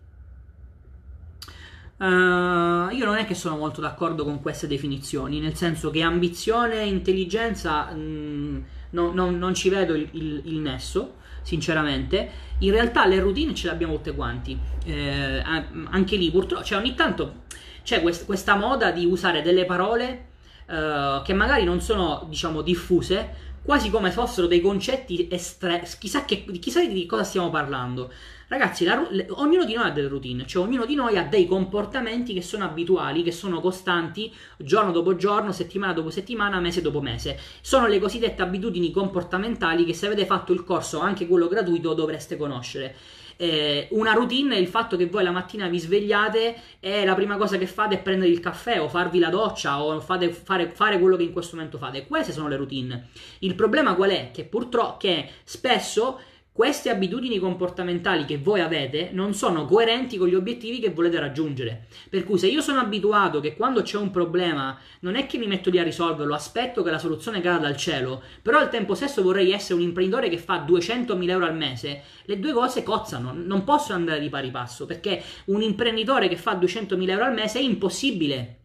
Uh, 1.97 2.93
io 2.93 3.05
non 3.05 3.15
è 3.17 3.25
che 3.25 3.33
sono 3.33 3.57
molto 3.57 3.81
d'accordo 3.81 4.23
con 4.23 4.39
queste 4.39 4.67
definizioni, 4.67 5.39
nel 5.39 5.55
senso 5.55 5.89
che 5.89 6.03
ambizione 6.03 6.81
e 6.81 6.87
intelligenza 6.87 7.91
mh, 7.91 7.99
mm, 7.99 8.57
no, 8.91 9.11
no, 9.13 9.31
non 9.31 9.55
ci 9.55 9.69
vedo 9.69 9.95
il, 9.95 10.07
il, 10.11 10.41
il, 10.45 10.57
nesso, 10.57 11.15
sinceramente. 11.41 12.29
In 12.59 12.71
realtà 12.71 13.07
le 13.07 13.19
routine 13.19 13.55
ce 13.55 13.67
le 13.67 13.73
abbiamo 13.73 13.95
tutte 13.95 14.13
quanti, 14.13 14.57
eh, 14.85 15.41
anche 15.41 16.15
lì 16.17 16.29
purtroppo, 16.29 16.63
cioè 16.63 16.77
ogni 16.77 16.93
tanto 16.93 17.45
c'è 17.83 18.01
quest, 18.01 18.25
questa 18.25 18.55
moda 18.55 18.91
di 18.91 19.05
usare 19.05 19.41
delle 19.41 19.65
parole 19.65 20.27
uh, 20.67 21.21
che 21.23 21.33
magari 21.33 21.63
non 21.63 21.81
sono, 21.81 22.25
diciamo, 22.29 22.61
diffuse, 22.61 23.45
quasi 23.63 23.89
come 23.89 24.11
fossero 24.11 24.45
dei 24.47 24.61
concetti 24.61 25.27
estre... 25.31 25.83
chissà, 25.99 26.23
chissà 26.25 26.85
di 26.85 27.05
cosa 27.05 27.23
stiamo 27.23 27.49
parlando. 27.49 28.11
Ragazzi, 28.49 28.85
la, 28.85 29.05
ognuno 29.31 29.65
di 29.65 29.73
noi 29.73 29.87
ha 29.87 29.91
delle 29.91 30.07
routine, 30.07 30.47
cioè 30.47 30.65
ognuno 30.65 30.85
di 30.85 30.95
noi 30.95 31.17
ha 31.17 31.23
dei 31.23 31.45
comportamenti 31.45 32.33
che 32.33 32.41
sono 32.41 32.63
abituali, 32.63 33.21
che 33.21 33.33
sono 33.33 33.59
costanti 33.59 34.33
giorno 34.57 34.91
dopo 34.91 35.17
giorno, 35.17 35.51
settimana 35.51 35.91
dopo 35.91 36.09
settimana, 36.09 36.61
mese 36.61 36.81
dopo 36.81 37.01
mese. 37.01 37.37
Sono 37.59 37.87
le 37.87 37.99
cosiddette 37.99 38.41
abitudini 38.41 38.89
comportamentali 38.89 39.83
che 39.83 39.93
se 39.93 40.05
avete 40.05 40.25
fatto 40.25 40.53
il 40.53 40.63
corso, 40.63 40.99
anche 40.99 41.27
quello 41.27 41.49
gratuito, 41.49 41.93
dovreste 41.93 42.37
conoscere. 42.37 42.95
eh, 43.35 43.89
una 43.91 44.13
routine 44.13 44.55
è 44.55 44.59
il 44.59 44.67
fatto 44.67 44.95
che 44.95 45.07
voi 45.07 45.23
la 45.23 45.31
mattina 45.31 45.67
vi 45.67 45.79
svegliate 45.79 46.55
e 46.79 47.03
la 47.03 47.15
prima 47.15 47.35
cosa 47.35 47.57
che 47.57 47.67
fate 47.67 47.95
è 47.95 48.01
prendere 48.01 48.31
il 48.31 48.39
caffè 48.39 48.79
o 48.79 48.87
farvi 48.87 49.19
la 49.19 49.29
doccia 49.29 49.83
o 49.83 49.99
fate, 49.99 50.31
fare, 50.31 50.69
fare, 50.69 50.99
quello 50.99 51.17
che 51.17 51.23
in 51.23 51.33
questo 51.33 51.57
momento 51.57 51.77
fate. 51.77 52.07
Queste 52.07 52.31
sono 52.31 52.47
le 52.47 52.55
routine. 52.55 53.09
Il 53.39 53.55
problema 53.55 53.93
qual 53.93 54.11
è? 54.11 54.31
Che 54.31 54.45
purtroppo 54.45 54.97
che 54.99 55.29
spesso 55.43 56.17
queste 56.57 56.89
abitudini 56.89 57.37
comportamentali 57.37 58.25
che 58.25 58.39
voi 58.39 58.61
avete 58.61 59.11
non 59.13 59.35
sono 59.35 59.65
coerenti 59.65 60.17
con 60.17 60.27
gli 60.27 60.33
obiettivi 60.33 60.79
che 60.79 60.89
volete 60.89 61.19
raggiungere. 61.19 61.85
Per 62.09 62.23
cui 62.23 62.39
se 62.39 62.47
io 62.47 62.61
sono 62.61 62.79
abituato 62.79 63.39
che 63.39 63.55
quando 63.55 63.83
c'è 63.83 63.97
un 63.97 64.09
problema 64.09 64.75
non 65.01 65.15
è 65.15 65.27
che 65.27 65.37
mi 65.37 65.45
metto 65.45 65.69
lì 65.69 65.77
a 65.77 65.83
risolverlo, 65.83 66.33
aspetto 66.33 66.81
che 66.81 66.89
la 66.89 66.97
soluzione 66.97 67.41
cada 67.41 67.59
dal 67.59 67.77
cielo, 67.77 68.23
però 68.41 68.57
al 68.57 68.71
tempo 68.71 68.95
stesso 68.95 69.21
vorrei 69.21 69.51
essere 69.51 69.75
un 69.75 69.81
imprenditore 69.81 70.29
che 70.29 70.39
fa 70.39 70.65
200.000 70.65 71.29
euro 71.29 71.45
al 71.45 71.55
mese, 71.55 72.01
le 72.25 72.39
due 72.39 72.53
cose 72.53 72.81
cozzano, 72.81 73.33
non 73.35 73.63
possono 73.63 73.99
andare 73.99 74.19
di 74.19 74.29
pari 74.29 74.49
passo, 74.49 74.87
perché 74.87 75.21
un 75.45 75.61
imprenditore 75.61 76.27
che 76.27 76.37
fa 76.37 76.53
200.000 76.53 77.07
euro 77.07 77.25
al 77.25 77.33
mese 77.35 77.59
è 77.59 77.61
impossibile 77.61 78.56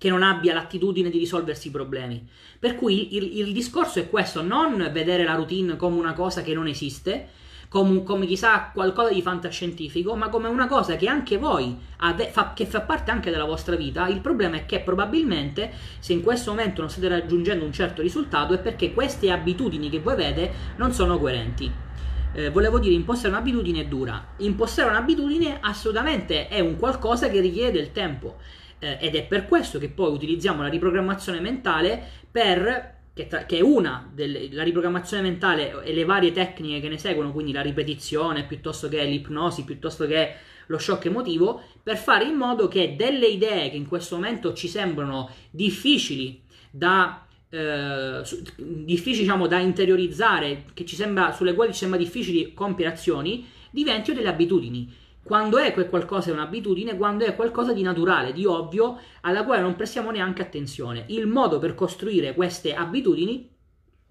che 0.00 0.08
non 0.08 0.22
abbia 0.22 0.54
l'attitudine 0.54 1.10
di 1.10 1.18
risolversi 1.18 1.68
i 1.68 1.70
problemi. 1.70 2.26
Per 2.58 2.74
cui 2.74 3.16
il, 3.16 3.36
il, 3.36 3.52
discorso 3.52 3.98
è 3.98 4.08
questo, 4.08 4.40
non 4.40 4.88
vedere 4.94 5.24
la 5.24 5.34
routine 5.34 5.76
come 5.76 5.98
una 5.98 6.14
cosa 6.14 6.40
che 6.40 6.54
non 6.54 6.66
esiste, 6.66 7.28
come, 7.68 8.02
come 8.02 8.24
chissà 8.24 8.70
qualcosa 8.72 9.12
di 9.12 9.20
fantascientifico, 9.20 10.16
ma 10.16 10.30
come 10.30 10.48
una 10.48 10.68
cosa 10.68 10.96
che 10.96 11.06
anche 11.06 11.36
voi, 11.36 11.76
ave, 11.98 12.28
fa, 12.28 12.54
che 12.54 12.64
fa 12.64 12.80
parte 12.80 13.10
anche 13.10 13.30
della 13.30 13.44
vostra 13.44 13.76
vita. 13.76 14.08
Il 14.08 14.22
problema 14.22 14.56
è 14.56 14.64
che 14.64 14.80
probabilmente 14.80 15.70
se 15.98 16.14
in 16.14 16.22
questo 16.22 16.52
momento 16.52 16.80
non 16.80 16.88
state 16.88 17.06
raggiungendo 17.06 17.62
un 17.62 17.72
certo 17.72 18.00
risultato 18.00 18.54
è 18.54 18.58
perché 18.58 18.94
queste 18.94 19.30
abitudini 19.30 19.90
che 19.90 20.00
voi 20.00 20.14
avete 20.14 20.50
non 20.76 20.92
sono 20.94 21.18
coerenti. 21.18 21.70
Eh, 22.32 22.48
volevo 22.48 22.78
dire, 22.78 22.94
impostare 22.94 23.34
un'abitudine 23.34 23.80
è 23.82 23.84
dura. 23.84 24.28
Impostare 24.38 24.88
un'abitudine 24.88 25.58
assolutamente 25.60 26.48
è 26.48 26.60
un 26.60 26.78
qualcosa 26.78 27.28
che 27.28 27.40
richiede 27.40 27.72
del 27.72 27.92
tempo 27.92 28.38
eh, 28.80 28.98
ed 29.00 29.14
è 29.14 29.24
per 29.24 29.46
questo 29.46 29.78
che 29.78 29.88
poi 29.88 30.12
utilizziamo 30.12 30.62
la 30.62 30.68
riprogrammazione 30.68 31.40
mentale 31.40 32.02
per 32.30 32.98
che, 33.12 33.26
tra, 33.26 33.44
che, 33.44 33.58
è 33.58 33.60
una 33.60 34.10
delle 34.12 34.48
la 34.52 34.62
riprogrammazione 34.62 35.22
mentale 35.22 35.82
e 35.84 35.92
le 35.92 36.04
varie 36.04 36.32
tecniche 36.32 36.80
che 36.80 36.88
ne 36.88 36.98
seguono, 36.98 37.32
quindi 37.32 37.52
la 37.52 37.60
ripetizione 37.60 38.44
piuttosto 38.44 38.88
che 38.88 39.04
l'ipnosi, 39.04 39.64
piuttosto 39.64 40.06
che 40.06 40.34
lo 40.66 40.78
shock 40.78 41.06
emotivo, 41.06 41.62
per 41.82 41.96
fare 41.96 42.24
in 42.24 42.34
modo 42.34 42.68
che 42.68 42.94
delle 42.96 43.26
idee 43.26 43.70
che 43.70 43.76
in 43.76 43.88
questo 43.88 44.14
momento 44.14 44.52
ci 44.54 44.68
sembrano 44.68 45.30
difficili 45.50 46.40
da 46.70 47.26
eh, 47.50 48.22
difficili 48.56 49.24
diciamo, 49.24 49.48
da 49.48 49.58
interiorizzare, 49.58 50.66
sembra, 50.84 51.32
sulle 51.32 51.54
quali 51.54 51.72
ci 51.72 51.80
sembra 51.80 51.98
difficili 51.98 52.54
compiere 52.54 52.92
azioni, 52.92 53.46
diventino 53.70 54.16
delle 54.16 54.28
abitudini 54.28 54.94
quando 55.22 55.58
è 55.58 55.72
quel 55.72 55.88
qualcosa 55.88 56.30
è 56.30 56.32
un'abitudine, 56.32 56.96
quando 56.96 57.24
è 57.24 57.36
qualcosa 57.36 57.72
di 57.72 57.82
naturale, 57.82 58.32
di 58.32 58.46
ovvio, 58.46 58.98
alla 59.20 59.44
quale 59.44 59.60
non 59.60 59.76
prestiamo 59.76 60.10
neanche 60.10 60.42
attenzione. 60.42 61.04
Il 61.08 61.26
modo 61.26 61.58
per 61.58 61.74
costruire 61.74 62.34
queste 62.34 62.74
abitudini 62.74 63.48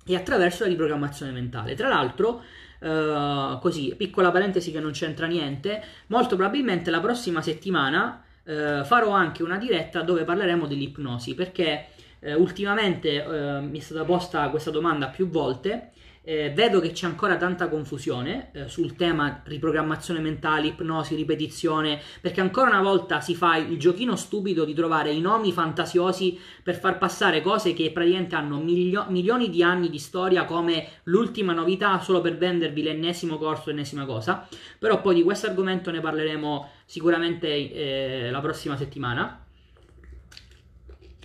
è 0.05 0.15
attraverso 0.15 0.63
la 0.63 0.69
riprogrammazione 0.69 1.31
mentale. 1.31 1.75
Tra 1.75 1.87
l'altro, 1.87 2.41
eh, 2.79 3.57
così, 3.59 3.93
piccola 3.97 4.31
parentesi 4.31 4.71
che 4.71 4.79
non 4.79 4.91
c'entra 4.91 5.27
niente, 5.27 5.83
molto 6.07 6.35
probabilmente 6.35 6.89
la 6.89 6.99
prossima 6.99 7.41
settimana 7.41 8.23
eh, 8.43 8.83
farò 8.85 9.11
anche 9.11 9.43
una 9.43 9.57
diretta 9.57 10.01
dove 10.01 10.23
parleremo 10.23 10.67
dell'ipnosi, 10.67 11.33
perché 11.35 11.87
eh, 12.19 12.33
ultimamente 12.33 13.61
mi 13.61 13.79
è 13.79 13.81
stata 13.81 14.03
posta 14.03 14.49
questa 14.49 14.71
domanda 14.71 15.07
più 15.07 15.27
volte 15.29 15.91
eh, 16.29 16.51
vedo 16.53 16.79
che 16.79 16.91
c'è 16.91 17.07
ancora 17.07 17.37
tanta 17.37 17.67
confusione 17.69 18.51
eh, 18.51 18.67
sul 18.67 18.95
tema 18.95 19.41
riprogrammazione 19.45 20.19
mentale, 20.19 20.67
ipnosi, 20.67 21.15
ripetizione, 21.15 21.99
perché 22.21 22.39
ancora 22.39 22.69
una 22.69 22.83
volta 22.83 23.19
si 23.19 23.33
fa 23.33 23.55
il 23.55 23.79
giochino 23.79 24.15
stupido 24.15 24.63
di 24.63 24.75
trovare 24.75 25.09
i 25.09 25.21
nomi 25.21 25.51
fantasiosi 25.51 26.39
per 26.61 26.77
far 26.77 26.99
passare 26.99 27.41
cose 27.41 27.73
che 27.73 27.91
praticamente 27.91 28.35
hanno 28.35 28.59
milio- 28.59 29.07
milioni 29.09 29.49
di 29.49 29.63
anni 29.63 29.89
di 29.89 29.97
storia 29.97 30.45
come 30.45 30.87
l'ultima 31.05 31.53
novità 31.53 31.99
solo 31.99 32.21
per 32.21 32.37
vendervi 32.37 32.83
l'ennesimo 32.83 33.39
corso, 33.39 33.71
l'ennesima 33.71 34.05
cosa. 34.05 34.47
Però 34.77 35.01
poi 35.01 35.15
di 35.15 35.23
questo 35.23 35.47
argomento 35.47 35.89
ne 35.89 35.99
parleremo 35.99 36.69
sicuramente 36.85 37.47
eh, 37.47 38.29
la 38.29 38.39
prossima 38.39 38.77
settimana. 38.77 39.45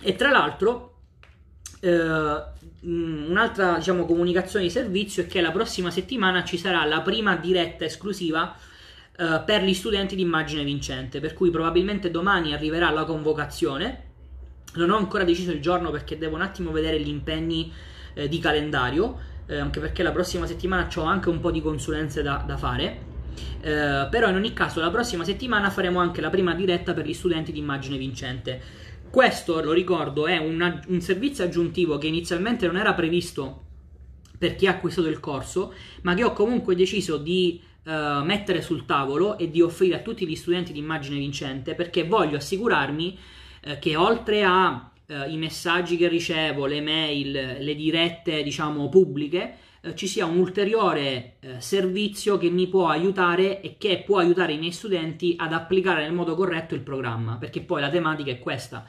E 0.01 0.15
tra 0.15 0.31
l'altro 0.31 0.93
eh, 1.81 2.53
un'altra 2.85 3.77
diciamo, 3.77 4.05
comunicazione 4.05 4.65
di 4.65 4.71
servizio 4.71 5.23
è 5.23 5.27
che 5.27 5.41
la 5.41 5.51
prossima 5.51 5.89
settimana 5.89 6.43
ci 6.43 6.57
sarà 6.57 6.83
la 6.85 7.01
prima 7.01 7.35
diretta 7.35 7.85
esclusiva 7.85 8.55
eh, 9.17 9.41
per 9.45 9.63
gli 9.63 9.73
studenti 9.73 10.15
di 10.15 10.21
immagine 10.21 10.63
vincente, 10.63 11.19
per 11.19 11.33
cui 11.33 11.49
probabilmente 11.49 12.11
domani 12.11 12.53
arriverà 12.53 12.89
la 12.91 13.05
convocazione. 13.05 14.03
Non 14.75 14.89
ho 14.89 14.97
ancora 14.97 15.23
deciso 15.23 15.51
il 15.51 15.61
giorno 15.61 15.89
perché 15.89 16.17
devo 16.17 16.35
un 16.35 16.41
attimo 16.41 16.71
vedere 16.71 16.99
gli 16.99 17.07
impegni 17.07 17.71
eh, 18.13 18.27
di 18.27 18.39
calendario, 18.39 19.17
eh, 19.47 19.57
anche 19.57 19.79
perché 19.79 20.03
la 20.03 20.11
prossima 20.11 20.45
settimana 20.45 20.87
ho 20.95 21.03
anche 21.03 21.29
un 21.29 21.39
po' 21.39 21.51
di 21.51 21.61
consulenze 21.61 22.21
da, 22.21 22.43
da 22.45 22.57
fare. 22.57 23.13
Eh, 23.61 24.07
però 24.09 24.29
in 24.29 24.35
ogni 24.35 24.53
caso 24.53 24.79
la 24.79 24.91
prossima 24.91 25.23
settimana 25.23 25.69
faremo 25.69 25.99
anche 25.99 26.21
la 26.21 26.29
prima 26.29 26.53
diretta 26.53 26.93
per 26.93 27.05
gli 27.05 27.13
studenti 27.13 27.51
di 27.51 27.59
immagine 27.59 27.97
vincente 27.97 28.61
questo, 29.15 29.61
lo 29.61 29.71
ricordo, 29.71 30.27
è 30.27 30.37
una, 30.39 30.83
un 30.87 30.99
servizio 30.99 31.45
aggiuntivo 31.45 31.97
che 31.97 32.07
inizialmente 32.07 32.65
non 32.65 32.75
era 32.75 32.93
previsto 32.93 33.63
per 34.37 34.57
chi 34.57 34.67
ha 34.67 34.71
acquistato 34.71 35.07
il 35.07 35.21
corso, 35.21 35.73
ma 36.01 36.13
che 36.15 36.25
ho 36.25 36.33
comunque 36.33 36.75
deciso 36.75 37.15
di 37.15 37.61
uh, 37.85 38.25
mettere 38.25 38.61
sul 38.61 38.83
tavolo 38.83 39.37
e 39.37 39.49
di 39.49 39.61
offrire 39.61 39.95
a 39.95 39.99
tutti 39.99 40.27
gli 40.27 40.35
studenti 40.35 40.73
di 40.73 40.79
immagine 40.79 41.17
vincente 41.17 41.75
perché 41.75 42.03
voglio 42.03 42.35
assicurarmi 42.35 43.17
uh, 43.67 43.79
che 43.79 43.95
oltre 43.95 44.43
a 44.43 44.91
uh, 45.07 45.13
i 45.31 45.37
messaggi 45.37 45.95
che 45.95 46.09
ricevo, 46.09 46.65
le 46.65 46.81
mail, 46.81 47.31
le 47.61 47.73
dirette 47.73 48.43
diciamo 48.43 48.89
pubbliche, 48.89 49.59
ci 49.93 50.07
sia 50.07 50.25
un 50.25 50.39
ulteriore 50.39 51.37
servizio 51.59 52.39
che 52.39 52.49
mi 52.49 52.67
può 52.67 52.87
aiutare 52.87 53.61
e 53.61 53.75
che 53.77 54.01
può 54.03 54.17
aiutare 54.17 54.53
i 54.53 54.57
miei 54.57 54.71
studenti 54.71 55.35
ad 55.37 55.53
applicare 55.53 56.01
nel 56.01 56.11
modo 56.11 56.33
corretto 56.33 56.73
il 56.73 56.81
programma, 56.81 57.37
perché 57.37 57.61
poi 57.61 57.81
la 57.81 57.91
tematica 57.91 58.31
è 58.31 58.39
questa 58.39 58.83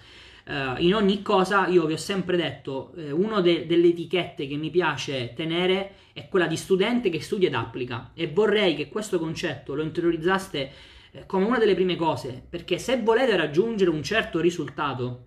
Uh, 0.49 0.81
in 0.81 0.95
ogni 0.95 1.23
cosa 1.23 1.67
io 1.67 1.87
vi 1.87 1.95
ho 1.95 1.99
sempre 1.99 2.37
detto, 2.37 2.93
eh, 2.95 3.11
una 3.11 3.41
de- 3.41 3.67
delle 3.67 3.89
etichette 3.89 4.47
che 4.47 4.55
mi 4.55 4.71
piace 4.71 5.33
tenere 5.35 5.95
è 6.13 6.29
quella 6.29 6.47
di 6.47 6.57
studente 6.57 7.09
che 7.11 7.21
studia 7.21 7.49
ed 7.49 7.55
applica. 7.55 8.13
E 8.15 8.29
vorrei 8.29 8.77
che 8.77 8.89
questo 8.89 9.19
concetto 9.19 9.75
lo 9.75 9.83
interiorizzaste 9.83 10.71
eh, 11.11 11.27
come 11.27 11.45
una 11.45 11.59
delle 11.59 11.75
prime 11.75 11.97
cose, 11.97 12.47
perché 12.49 12.79
se 12.79 13.03
volete 13.03 13.37
raggiungere 13.37 13.91
un 13.91 14.05
certo 14.05 14.39
risultato, 14.39 15.27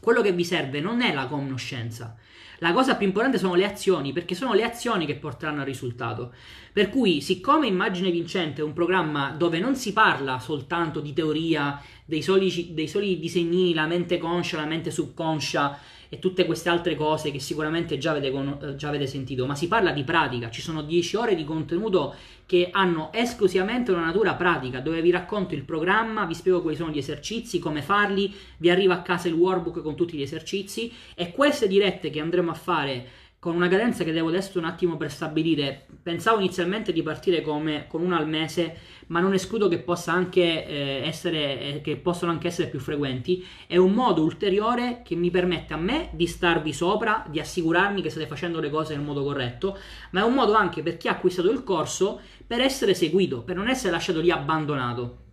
quello 0.00 0.22
che 0.22 0.32
vi 0.32 0.44
serve 0.44 0.80
non 0.80 1.02
è 1.02 1.12
la 1.12 1.26
conoscenza, 1.26 2.16
la 2.58 2.72
cosa 2.72 2.96
più 2.96 3.06
importante 3.06 3.38
sono 3.38 3.54
le 3.54 3.64
azioni, 3.64 4.12
perché 4.12 4.34
sono 4.34 4.52
le 4.52 4.64
azioni 4.64 5.06
che 5.06 5.14
porteranno 5.14 5.60
al 5.60 5.66
risultato. 5.66 6.32
Per 6.72 6.90
cui, 6.90 7.20
siccome 7.20 7.66
Immagine 7.66 8.10
Vincente 8.10 8.60
è 8.60 8.64
un 8.64 8.72
programma 8.72 9.30
dove 9.30 9.60
non 9.60 9.76
si 9.76 9.92
parla 9.92 10.38
soltanto 10.38 11.00
di 11.00 11.12
teoria, 11.12 11.80
dei 12.04 12.22
soli, 12.22 12.74
dei 12.74 12.88
soli 12.88 13.18
disegnini, 13.18 13.74
la 13.74 13.86
mente 13.86 14.18
conscia, 14.18 14.56
la 14.56 14.66
mente 14.66 14.90
subconscia 14.90 15.78
e 16.08 16.18
tutte 16.18 16.46
queste 16.46 16.68
altre 16.68 16.94
cose 16.94 17.30
che 17.30 17.38
sicuramente 17.38 17.98
già 17.98 18.12
avete, 18.12 18.28
eh, 18.28 18.74
già 18.76 18.88
avete 18.88 19.06
sentito, 19.06 19.46
ma 19.46 19.54
si 19.54 19.68
parla 19.68 19.92
di 19.92 20.04
pratica, 20.04 20.50
ci 20.50 20.60
sono 20.60 20.82
10 20.82 21.16
ore 21.16 21.34
di 21.34 21.44
contenuto 21.44 22.14
che 22.46 22.70
hanno 22.72 23.10
esclusivamente 23.12 23.92
una 23.92 24.06
natura 24.06 24.34
pratica, 24.34 24.80
dove 24.80 25.02
vi 25.02 25.10
racconto 25.10 25.54
il 25.54 25.64
programma, 25.64 26.24
vi 26.24 26.34
spiego 26.34 26.62
quali 26.62 26.76
sono 26.76 26.90
gli 26.90 26.98
esercizi, 26.98 27.58
come 27.58 27.82
farli, 27.82 28.34
vi 28.56 28.70
arriva 28.70 28.94
a 28.94 29.02
casa 29.02 29.28
il 29.28 29.34
workbook 29.34 29.82
con 29.82 29.94
tutti 29.94 30.16
gli 30.16 30.22
esercizi 30.22 30.90
e 31.14 31.30
queste 31.30 31.68
dirette 31.68 32.10
che 32.10 32.20
andremo 32.20 32.50
a 32.50 32.54
fare 32.54 33.06
con 33.40 33.54
una 33.54 33.68
cadenza 33.68 34.02
che 34.02 34.12
devo 34.12 34.28
adesso 34.28 34.58
un 34.58 34.64
attimo 34.64 34.96
per 34.96 35.10
stabilire. 35.12 35.86
Pensavo 36.02 36.40
inizialmente 36.40 36.92
di 36.92 37.02
partire 37.02 37.40
come, 37.40 37.86
con 37.86 38.02
una 38.02 38.18
al 38.18 38.28
mese, 38.28 38.76
ma 39.08 39.20
non 39.20 39.34
escludo 39.34 39.68
che, 39.68 39.78
possa 39.78 40.12
anche, 40.12 40.66
eh, 40.66 41.02
essere, 41.04 41.60
eh, 41.60 41.80
che 41.80 41.96
possano 41.96 42.32
anche 42.32 42.48
essere 42.48 42.68
più 42.68 42.78
frequenti. 42.78 43.44
È 43.66 43.76
un 43.76 43.92
modo 43.92 44.22
ulteriore 44.22 45.02
che 45.04 45.14
mi 45.14 45.30
permette 45.30 45.74
a 45.74 45.76
me 45.76 46.10
di 46.12 46.26
starvi 46.26 46.72
sopra, 46.72 47.24
di 47.28 47.40
assicurarmi 47.40 48.02
che 48.02 48.10
state 48.10 48.26
facendo 48.26 48.60
le 48.60 48.70
cose 48.70 48.94
nel 48.94 49.04
modo 49.04 49.22
corretto, 49.22 49.76
ma 50.10 50.20
è 50.20 50.24
un 50.24 50.34
modo 50.34 50.54
anche 50.54 50.82
per 50.82 50.96
chi 50.96 51.08
ha 51.08 51.12
acquistato 51.12 51.50
il 51.50 51.64
corso 51.64 52.20
per 52.46 52.60
essere 52.60 52.94
seguito, 52.94 53.42
per 53.42 53.56
non 53.56 53.68
essere 53.68 53.92
lasciato 53.92 54.20
lì 54.20 54.30
abbandonato. 54.30 55.26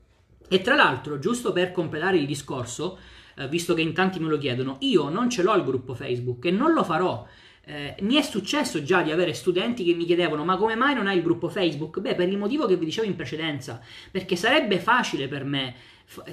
E 0.48 0.62
tra 0.62 0.76
l'altro, 0.76 1.18
giusto 1.20 1.52
per 1.52 1.72
completare 1.72 2.18
il 2.18 2.26
discorso, 2.26 2.98
eh, 3.36 3.48
visto 3.48 3.74
che 3.74 3.82
in 3.82 3.94
tanti 3.94 4.20
me 4.20 4.30
lo 4.30 4.38
chiedono, 4.38 4.78
io 4.82 5.10
non 5.10 5.30
ce 5.30 5.44
l'ho 5.44 5.56
il 5.56 5.64
gruppo 5.64 5.94
Facebook 5.94 6.46
e 6.46 6.52
non 6.52 6.74
lo 6.74 6.84
farò 6.84 7.26
eh, 7.66 7.96
mi 8.02 8.16
è 8.16 8.22
successo 8.22 8.84
già 8.84 9.02
di 9.02 9.12
avere 9.12 9.34
studenti 9.34 9.84
che 9.84 9.94
mi 9.94 10.06
chiedevano 10.06 10.46
ma 10.46 10.56
come 10.58 10.76
mai 10.76 10.94
non 10.94 11.08
hai 11.08 11.18
il 11.18 11.24
gruppo 11.24 11.50
Facebook? 11.50 12.00
Beh, 12.00 12.16
per 12.16 12.30
il 12.30 12.38
motivo 12.38 12.66
che 12.68 12.78
vi 12.78 12.86
dicevo 12.86 13.08
in 13.08 13.16
precedenza, 13.16 13.82
perché 14.12 14.36
sarebbe 14.36 14.80
facile 14.80 15.28
per 15.28 15.44
me 15.44 15.76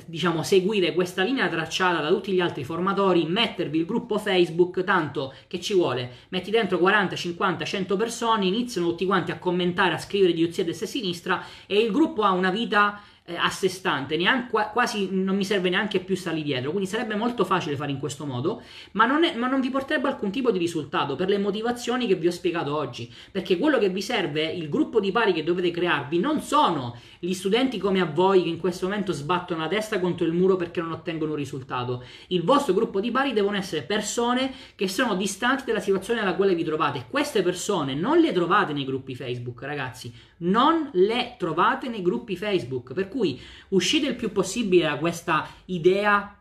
diciamo 0.04 0.42
seguire 0.42 0.92
questa 0.92 1.22
linea 1.22 1.48
tracciata 1.48 2.02
da 2.02 2.08
tutti 2.08 2.32
gli 2.32 2.40
altri 2.40 2.62
formatori, 2.62 3.24
mettervi 3.24 3.78
il 3.78 3.86
gruppo 3.86 4.18
Facebook, 4.18 4.84
tanto 4.84 5.32
che 5.48 5.60
ci 5.60 5.72
vuole, 5.74 6.10
metti 6.28 6.50
dentro 6.50 6.78
40, 6.78 7.16
50, 7.16 7.64
100 7.64 7.96
persone, 7.96 8.46
iniziano 8.46 8.88
tutti 8.88 9.06
quanti 9.06 9.30
a 9.30 9.38
commentare, 9.38 9.94
a 9.94 9.98
scrivere 9.98 10.34
di 10.34 10.44
a 10.44 10.64
destra 10.64 10.86
e 10.86 10.88
sinistra 10.88 11.44
e 11.66 11.78
il 11.78 11.90
gruppo 11.90 12.22
ha 12.22 12.32
una 12.32 12.50
vita 12.50 13.00
eh, 13.24 13.36
a 13.36 13.50
sé 13.50 13.68
stante, 13.68 14.16
neanche, 14.16 14.70
quasi 14.72 15.08
non 15.12 15.36
mi 15.36 15.44
serve 15.44 15.70
neanche 15.70 16.00
più 16.00 16.16
starli 16.16 16.42
dietro, 16.42 16.70
quindi 16.70 16.88
sarebbe 16.88 17.14
molto 17.14 17.44
facile 17.44 17.76
fare 17.76 17.92
in 17.92 17.98
questo 17.98 18.26
modo, 18.26 18.62
ma 18.92 19.06
non, 19.06 19.22
è, 19.24 19.36
ma 19.36 19.46
non, 19.46 19.60
vi 19.60 19.70
porterebbe 19.70 20.08
alcun 20.08 20.30
tipo 20.30 20.50
di 20.50 20.58
risultato 20.58 21.14
per 21.14 21.28
le 21.28 21.38
motivazioni 21.38 22.06
che 22.06 22.16
vi 22.16 22.26
ho 22.26 22.32
spiegato 22.32 22.76
oggi, 22.76 23.12
perché 23.30 23.58
quello 23.58 23.78
che 23.78 23.90
vi 23.90 24.02
serve, 24.02 24.44
il 24.44 24.68
gruppo 24.68 24.98
di 24.98 25.12
pari 25.12 25.32
che 25.32 25.44
dovete 25.44 25.70
crearvi, 25.70 26.18
non 26.18 26.40
sono 26.40 26.98
gli 27.20 27.32
studenti 27.32 27.78
come 27.78 28.00
a 28.00 28.06
voi 28.06 28.42
che 28.42 28.48
in 28.48 28.58
questo 28.58 28.86
momento 28.86 29.12
sbattono 29.12 29.60
la 29.60 29.68
testa 29.68 30.00
contro 30.00 30.26
il 30.26 30.32
muro 30.32 30.56
perché 30.56 30.80
non 30.80 30.90
ottengono 30.90 31.32
un 31.32 31.36
risultato, 31.36 32.04
il 32.28 32.42
vostro 32.42 32.74
gruppo 32.74 33.00
di 33.00 33.12
pari 33.12 33.32
devono 33.32 33.56
essere 33.56 33.82
persone 33.82 34.52
che 34.74 34.88
sono 34.88 35.14
distanti 35.14 35.64
dalla 35.66 35.80
situazione 35.80 36.20
nella 36.20 36.34
quale 36.34 36.56
vi 36.56 36.64
trovate, 36.64 37.06
queste 37.08 37.42
persone 37.42 37.94
non 37.94 38.18
le 38.18 38.32
trovate 38.32 38.72
nei 38.72 38.84
gruppi 38.84 39.14
Facebook, 39.14 39.62
ragazzi, 39.62 40.12
non 40.42 40.88
le 40.92 41.34
trovate 41.38 41.88
nei 41.88 42.02
gruppi 42.02 42.36
Facebook, 42.36 42.92
per 42.92 43.08
cui 43.08 43.40
uscite 43.68 44.08
il 44.08 44.16
più 44.16 44.32
possibile 44.32 44.84
da 44.84 44.96
questa 44.96 45.48
idea 45.66 46.36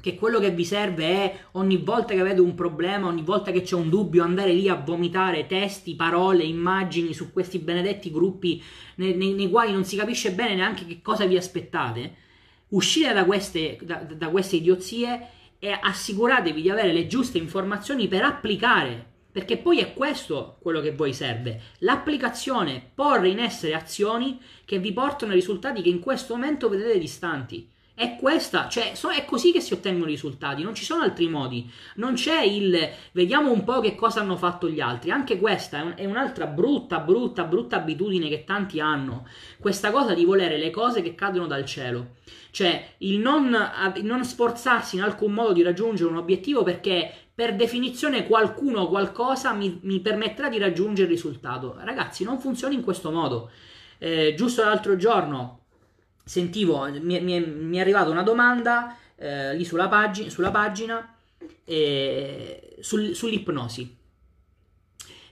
che 0.00 0.16
quello 0.16 0.38
che 0.38 0.50
vi 0.50 0.66
serve 0.66 1.04
è 1.06 1.38
ogni 1.52 1.78
volta 1.78 2.12
che 2.12 2.20
avete 2.20 2.40
un 2.40 2.54
problema, 2.54 3.06
ogni 3.06 3.22
volta 3.22 3.50
che 3.50 3.62
c'è 3.62 3.74
un 3.74 3.88
dubbio, 3.88 4.22
andare 4.22 4.52
lì 4.52 4.68
a 4.68 4.74
vomitare 4.74 5.46
testi, 5.46 5.96
parole, 5.96 6.44
immagini 6.44 7.14
su 7.14 7.32
questi 7.32 7.58
benedetti 7.58 8.10
gruppi 8.10 8.62
nei, 8.96 9.14
nei, 9.14 9.32
nei 9.32 9.48
quali 9.48 9.72
non 9.72 9.84
si 9.84 9.96
capisce 9.96 10.32
bene 10.32 10.56
neanche 10.56 10.84
che 10.84 11.00
cosa 11.00 11.24
vi 11.24 11.38
aspettate. 11.38 12.16
Uscite 12.68 13.14
da 13.14 13.24
queste, 13.24 13.78
da, 13.82 13.96
da 13.96 14.28
queste 14.28 14.56
idiozie 14.56 15.28
e 15.58 15.78
assicuratevi 15.80 16.60
di 16.60 16.68
avere 16.68 16.92
le 16.92 17.06
giuste 17.06 17.38
informazioni 17.38 18.06
per 18.06 18.24
applicare 18.24 19.12
perché 19.34 19.56
poi 19.56 19.80
è 19.80 19.94
questo 19.94 20.58
quello 20.60 20.80
che 20.80 20.92
voi 20.92 21.12
serve, 21.12 21.60
l'applicazione, 21.78 22.80
porre 22.94 23.30
in 23.30 23.40
essere 23.40 23.74
azioni 23.74 24.40
che 24.64 24.78
vi 24.78 24.92
portano 24.92 25.32
ai 25.32 25.38
risultati 25.38 25.82
che 25.82 25.88
in 25.88 25.98
questo 25.98 26.34
momento 26.34 26.68
vedete 26.68 27.00
distanti. 27.00 27.68
È 27.96 28.14
questa, 28.14 28.68
cioè 28.68 28.92
è 28.92 29.24
così 29.24 29.50
che 29.50 29.60
si 29.60 29.72
ottengono 29.72 30.06
i 30.08 30.12
risultati, 30.14 30.62
non 30.62 30.74
ci 30.74 30.84
sono 30.84 31.02
altri 31.02 31.28
modi. 31.28 31.68
Non 31.96 32.14
c'è 32.14 32.42
il 32.42 32.90
vediamo 33.10 33.50
un 33.50 33.64
po' 33.64 33.80
che 33.80 33.96
cosa 33.96 34.20
hanno 34.20 34.36
fatto 34.36 34.68
gli 34.68 34.80
altri. 34.80 35.10
Anche 35.10 35.38
questa 35.40 35.96
è, 35.96 36.04
un'altra 36.04 36.46
brutta, 36.46 37.00
brutta, 37.00 37.42
brutta 37.42 37.76
abitudine 37.76 38.28
che 38.28 38.44
tanti 38.44 38.78
hanno. 38.78 39.26
Questa 39.58 39.90
cosa 39.90 40.14
di 40.14 40.24
volere 40.24 40.58
le 40.58 40.70
cose 40.70 41.02
che 41.02 41.16
cadono 41.16 41.48
dal 41.48 41.64
cielo. 41.64 42.14
Cioè 42.52 42.94
il 42.98 43.18
non, 43.18 43.56
non 44.02 44.24
sforzarsi 44.24 44.94
in 44.94 45.02
alcun 45.02 45.32
modo 45.32 45.52
di 45.52 45.62
raggiungere 45.62 46.08
un 46.08 46.18
obiettivo 46.18 46.62
perché 46.62 47.23
per 47.34 47.56
definizione 47.56 48.26
qualcuno 48.26 48.82
o 48.82 48.88
qualcosa 48.88 49.52
mi, 49.52 49.80
mi, 49.82 50.00
permetterà 50.00 50.48
di 50.48 50.58
raggiungere 50.58 51.08
il 51.08 51.14
risultato. 51.14 51.76
Ragazzi, 51.78 52.22
non 52.22 52.38
funziona 52.38 52.74
in 52.74 52.82
questo 52.82 53.10
modo. 53.10 53.50
Eh, 53.98 54.34
giusto 54.36 54.62
l'altro 54.62 54.96
giorno 54.96 55.60
sentivo, 56.24 56.88
mi, 57.00 57.20
mi, 57.20 57.40
mi 57.40 57.76
è 57.76 57.80
arrivata 57.80 58.10
una 58.10 58.22
domanda 58.22 58.96
eh, 59.16 59.54
lì 59.54 59.64
sulla, 59.64 59.88
pag- 59.88 60.28
sulla 60.28 60.50
pagina 60.50 61.14
eh, 61.64 62.76
sul, 62.80 63.14
sull'ipnosi. 63.14 63.96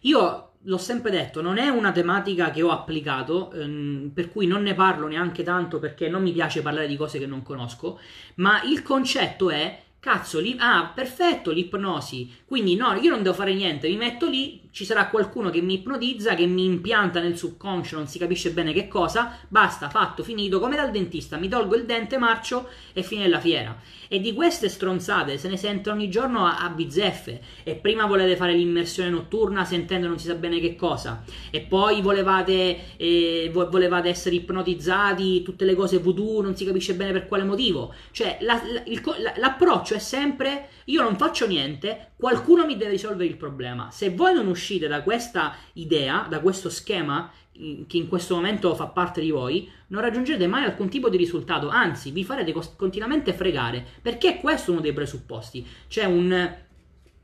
Io 0.01 0.51
l'ho 0.65 0.79
sempre 0.79 1.11
detto, 1.11 1.41
non 1.41 1.59
è 1.59 1.69
una 1.69 1.93
tematica 1.93 2.51
che 2.51 2.63
ho 2.63 2.71
applicato, 2.71 3.53
ehm, 3.53 4.11
per 4.15 4.29
cui 4.29 4.47
non 4.47 4.63
ne 4.63 4.75
parlo 4.75 5.07
neanche 5.07 5.43
tanto 5.43 5.79
perché 5.79 6.09
non 6.09 6.23
mi 6.23 6.33
piace 6.33 6.63
parlare 6.63 6.87
di 6.87 6.97
cose 6.97 7.19
che 7.19 7.27
non 7.27 7.43
conosco, 7.43 7.99
ma 8.37 8.63
il 8.63 8.83
concetto 8.83 9.51
è 9.51 9.81
Cazzo, 10.03 10.41
li- 10.41 10.57
ah, 10.59 10.91
perfetto 10.93 11.53
l'ipnosi. 11.53 12.29
Quindi 12.45 12.75
no, 12.75 12.93
io 12.95 13.09
non 13.11 13.23
devo 13.23 13.35
fare 13.37 13.55
niente, 13.55 13.89
mi 13.89 13.97
metto 13.97 14.29
lì, 14.29 14.61
ci 14.73 14.87
sarà 14.87 15.09
qualcuno 15.09 15.51
che 15.51 15.61
mi 15.61 15.75
ipnotizza, 15.75 16.35
che 16.35 16.47
mi 16.47 16.65
impianta 16.65 17.21
nel 17.21 17.37
subconscio, 17.37 17.97
non 17.97 18.09
si 18.09 18.19
capisce 18.19 18.53
bene 18.53 18.73
che 18.73 18.89
cosa, 18.89 19.39
basta, 19.49 19.91
fatto, 19.91 20.25
finito, 20.25 20.59
come 20.59 20.77
dal 20.77 20.91
dentista, 20.91 21.37
mi 21.37 21.49
tolgo 21.49 21.77
il 21.77 21.85
dente, 21.85 22.17
marcio 22.17 22.69
e 22.95 23.03
fine 23.03 23.29
la 23.29 23.39
fiera. 23.39 23.79
E 24.09 24.19
di 24.21 24.33
queste 24.33 24.71
stronzate 24.71 25.37
se 25.37 25.49
ne 25.49 25.59
sente 25.59 25.91
ogni 25.91 26.09
giorno 26.09 26.47
a, 26.47 26.59
a 26.59 26.71
bizzeffe. 26.71 27.41
E 27.63 27.75
prima 27.75 28.07
volete 28.07 28.37
fare 28.37 28.55
l'immersione 28.55 29.11
notturna 29.11 29.65
sentendo 29.65 30.09
non 30.09 30.19
si 30.19 30.27
sa 30.27 30.35
bene 30.35 30.59
che 30.59 30.75
cosa. 30.75 31.23
E 31.51 31.61
poi 31.61 32.01
volevate, 32.01 32.97
eh, 32.97 33.51
volevate 33.53 34.09
essere 34.09 34.37
ipnotizzati, 34.37 35.43
tutte 35.43 35.67
le 35.67 35.75
cose 35.75 35.99
voodoo, 35.99 36.43
non 36.43 36.57
si 36.57 36.65
capisce 36.65 36.95
bene 36.95 37.13
per 37.13 37.27
quale 37.27 37.45
motivo. 37.45 37.95
Cioè, 38.11 38.39
la, 38.41 38.61
la, 38.65 38.83
il, 38.87 39.03
la, 39.19 39.35
l'approccio 39.37 39.95
è 39.95 39.99
sempre, 39.99 40.69
io 40.87 41.03
non 41.03 41.17
faccio 41.17 41.47
niente, 41.47 42.12
qualcuno 42.23 42.65
mi 42.65 42.77
deve 42.77 42.93
risolvere 42.93 43.29
il 43.29 43.37
problema. 43.37 43.91
Se 43.91 44.11
voi 44.11 44.33
non 44.33 44.47
uscite 44.47 44.87
da 44.87 45.03
questa 45.03 45.57
idea, 45.73 46.25
da 46.31 46.39
questo 46.39 46.71
schema, 46.71 47.29
che 47.53 47.97
in 47.97 48.07
questo 48.07 48.37
momento 48.37 48.77
fa 48.77 48.87
parte 48.87 49.21
di 49.21 49.33
voi, 49.33 49.69
non 49.89 50.03
raggiungerete 50.03 50.47
mai 50.47 50.63
alcun 50.63 50.89
tipo 50.89 51.09
di 51.09 51.17
risultato, 51.17 51.69
anzi 51.69 52.13
vi 52.13 52.23
farete 52.23 52.55
continuamente 52.77 53.33
fregare, 53.33 53.85
perché 54.01 54.37
questo 54.37 54.71
è 54.71 54.75
uno 54.75 54.83
dei 54.83 54.93
presupposti. 54.93 55.67
C'è 55.89 56.05
un... 56.05 56.61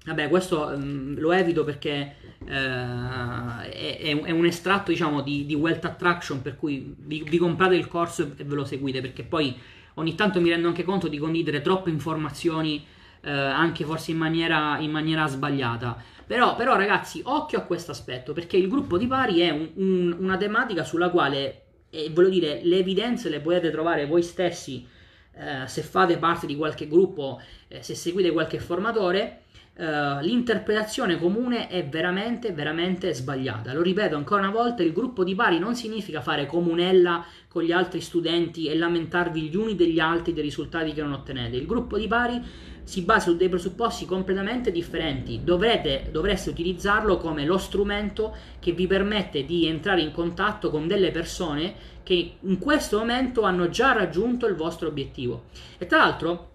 Vabbè, 0.04 0.28
questo 0.28 0.62
um, 0.62 1.16
lo 1.16 1.30
evito 1.30 1.62
perché 1.62 2.16
uh, 2.40 2.48
è, 2.48 4.20
è, 4.24 4.30
un 4.32 4.46
estratto, 4.46 4.90
diciamo, 4.90 5.20
di, 5.20 5.46
di 5.46 5.54
Wealth 5.54 5.84
Attraction, 5.84 6.42
per 6.42 6.56
cui 6.56 6.92
vi, 6.98 7.22
vi 7.22 7.38
comprate 7.38 7.76
il 7.76 7.86
corso 7.86 8.22
e, 8.22 8.30
e, 8.36 8.42
ve 8.42 8.54
lo 8.56 8.64
seguite, 8.64 9.00
perché 9.00 9.22
poi 9.22 9.54
ogni 9.94 10.16
tanto 10.16 10.40
mi 10.40 10.48
rendo 10.48 10.66
anche 10.66 10.82
conto 10.82 11.06
di 11.06 11.18
condividere 11.18 11.60
troppe 11.60 11.90
informazioni, 11.90 12.84
uh, 13.22 13.28
anche 13.28 13.84
forse 13.84 14.10
in 14.10 14.18
maniera, 14.18 14.78
in 14.78 14.90
maniera 14.90 15.26
sbagliata. 15.26 15.96
Però, 16.26 16.56
però, 16.56 16.76
ragazzi, 16.76 17.20
occhio 17.24 17.58
a 17.58 17.62
questo 17.62 17.90
aspetto, 17.90 18.32
perché 18.32 18.56
il 18.56 18.68
gruppo 18.68 18.98
di 18.98 19.06
pari 19.06 19.40
è 19.40 19.50
un, 19.50 19.70
un, 19.74 20.16
una 20.18 20.36
tematica 20.36 20.84
sulla 20.84 21.08
quale, 21.08 21.62
e 21.90 22.10
voglio 22.12 22.28
dire, 22.28 22.60
le 22.62 22.78
evidenze 22.78 23.30
le 23.30 23.40
potete 23.40 23.70
trovare 23.70 24.06
voi 24.06 24.22
stessi 24.22 24.86
eh, 25.32 25.66
se 25.66 25.82
fate 25.82 26.18
parte 26.18 26.46
di 26.46 26.54
qualche 26.54 26.86
gruppo, 26.86 27.40
eh, 27.68 27.82
se 27.82 27.94
seguite 27.94 28.30
qualche 28.30 28.58
formatore. 28.58 29.42
Uh, 29.78 30.18
l'interpretazione 30.22 31.20
comune 31.20 31.68
è 31.68 31.86
veramente, 31.86 32.50
veramente 32.50 33.14
sbagliata. 33.14 33.72
Lo 33.72 33.80
ripeto 33.80 34.16
ancora 34.16 34.40
una 34.40 34.50
volta: 34.50 34.82
il 34.82 34.92
gruppo 34.92 35.22
di 35.22 35.36
pari 35.36 35.60
non 35.60 35.76
significa 35.76 36.20
fare 36.20 36.46
comunella 36.46 37.24
con 37.46 37.62
gli 37.62 37.70
altri 37.70 38.00
studenti 38.00 38.66
e 38.66 38.76
lamentarvi 38.76 39.40
gli 39.42 39.54
uni 39.54 39.76
degli 39.76 40.00
altri 40.00 40.32
dei 40.32 40.42
risultati 40.42 40.92
che 40.92 41.00
non 41.00 41.12
ottenete. 41.12 41.54
Il 41.54 41.66
gruppo 41.66 41.96
di 41.96 42.08
pari 42.08 42.42
si 42.88 43.02
basa 43.02 43.28
su 43.28 43.36
dei 43.36 43.50
presupposti 43.50 44.06
completamente 44.06 44.72
differenti. 44.72 45.40
Dovrete, 45.44 46.08
dovreste 46.10 46.48
utilizzarlo 46.48 47.18
come 47.18 47.44
lo 47.44 47.58
strumento 47.58 48.34
che 48.58 48.72
vi 48.72 48.86
permette 48.86 49.44
di 49.44 49.66
entrare 49.66 50.00
in 50.00 50.10
contatto 50.10 50.70
con 50.70 50.86
delle 50.86 51.10
persone 51.10 51.74
che 52.02 52.36
in 52.40 52.58
questo 52.58 52.96
momento 52.96 53.42
hanno 53.42 53.68
già 53.68 53.92
raggiunto 53.92 54.46
il 54.46 54.54
vostro 54.54 54.88
obiettivo. 54.88 55.44
E 55.76 55.84
tra 55.84 55.98
l'altro, 55.98 56.52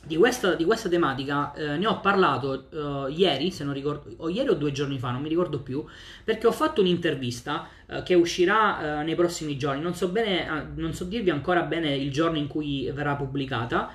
di 0.00 0.16
questa, 0.16 0.54
di 0.54 0.64
questa 0.64 0.88
tematica 0.88 1.52
eh, 1.54 1.76
ne 1.76 1.86
ho 1.88 1.98
parlato 1.98 2.66
uh, 2.70 3.08
ieri, 3.08 3.50
se 3.50 3.64
non 3.64 3.74
ricordo, 3.74 4.14
o 4.18 4.28
ieri 4.28 4.50
o 4.50 4.54
due 4.54 4.70
giorni 4.70 5.00
fa, 5.00 5.10
non 5.10 5.22
mi 5.22 5.28
ricordo 5.28 5.58
più, 5.58 5.84
perché 6.22 6.46
ho 6.46 6.52
fatto 6.52 6.82
un'intervista 6.82 7.66
uh, 7.86 8.02
che 8.02 8.14
uscirà 8.14 9.00
uh, 9.00 9.04
nei 9.04 9.14
prossimi 9.14 9.56
giorni. 9.56 9.80
Non 9.80 9.94
so, 9.94 10.08
bene, 10.08 10.72
non 10.74 10.92
so 10.92 11.04
dirvi 11.04 11.30
ancora 11.30 11.62
bene 11.62 11.94
il 11.94 12.10
giorno 12.10 12.38
in 12.38 12.46
cui 12.46 12.90
verrà 12.92 13.14
pubblicata, 13.14 13.90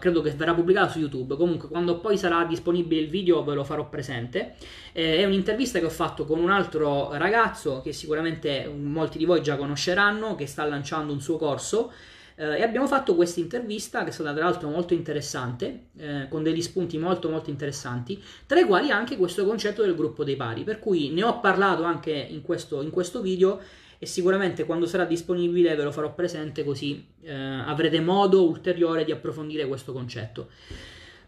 credo 0.00 0.22
che 0.22 0.32
verrà 0.32 0.54
pubblicata 0.54 0.88
su 0.90 0.98
YouTube. 0.98 1.36
Comunque, 1.36 1.68
quando 1.68 2.00
poi 2.00 2.18
sarà 2.18 2.44
disponibile 2.44 3.00
il 3.02 3.08
video, 3.08 3.44
ve 3.44 3.54
lo 3.54 3.62
farò 3.62 3.88
presente. 3.88 4.54
Eh, 4.92 5.18
è 5.18 5.24
un'intervista 5.24 5.78
che 5.78 5.84
ho 5.84 5.90
fatto 5.90 6.24
con 6.24 6.40
un 6.40 6.50
altro 6.50 7.14
ragazzo 7.14 7.80
che 7.80 7.92
sicuramente 7.92 8.68
molti 8.68 9.18
di 9.18 9.24
voi 9.24 9.40
già 9.40 9.56
conosceranno, 9.56 10.34
che 10.34 10.46
sta 10.46 10.64
lanciando 10.64 11.12
un 11.12 11.20
suo 11.20 11.36
corso 11.36 11.92
eh, 12.36 12.58
e 12.58 12.62
abbiamo 12.62 12.86
fatto 12.86 13.14
questa 13.14 13.40
intervista 13.40 14.02
che 14.04 14.10
è 14.10 14.12
stata 14.12 14.32
tra 14.32 14.44
l'altro 14.44 14.68
molto 14.68 14.94
interessante, 14.94 15.86
eh, 15.96 16.26
con 16.28 16.42
degli 16.42 16.62
spunti 16.62 16.98
molto 16.98 17.28
molto 17.28 17.50
interessanti, 17.50 18.22
tra 18.46 18.60
i 18.60 18.64
quali 18.64 18.90
anche 18.90 19.16
questo 19.16 19.44
concetto 19.44 19.82
del 19.82 19.94
gruppo 19.94 20.24
dei 20.24 20.36
pari, 20.36 20.64
per 20.64 20.78
cui 20.78 21.10
ne 21.10 21.22
ho 21.22 21.40
parlato 21.40 21.82
anche 21.84 22.12
in 22.12 22.42
questo, 22.42 22.82
in 22.82 22.90
questo 22.90 23.20
video 23.20 23.60
e 23.98 24.06
sicuramente 24.06 24.64
quando 24.64 24.86
sarà 24.86 25.04
disponibile 25.04 25.76
ve 25.76 25.84
lo 25.84 25.92
farò 25.92 26.12
presente 26.12 26.64
così 26.64 27.06
eh, 27.22 27.32
avrete 27.32 28.00
modo 28.00 28.48
ulteriore 28.48 29.04
di 29.04 29.12
approfondire 29.12 29.66
questo 29.66 29.92
concetto. 29.92 30.48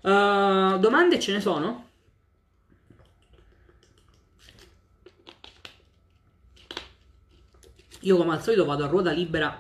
Uh, 0.01 0.77
domande 0.79 1.19
ce 1.19 1.33
ne 1.33 1.41
sono? 1.41 1.89
Io 8.01 8.17
come 8.17 8.33
al 8.33 8.43
solito 8.43 8.65
vado 8.65 8.85
a 8.85 8.89
ruota 8.89 9.13
libera 9.13 9.59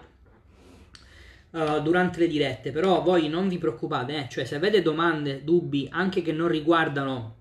uh, 1.54 1.80
durante 1.80 2.18
le 2.18 2.26
dirette, 2.26 2.72
però 2.72 3.02
voi 3.02 3.28
non 3.28 3.48
vi 3.48 3.58
preoccupate, 3.58 4.16
eh? 4.16 4.28
cioè 4.28 4.44
se 4.44 4.56
avete 4.56 4.82
domande, 4.82 5.44
dubbi, 5.44 5.88
anche 5.90 6.22
che 6.22 6.32
non 6.32 6.48
riguardano 6.48 7.36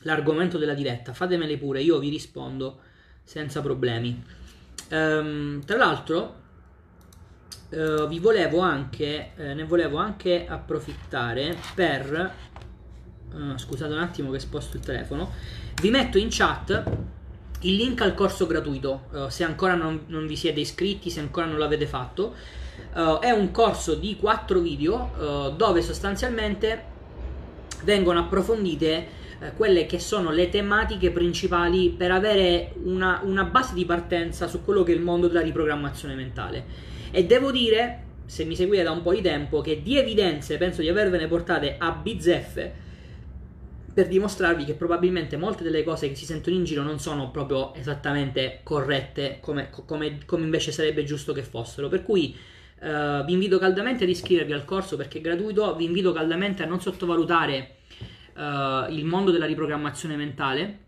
l'argomento 0.00 0.58
della 0.58 0.74
diretta, 0.74 1.14
fatemele 1.14 1.56
pure, 1.56 1.80
io 1.80 1.98
vi 1.98 2.08
rispondo 2.08 2.80
senza 3.22 3.62
problemi. 3.62 4.22
Um, 4.90 5.64
tra 5.64 5.76
l'altro, 5.76 6.42
uh, 7.70 8.06
vi 8.06 8.18
volevo 8.18 8.60
anche, 8.60 9.30
eh, 9.34 9.54
ne 9.54 9.64
volevo 9.64 9.96
anche 9.96 10.46
approfittare 10.46 11.56
per, 11.74 12.34
uh, 13.32 13.56
scusate 13.56 13.92
un 13.92 14.00
attimo 14.00 14.30
che 14.30 14.40
sposto 14.40 14.76
il 14.76 14.82
telefono, 14.82 15.32
vi 15.80 15.90
metto 15.90 16.18
in 16.18 16.28
chat 16.30 16.82
il 17.60 17.76
link 17.76 18.02
al 18.02 18.14
corso 18.14 18.46
gratuito, 18.46 19.06
uh, 19.12 19.28
se 19.28 19.42
ancora 19.42 19.74
non, 19.74 20.04
non, 20.08 20.26
vi 20.26 20.36
siete 20.36 20.60
iscritti, 20.60 21.08
se 21.08 21.20
ancora 21.20 21.46
non 21.46 21.58
l'avete 21.58 21.86
fatto. 21.86 22.34
È 23.20 23.30
un 23.30 23.50
corso 23.50 23.94
di 23.94 24.16
4 24.16 24.60
video 24.60 25.52
dove 25.56 25.82
sostanzialmente 25.82 26.92
vengono 27.84 28.20
approfondite 28.20 29.06
eh, 29.40 29.52
quelle 29.56 29.86
che 29.86 29.98
sono 29.98 30.30
le 30.30 30.48
tematiche 30.48 31.10
principali 31.10 31.90
per 31.90 32.10
avere 32.10 32.72
una, 32.84 33.20
una 33.24 33.44
base 33.44 33.74
di 33.74 33.84
partenza 33.84 34.46
su 34.48 34.64
quello 34.64 34.82
che 34.82 34.92
è 34.92 34.94
il 34.94 35.02
mondo 35.02 35.28
della 35.28 35.40
riprogrammazione 35.40 36.14
mentale. 36.14 36.64
E 37.10 37.24
devo 37.24 37.50
dire, 37.50 38.02
se 38.26 38.44
mi 38.44 38.56
seguite 38.56 38.82
da 38.82 38.90
un 38.90 39.02
po' 39.02 39.12
di 39.12 39.20
tempo, 39.20 39.60
che 39.60 39.82
di 39.82 39.98
evidenze 39.98 40.56
penso 40.56 40.80
di 40.80 40.88
avervene 40.88 41.26
portate 41.26 41.76
a 41.78 41.92
bizzeffe 41.92 42.82
per 43.92 44.08
dimostrarvi 44.08 44.64
che 44.64 44.74
probabilmente 44.74 45.36
molte 45.36 45.62
delle 45.62 45.84
cose 45.84 46.08
che 46.08 46.16
si 46.16 46.24
sentono 46.24 46.56
in 46.56 46.64
giro 46.64 46.82
non 46.82 46.98
sono 46.98 47.30
proprio 47.30 47.72
esattamente 47.74 48.60
corrette 48.64 49.38
come, 49.40 49.70
come, 49.70 50.18
come 50.26 50.42
invece 50.42 50.72
sarebbe 50.72 51.04
giusto 51.04 51.32
che 51.32 51.42
fossero. 51.42 51.88
Per 51.88 52.02
cui 52.02 52.36
uh, 52.84 53.24
vi 53.24 53.32
invito 53.32 53.58
caldamente 53.58 54.04
ad 54.04 54.10
iscrivervi 54.10 54.52
al 54.52 54.64
corso 54.64 54.96
perché 54.96 55.18
è 55.18 55.20
gratuito, 55.20 55.74
vi 55.74 55.84
invito 55.84 56.12
caldamente 56.12 56.62
a 56.62 56.66
non 56.66 56.80
sottovalutare 56.80 57.76
uh, 58.34 58.92
il 58.92 59.04
mondo 59.04 59.30
della 59.30 59.46
riprogrammazione 59.46 60.16
mentale 60.16 60.78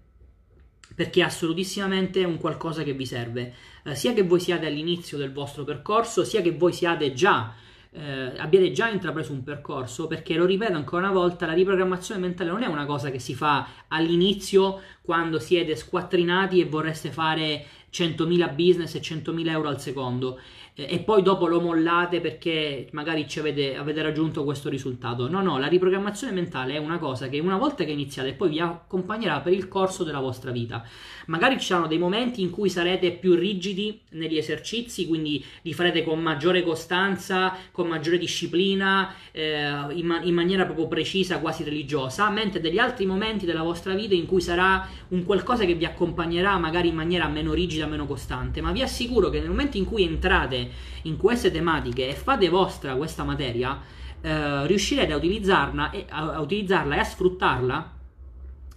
perché 0.95 1.21
è 1.21 1.25
assolutissimamente 1.25 2.23
un 2.25 2.39
qualcosa 2.39 2.83
che 2.83 2.93
vi 2.93 3.07
serve, 3.07 3.55
uh, 3.85 3.95
sia 3.95 4.13
che 4.13 4.23
voi 4.23 4.41
siate 4.41 4.67
all'inizio 4.67 5.17
del 5.19 5.33
vostro 5.33 5.65
percorso, 5.65 6.25
sia 6.25 6.43
che 6.43 6.53
voi 6.53 6.73
siate 6.73 7.13
già 7.13 7.55
eh, 7.97 8.33
abbiate 8.37 8.73
già 8.73 8.89
intrapreso 8.89 9.33
un 9.33 9.43
percorso, 9.43 10.07
perché 10.07 10.35
lo 10.35 10.45
ripeto 10.45 10.75
ancora 10.75 11.09
una 11.09 11.19
volta, 11.19 11.47
la 11.47 11.55
riprogrammazione 11.55 12.21
mentale 12.21 12.51
non 12.51 12.63
è 12.63 12.67
una 12.67 12.85
cosa 12.85 13.11
che 13.11 13.19
si 13.19 13.35
fa 13.35 13.67
all'inizio 13.89 14.83
quando 15.07 15.39
siete 15.39 15.75
squattrinati 15.75 16.61
e 16.61 16.67
vorreste 16.67 17.11
fare 17.11 17.65
100.000 17.91 18.55
business 18.55 18.95
e 18.97 19.01
100.000 19.01 19.49
euro 19.49 19.69
al 19.69 19.81
secondo 19.81 20.39
e 20.79 20.99
poi 20.99 21.23
dopo 21.23 21.47
lo 21.47 21.59
mollate 21.59 22.21
perché 22.21 22.89
magari 22.93 23.27
avete, 23.39 23.77
avete, 23.77 24.03
raggiunto 24.03 24.45
questo 24.45 24.69
risultato. 24.69 25.27
No, 25.27 25.41
no, 25.41 25.57
la 25.57 25.69
riprogrammazione 25.69 26.35
mentale 26.35 26.75
è 26.75 26.79
una 26.79 26.99
cosa 26.99 27.31
che 27.31 27.39
una 27.39 27.57
volta 27.57 27.85
che 27.85 27.93
iniziate 27.93 28.35
poi 28.35 28.51
vi 28.51 28.61
accompagnerà 28.61 29.41
per 29.41 29.55
il 29.55 29.69
corso 29.69 30.05
della 30.05 30.21
vostra 30.21 30.51
vita. 30.51 30.85
Magari 31.29 31.59
ci 31.59 31.65
saranno 31.65 31.87
dei 31.87 31.97
momenti 31.97 32.43
in 32.43 32.51
cui 32.51 32.69
sarete 32.69 33.13
più 33.13 33.35
rigidi 33.35 34.03
negli 34.11 34.37
esercizi, 34.37 35.07
quindi 35.07 35.43
li 35.63 35.73
farete 35.73 36.05
con 36.05 36.21
maggiore 36.21 36.63
costanza, 36.63 37.57
con 37.73 37.89
maggiore 37.89 38.19
disciplina, 38.19 39.15
eh, 39.33 39.71
in, 39.95 40.05
ma- 40.05 40.21
in 40.21 40.35
maniera 40.35 40.67
proprio 40.67 40.89
precisa, 40.89 41.39
quasi 41.39 41.65
religiosa, 41.65 42.29
mentre 42.29 42.61
degli 42.61 42.79
altri 42.79 43.07
momenti 43.07 43.47
della 43.47 43.63
vostra 43.63 43.95
vita 43.95 44.13
in 44.13 44.27
cui 44.27 44.43
sarà 44.43 44.87
un 45.09 45.25
qualcosa 45.25 45.65
che 45.65 45.75
vi 45.75 45.85
accompagnerà 45.85 46.59
magari 46.59 46.89
in 46.89 46.95
maniera 46.95 47.29
meno 47.29 47.53
rigida, 47.53 47.87
meno 47.87 48.07
costante. 48.07 48.61
Ma 48.61 48.73
vi 48.73 48.83
assicuro 48.83 49.31
che 49.31 49.39
nel 49.39 49.49
momento 49.49 49.77
in 49.77 49.85
cui 49.85 50.03
entrate 50.03 50.71
in 51.03 51.17
queste 51.17 51.51
tematiche 51.51 52.09
e 52.09 52.15
fate 52.15 52.49
vostra 52.49 52.95
questa 52.95 53.25
materia, 53.25 53.81
eh, 54.21 54.67
riuscirete 54.67 55.13
a 55.13 55.17
utilizzarla, 55.17 55.91
e, 55.91 56.07
a, 56.09 56.35
a 56.35 56.41
utilizzarla 56.41 56.97
e 56.97 56.99
a 56.99 57.05
sfruttarla 57.05 57.95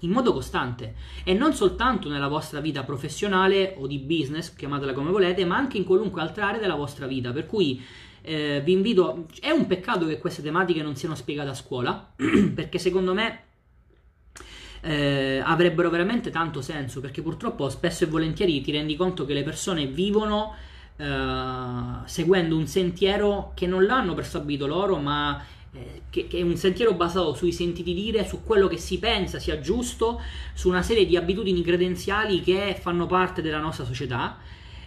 in 0.01 0.11
modo 0.11 0.32
costante 0.32 0.95
e 1.24 1.34
non 1.34 1.53
soltanto 1.53 2.09
nella 2.09 2.28
vostra 2.28 2.59
vita 2.59 2.84
professionale 2.84 3.76
o 3.78 3.88
di 3.88 3.99
business, 3.99 4.53
chiamatela 4.53 4.93
come 4.93 5.11
volete, 5.11 5.45
ma 5.45 5.57
anche 5.57 5.78
in 5.78 5.84
qualunque 5.84 6.22
altra 6.22 6.47
area 6.47 6.59
della 6.59 6.76
vostra 6.76 7.07
vita. 7.07 7.32
Per 7.32 7.45
cui 7.45 7.82
eh, 8.22 8.61
vi 8.63 8.72
invito, 8.74 9.26
è 9.39 9.49
un 9.49 9.65
peccato 9.65 10.05
che 10.05 10.20
queste 10.20 10.41
tematiche 10.41 10.82
non 10.82 10.95
siano 10.95 11.15
spiegate 11.15 11.49
a 11.49 11.53
scuola, 11.53 12.13
perché 12.15 12.78
secondo 12.78 13.13
me 13.13 13.43
eh, 14.82 15.41
avrebbero 15.43 15.89
veramente 15.89 16.30
tanto 16.30 16.61
senso, 16.61 17.01
perché 17.01 17.21
purtroppo 17.21 17.69
spesso 17.69 18.03
e 18.03 18.07
volentieri 18.07 18.61
ti 18.61 18.71
rendi 18.71 18.95
conto 18.95 19.25
che 19.25 19.34
le 19.34 19.43
persone 19.43 19.86
vivono 19.86 20.55
uh, 20.97 22.05
seguendo 22.05 22.55
un 22.55 22.67
sentiero 22.67 23.51
che 23.55 23.67
non 23.67 23.86
l'hanno 23.86 24.13
prestabilito 24.13 24.67
loro, 24.67 24.97
ma 24.97 25.41
eh, 25.71 26.01
che, 26.09 26.27
che, 26.27 26.39
è 26.39 26.41
un 26.41 26.55
sentiero 26.55 26.93
basato 26.93 27.34
sui 27.34 27.51
sentiti 27.51 27.93
dire, 27.93 28.25
su 28.25 28.43
quello 28.43 28.67
che 28.67 28.77
si 28.77 28.99
pensa 28.99 29.39
sia 29.39 29.59
giusto, 29.59 30.21
su 30.53 30.69
una 30.69 30.82
serie 30.82 31.05
di 31.05 31.15
abitudini 31.15 31.61
credenziali 31.61 32.41
che 32.41 32.77
fanno 32.80 33.05
parte 33.05 33.41
della 33.41 33.59
nostra 33.59 33.86
società. 33.86 34.38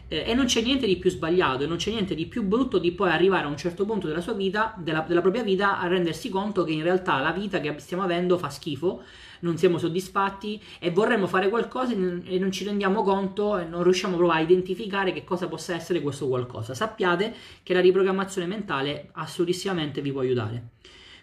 Eh, 0.08 0.24
e 0.26 0.34
non 0.34 0.46
c'è 0.46 0.60
niente 0.60 0.86
di 0.86 0.96
più 0.96 1.08
sbagliato 1.08 1.62
e 1.62 1.66
non 1.66 1.76
c'è 1.76 1.90
niente 1.90 2.14
di 2.14 2.26
più 2.26 2.42
brutto 2.42 2.78
di 2.78 2.92
poi 2.92 3.10
arrivare 3.10 3.44
a 3.44 3.48
un 3.48 3.56
certo 3.56 3.84
punto 3.84 4.06
della 4.06 4.20
sua 4.20 4.34
vita, 4.34 4.74
della, 4.76 5.04
della 5.06 5.20
propria 5.20 5.42
vita, 5.42 5.78
a 5.78 5.86
rendersi 5.86 6.28
conto 6.28 6.64
che 6.64 6.72
in 6.72 6.82
realtà 6.82 7.18
la 7.20 7.32
vita 7.32 7.60
che 7.60 7.74
stiamo 7.78 8.02
avendo 8.02 8.36
fa 8.36 8.50
schifo 8.50 9.02
non 9.42 9.56
siamo 9.56 9.78
soddisfatti 9.78 10.60
e 10.78 10.90
vorremmo 10.90 11.26
fare 11.26 11.48
qualcosa 11.48 11.92
e 11.92 12.38
non 12.38 12.50
ci 12.50 12.64
rendiamo 12.64 13.02
conto 13.02 13.58
e 13.58 13.64
non 13.64 13.82
riusciamo 13.82 14.16
proprio 14.16 14.38
a 14.38 14.42
identificare 14.42 15.12
che 15.12 15.24
cosa 15.24 15.48
possa 15.48 15.74
essere 15.74 16.00
questo 16.00 16.28
qualcosa. 16.28 16.74
Sappiate 16.74 17.34
che 17.62 17.74
la 17.74 17.80
riprogrammazione 17.80 18.46
mentale 18.46 19.10
assolutissimamente 19.12 20.00
vi 20.00 20.12
può 20.12 20.20
aiutare. 20.20 20.70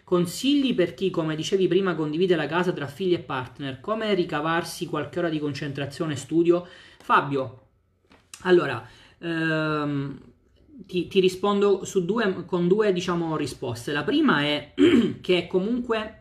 Consigli 0.04 0.74
per 0.74 0.94
chi, 0.94 1.08
come 1.10 1.36
dicevi 1.36 1.68
prima, 1.68 1.94
condivide 1.94 2.34
la 2.34 2.46
casa 2.46 2.72
tra 2.72 2.86
figli 2.88 3.12
e 3.12 3.20
partner. 3.20 3.80
Come 3.80 4.12
ricavarsi 4.14 4.86
qualche 4.86 5.20
ora 5.20 5.28
di 5.28 5.38
concentrazione 5.38 6.14
e 6.14 6.16
studio? 6.16 6.66
Fabio, 6.98 7.66
allora, 8.42 8.84
ehm, 9.18 10.18
ti, 10.86 11.06
ti, 11.06 11.20
rispondo 11.20 11.82
due, 12.02 12.44
con 12.44 12.66
due 12.66 12.92
diciamo, 12.92 13.36
risposte. 13.36 13.92
La 13.92 14.02
prima 14.02 14.42
è 14.42 14.74
che 15.20 15.46
comunque 15.46 16.19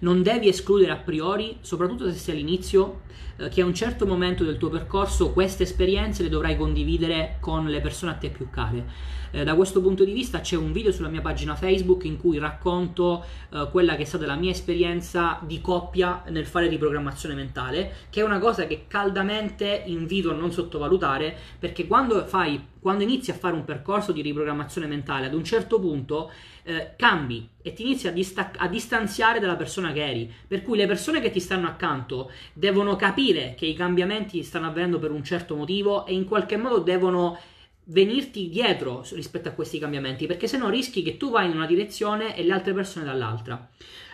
non 0.00 0.22
devi 0.22 0.48
escludere 0.48 0.92
a 0.92 0.96
priori, 0.96 1.58
soprattutto 1.60 2.10
se 2.10 2.16
sei 2.16 2.34
all'inizio, 2.34 3.02
eh, 3.36 3.48
che 3.48 3.62
a 3.62 3.66
un 3.66 3.74
certo 3.74 4.06
momento 4.06 4.44
del 4.44 4.56
tuo 4.56 4.68
percorso 4.68 5.30
queste 5.30 5.64
esperienze 5.64 6.22
le 6.22 6.28
dovrai 6.28 6.56
condividere 6.56 7.36
con 7.40 7.66
le 7.66 7.80
persone 7.80 8.12
a 8.12 8.14
te 8.14 8.30
più 8.30 8.48
care. 8.50 9.12
Eh, 9.30 9.42
da 9.42 9.56
questo 9.56 9.80
punto 9.80 10.04
di 10.04 10.12
vista 10.12 10.40
c'è 10.40 10.56
un 10.56 10.70
video 10.70 10.92
sulla 10.92 11.08
mia 11.08 11.20
pagina 11.20 11.56
Facebook 11.56 12.04
in 12.04 12.18
cui 12.18 12.38
racconto 12.38 13.24
eh, 13.50 13.68
quella 13.72 13.96
che 13.96 14.02
è 14.02 14.04
stata 14.04 14.26
la 14.26 14.36
mia 14.36 14.52
esperienza 14.52 15.40
di 15.42 15.60
coppia 15.60 16.22
nel 16.28 16.46
fare 16.46 16.68
riprogrammazione 16.68 17.34
mentale, 17.34 17.92
che 18.10 18.20
è 18.20 18.24
una 18.24 18.38
cosa 18.38 18.66
che 18.68 18.84
caldamente 18.86 19.82
invito 19.86 20.30
a 20.30 20.34
non 20.34 20.52
sottovalutare, 20.52 21.36
perché 21.58 21.88
quando 21.88 22.24
fai 22.26 22.72
quando 22.84 23.02
inizi 23.02 23.30
a 23.30 23.34
fare 23.34 23.54
un 23.54 23.64
percorso 23.64 24.12
di 24.12 24.20
riprogrammazione 24.20 24.86
mentale, 24.86 25.24
ad 25.24 25.32
un 25.32 25.42
certo 25.42 25.80
punto 25.80 26.30
eh, 26.64 26.92
cambi 26.98 27.48
e 27.62 27.72
ti 27.72 27.80
inizi 27.80 28.08
a, 28.08 28.12
distac- 28.12 28.60
a, 28.60 28.68
distanziare 28.68 29.40
dalla 29.40 29.56
persona 29.56 29.90
che 29.90 30.06
eri. 30.06 30.30
Per 30.46 30.60
cui 30.60 30.76
le 30.76 30.86
persone 30.86 31.22
che 31.22 31.30
ti 31.30 31.40
stanno 31.40 31.66
accanto 31.66 32.30
devono 32.52 32.94
capire 32.96 33.54
che 33.56 33.64
i 33.64 33.72
cambiamenti 33.72 34.42
stanno 34.42 34.66
avvenendo 34.66 34.98
per 34.98 35.12
un 35.12 35.24
certo 35.24 35.56
motivo 35.56 36.04
e 36.04 36.12
in 36.12 36.26
qualche 36.26 36.58
modo 36.58 36.80
devono 36.80 37.38
venirti 37.84 38.50
dietro 38.50 39.02
rispetto 39.12 39.48
a 39.48 39.52
questi 39.52 39.78
cambiamenti, 39.78 40.26
perché 40.26 40.46
se 40.46 40.58
no 40.58 40.68
rischi 40.68 41.02
che 41.02 41.16
tu 41.16 41.30
vai 41.30 41.46
in 41.46 41.56
una 41.56 41.66
direzione 41.66 42.36
e 42.36 42.44
le 42.44 42.52
altre 42.52 42.74
persone 42.74 43.06
dall'altra. 43.06 43.66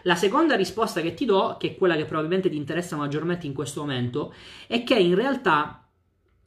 La 0.03 0.15
seconda 0.15 0.55
risposta 0.55 1.01
che 1.01 1.15
ti 1.15 1.25
do, 1.25 1.57
che 1.59 1.71
è 1.71 1.75
quella 1.75 1.97
che 1.97 2.05
probabilmente 2.05 2.49
ti 2.49 2.57
interessa 2.57 2.95
maggiormente 2.95 3.49
in 3.49 3.53
questo 3.53 3.81
momento, 3.81 4.33
è 4.69 4.85
che 4.85 4.95
in 4.95 5.17
realtà 5.17 5.87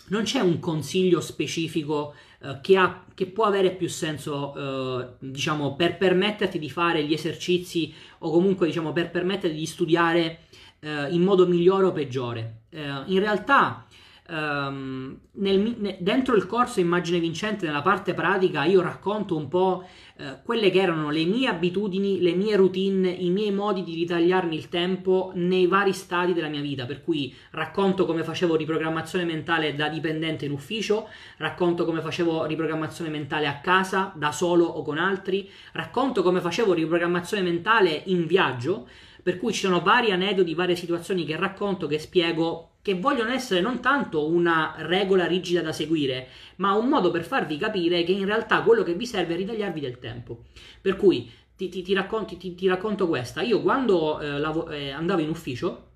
non 0.07 0.23
c'è 0.23 0.39
un 0.39 0.59
consiglio 0.59 1.21
specifico 1.21 2.13
eh, 2.41 2.59
che, 2.61 2.77
ha, 2.77 3.05
che, 3.13 3.27
può 3.27 3.45
avere 3.45 3.71
più 3.71 3.87
senso, 3.87 4.53
eh, 4.55 5.07
diciamo, 5.19 5.75
per 5.75 5.97
permetterti 5.97 6.59
di 6.59 6.69
fare 6.69 7.03
gli 7.03 7.13
esercizi 7.13 7.93
o 8.19 8.31
comunque, 8.31 8.67
diciamo, 8.67 8.91
per 8.91 9.11
permetterti 9.11 9.55
di 9.55 9.65
studiare 9.65 10.39
eh, 10.79 11.07
in 11.09 11.21
modo 11.21 11.47
migliore 11.47 11.85
o 11.85 11.91
peggiore. 11.91 12.63
Eh, 12.69 12.81
in 13.05 13.19
realtà, 13.19 13.87
ehm, 14.27 15.19
nel, 15.31 15.97
dentro 15.99 16.35
il 16.35 16.45
corso 16.45 16.79
Immagine 16.79 17.19
Vincente, 17.19 17.65
nella 17.65 17.81
parte 17.81 18.13
pratica, 18.13 18.63
io 18.63 18.81
racconto 18.81 19.35
un 19.35 19.47
po' 19.47 19.85
Eh, 20.15 20.43
quelle 20.43 20.69
che 20.69 20.79
erano 20.79 21.09
le 21.09 21.25
mie 21.25 21.47
abitudini, 21.47 22.21
le 22.21 22.35
mie 22.35 22.55
routine, 22.55 23.09
i 23.09 23.31
miei 23.31 23.51
modi 23.51 23.81
di 23.81 23.95
ritagliarmi 23.95 24.55
il 24.55 24.69
tempo 24.69 25.31
nei 25.33 25.65
vari 25.65 25.91
stadi 25.91 26.33
della 26.33 26.49
mia 26.49 26.61
vita, 26.61 26.85
per 26.85 27.03
cui 27.03 27.33
racconto 27.49 28.05
come 28.05 28.23
facevo 28.23 28.55
riprogrammazione 28.55 29.25
mentale 29.25 29.73
da 29.73 29.89
dipendente 29.89 30.45
in 30.45 30.51
ufficio, 30.51 31.07
racconto 31.37 31.83
come 31.83 32.01
facevo 32.01 32.45
riprogrammazione 32.45 33.09
mentale 33.09 33.47
a 33.47 33.59
casa, 33.59 34.13
da 34.15 34.31
solo 34.31 34.65
o 34.65 34.83
con 34.83 34.99
altri, 34.99 35.49
racconto 35.71 36.21
come 36.21 36.41
facevo 36.41 36.73
riprogrammazione 36.73 37.41
mentale 37.41 38.03
in 38.05 38.27
viaggio, 38.27 38.87
per 39.23 39.39
cui 39.39 39.53
ci 39.53 39.61
sono 39.61 39.81
vari 39.81 40.11
aneddoti, 40.11 40.53
varie 40.53 40.75
situazioni 40.75 41.25
che 41.25 41.37
racconto, 41.37 41.87
che 41.87 41.97
spiego 41.97 42.73
che 42.83 42.95
vogliono 42.95 43.31
essere 43.31 43.61
non 43.61 43.79
tanto 43.79 44.27
una 44.27 44.75
regola 44.79 45.25
rigida 45.25 45.61
da 45.61 45.71
seguire, 45.71 46.27
ma 46.57 46.73
un 46.73 46.89
modo 46.89 47.11
per 47.11 47.23
farvi 47.23 47.57
capire 47.57 48.03
che 48.03 48.11
in 48.11 48.25
realtà 48.25 48.61
quello 48.61 48.83
che 48.83 48.93
vi 48.93 49.05
serve 49.05 49.35
è 49.35 49.37
ritagliarvi 49.37 49.79
del 49.79 49.99
tempo. 49.99 50.43
Per 50.81 50.97
cui 50.97 51.31
ti, 51.55 51.69
ti, 51.69 51.81
ti, 51.81 51.93
racconto, 51.93 52.35
ti 52.35 52.67
racconto, 52.67 53.07
questa. 53.07 53.41
Io 53.41 53.61
quando 53.61 54.19
eh, 54.19 54.37
lav- 54.37 54.69
eh, 54.69 54.91
andavo 54.91 55.21
in 55.21 55.29
ufficio, 55.29 55.91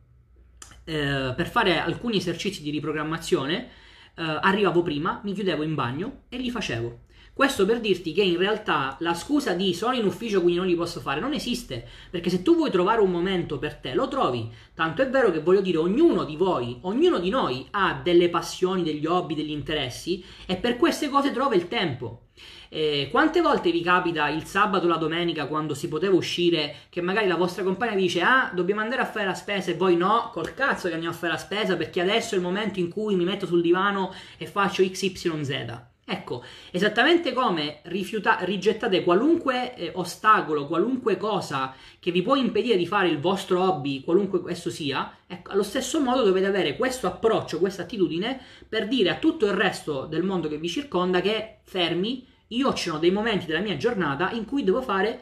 eh, 0.85 1.33
per 1.35 1.47
fare 1.49 1.77
alcuni 1.77 2.17
esercizi 2.17 2.63
di 2.63 2.69
riprogrammazione 2.69 3.69
eh, 4.15 4.23
arrivavo 4.41 4.81
prima, 4.81 5.19
mi 5.25 5.33
chiudevo 5.33 5.63
in 5.63 5.75
bagno 5.75 6.21
e 6.29 6.37
li 6.37 6.49
facevo. 6.49 6.99
Questo 7.37 7.67
per 7.67 7.79
dirti 7.79 8.13
che 8.13 8.23
in 8.23 8.39
realtà 8.39 8.97
la 9.01 9.13
scusa 9.13 9.53
di 9.53 9.71
sono 9.75 9.93
in 9.93 10.05
ufficio 10.05 10.41
quindi 10.41 10.57
non 10.57 10.65
li 10.65 10.73
posso 10.73 10.99
fare 10.99 11.19
non 11.19 11.33
esiste, 11.33 11.87
perché 12.09 12.31
se 12.31 12.41
tu 12.41 12.55
vuoi 12.55 12.71
trovare 12.71 12.99
un 12.99 13.11
momento 13.11 13.59
per 13.59 13.75
te 13.75 13.93
lo 13.93 14.07
trovi. 14.07 14.51
Tanto 14.73 15.03
è 15.03 15.09
vero 15.11 15.29
che 15.29 15.41
voglio 15.41 15.61
dire 15.61 15.77
ognuno 15.77 16.23
di 16.23 16.35
voi, 16.35 16.79
ognuno 16.81 17.19
di 17.19 17.29
noi 17.29 17.67
ha 17.69 18.01
delle 18.03 18.29
passioni, 18.29 18.81
degli 18.81 19.05
hobby, 19.05 19.35
degli 19.35 19.51
interessi 19.51 20.25
e 20.47 20.55
per 20.55 20.77
queste 20.77 21.09
cose 21.09 21.31
trova 21.31 21.53
il 21.53 21.67
tempo. 21.67 22.29
Eh, 22.69 23.07
quante 23.11 23.39
volte 23.41 23.69
vi 23.69 23.83
capita 23.83 24.29
il 24.29 24.45
sabato 24.45 24.87
o 24.87 24.89
la 24.89 24.97
domenica 24.97 25.45
quando 25.45 25.75
si 25.75 25.87
poteva 25.87 26.15
uscire 26.15 26.87
che 26.89 27.01
magari 27.01 27.27
la 27.27 27.35
vostra 27.35 27.61
compagna 27.61 27.93
dice 27.93 28.21
ah 28.21 28.51
dobbiamo 28.51 28.81
andare 28.81 29.03
a 29.03 29.05
fare 29.05 29.27
la 29.27 29.35
spesa 29.35 29.69
e 29.69 29.75
voi 29.75 29.95
no, 29.95 30.31
col 30.33 30.55
cazzo 30.55 30.87
che 30.87 30.95
andiamo 30.95 31.13
a 31.13 31.17
fare 31.17 31.33
la 31.33 31.37
spesa 31.37 31.77
perché 31.77 32.01
adesso 32.01 32.33
è 32.33 32.37
il 32.39 32.43
momento 32.43 32.79
in 32.79 32.89
cui 32.89 33.15
mi 33.15 33.25
metto 33.25 33.45
sul 33.45 33.61
divano 33.61 34.11
e 34.39 34.47
faccio 34.47 34.81
XYZ. 34.81 35.95
Ecco, 36.09 36.41
esattamente 36.71 37.33
come 37.33 37.79
rifiuta- 37.83 38.37
rigettate 38.43 39.03
qualunque 39.03 39.75
eh, 39.75 39.91
ostacolo, 39.93 40.65
qualunque 40.65 41.17
cosa 41.17 41.75
che 41.99 42.11
vi 42.11 42.21
può 42.21 42.37
impedire 42.37 42.77
di 42.77 42.87
fare 42.87 43.09
il 43.09 43.19
vostro 43.19 43.61
hobby, 43.61 44.05
qualunque 44.05 44.41
esso 44.49 44.69
sia, 44.69 45.17
ecco, 45.27 45.51
allo 45.51 45.63
stesso 45.63 45.99
modo 45.99 46.23
dovete 46.23 46.45
avere 46.45 46.77
questo 46.77 47.07
approccio, 47.07 47.59
questa 47.59 47.81
attitudine 47.81 48.39
per 48.69 48.87
dire 48.87 49.09
a 49.09 49.17
tutto 49.17 49.47
il 49.47 49.51
resto 49.51 50.05
del 50.05 50.23
mondo 50.23 50.47
che 50.47 50.57
vi 50.57 50.69
circonda 50.69 51.19
che 51.19 51.57
fermi, 51.63 52.25
io 52.47 52.69
ho 52.69 52.97
dei 52.97 53.11
momenti 53.11 53.45
della 53.45 53.59
mia 53.59 53.75
giornata 53.75 54.31
in 54.31 54.45
cui 54.45 54.63
devo 54.63 54.81
fare 54.81 55.19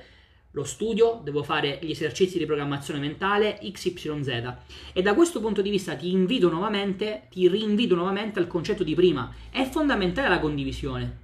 lo 0.56 0.64
studio, 0.64 1.20
devo 1.22 1.44
fare 1.44 1.80
gli 1.82 1.92
esercizi 1.92 2.38
di 2.38 2.46
programmazione 2.46 3.02
mentale 3.02 3.60
XYZ. 3.62 4.54
E 4.94 5.02
da 5.02 5.14
questo 5.14 5.42
punto 5.42 5.62
di 5.62 5.70
vista 5.70 5.96
ti 5.96 6.12
invito 6.12 6.50
nuovamente, 6.50 7.28
ti 7.30 7.48
rinvito 7.50 7.94
nuovamente 7.94 8.40
al 8.40 8.48
concetto 8.48 8.84
di 8.84 8.96
prima. 8.96 9.34
È 9.52 9.66
fondamentale 9.66 10.30
la 10.30 10.40
condivisione. 10.40 11.24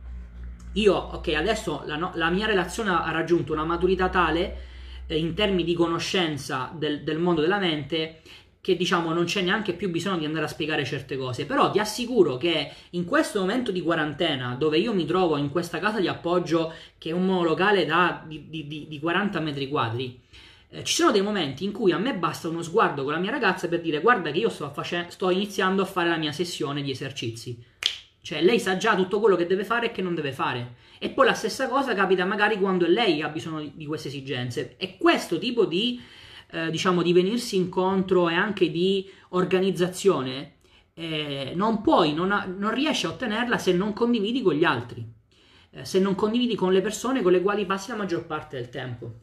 Io, 0.74 0.94
ok, 0.94 1.30
adesso 1.30 1.84
la, 1.86 1.96
no, 1.96 2.12
la 2.16 2.30
mia 2.30 2.46
relazione 2.46 2.90
ha 2.90 3.10
raggiunto 3.12 3.54
una 3.54 3.64
maturità 3.64 4.10
tale 4.10 4.58
eh, 5.08 5.18
in 5.18 5.34
termini 5.34 5.64
di 5.64 5.76
conoscenza 5.76 6.70
del, 6.76 7.04
del 7.04 7.18
mondo 7.18 7.40
della 7.40 7.58
mente 7.58 8.22
che 8.62 8.78
diciamo 8.78 9.12
non 9.12 9.26
c'è 9.26 9.42
neanche 9.42 9.74
più 9.74 9.90
bisogno 9.90 10.20
di 10.20 10.26
andare 10.26 10.46
a 10.46 10.48
spiegare 10.48 10.86
certe 10.86 11.18
cose, 11.18 11.46
però 11.46 11.72
ti 11.72 11.80
assicuro 11.80 12.38
che 12.38 12.72
in 12.92 13.06
questo 13.06 13.40
momento 13.40 13.72
di 13.72 13.82
quarantena, 13.82 14.56
dove 14.56 14.78
io 14.78 14.94
mi 14.94 15.06
trovo 15.06 15.38
in 15.38 15.50
questa 15.50 15.80
casa 15.80 16.00
di 16.00 16.08
appoggio 16.08 16.72
che 17.00 17.10
è 17.10 17.14
un 17.14 17.26
monolocale 17.26 17.86
da, 17.86 18.24
di, 18.26 18.48
di, 18.50 18.86
di 18.88 19.00
40 19.00 19.40
metri 19.40 19.68
quadri, 19.68 20.20
eh, 20.70 20.84
ci 20.84 20.94
sono 20.94 21.12
dei 21.12 21.24
momenti 21.24 21.66
in 21.66 21.72
cui 21.72 21.92
a 21.92 21.98
me 21.98 22.14
basta 22.14 22.48
uno 22.48 22.62
sguardo 22.62 23.04
con 23.04 23.14
la 23.14 23.20
mia 23.20 23.32
ragazza 23.32 23.68
per 23.68 23.82
dire 23.82 24.00
guarda 24.00 24.32
che 24.32 24.38
io 24.38 24.50
sto, 24.50 24.70
face- 24.70 25.08
sto 25.10 25.32
iniziando 25.32 25.82
a 25.82 25.86
fare 25.86 26.10
la 26.10 26.18
mia 26.18 26.32
sessione 26.32 26.84
di 26.84 26.92
esercizi. 26.92 27.62
Cioè 28.24 28.44
lei 28.44 28.60
sa 28.60 28.78
già 28.78 28.96
tutto 28.96 29.20
quello 29.20 29.36
che 29.36 29.48
deve 29.48 29.66
fare 29.66 29.88
e 29.88 29.92
che 29.92 30.04
non 30.04 30.14
deve 30.14 30.32
fare. 30.32 30.76
E 31.00 31.10
poi 31.10 31.26
la 31.26 31.34
stessa 31.34 31.68
cosa 31.68 31.96
capita 31.96 32.24
magari 32.24 32.60
quando 32.60 32.86
lei 32.86 33.24
ha 33.24 33.30
bisogno 33.30 33.72
di 33.74 33.86
queste 33.88 34.10
esigenze. 34.10 34.76
E 34.78 34.98
questo 34.98 35.40
tipo 35.40 35.66
di 35.66 36.00
eh, 36.52 36.70
diciamo, 36.70 37.02
di 37.02 37.14
venirsi 37.14 37.56
incontro 37.56 38.30
e 38.30 38.34
anche 38.34 38.70
di 38.70 39.10
organizzazione, 39.30 40.56
eh, 40.94 41.54
non 41.56 41.82
puoi, 41.82 42.14
non, 42.14 42.32
ha, 42.32 42.46
non, 42.46 42.74
riesci 42.74 43.06
a 43.06 43.10
ottenerla 43.10 43.58
se 43.58 43.74
non 43.74 43.94
condividi 43.94 44.42
con 44.42 44.54
gli 44.54 44.64
altri, 44.64 45.06
eh, 45.72 45.86
se 45.86 46.00
non 46.00 46.16
condividi 46.16 46.56
con 46.56 46.74
le 46.74 46.82
persone 46.82 47.22
con 47.22 47.32
le 47.32 47.42
quali 47.42 47.66
passi 47.66 47.90
la 47.90 47.96
maggior 47.96 48.26
parte 48.26 48.58
del 48.58 48.70
tempo. 48.70 49.14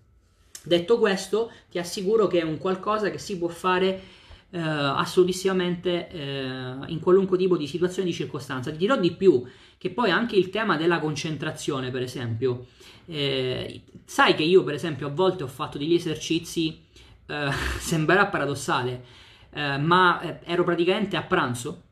Detto 0.63 0.99
questo, 0.99 1.53
ti 1.71 1.79
assicuro 1.79 2.27
che 2.27 2.41
è 2.41 2.43
un 2.43 2.59
qualcosa 2.59 3.11
che 3.11 3.19
si 3.19 3.39
può 3.39 3.49
fare 3.49 4.03
eh, 4.51 4.59
assolutissimamente 4.59 6.09
eh, 6.09 6.75
in 6.87 7.01
qualunque 7.01 7.39
tipo 7.39 7.57
di 7.57 7.67
situazione 7.67 8.09
di 8.09 8.15
circostanza. 8.15 8.71
Ti 8.71 8.77
dirò 8.77 8.97
di 8.97 9.13
più, 9.13 9.45
che 9.77 9.91
poi 9.91 10.11
anche 10.11 10.37
il 10.37 10.51
tema 10.51 10.77
della 10.77 10.99
concentrazione, 10.99 11.91
per 11.91 12.03
esempio, 12.03 12.67
eh, 13.07 13.83
sai 14.05 14.35
che 14.35 14.43
io, 14.43 14.65
per 14.65 14.75
esempio, 14.75 15.07
a 15.07 15.11
volte 15.11 15.45
ho 15.45 15.49
fatto 15.49 15.79
degli 15.79 15.95
esercizi 15.95 16.87
eh, 17.29 17.51
sembrerà 17.79 18.27
paradossale, 18.27 19.05
eh, 19.51 19.79
ma 19.79 20.21
eh, 20.21 20.39
ero 20.45 20.65
praticamente 20.65 21.17
a 21.17 21.23
pranzo. 21.23 21.83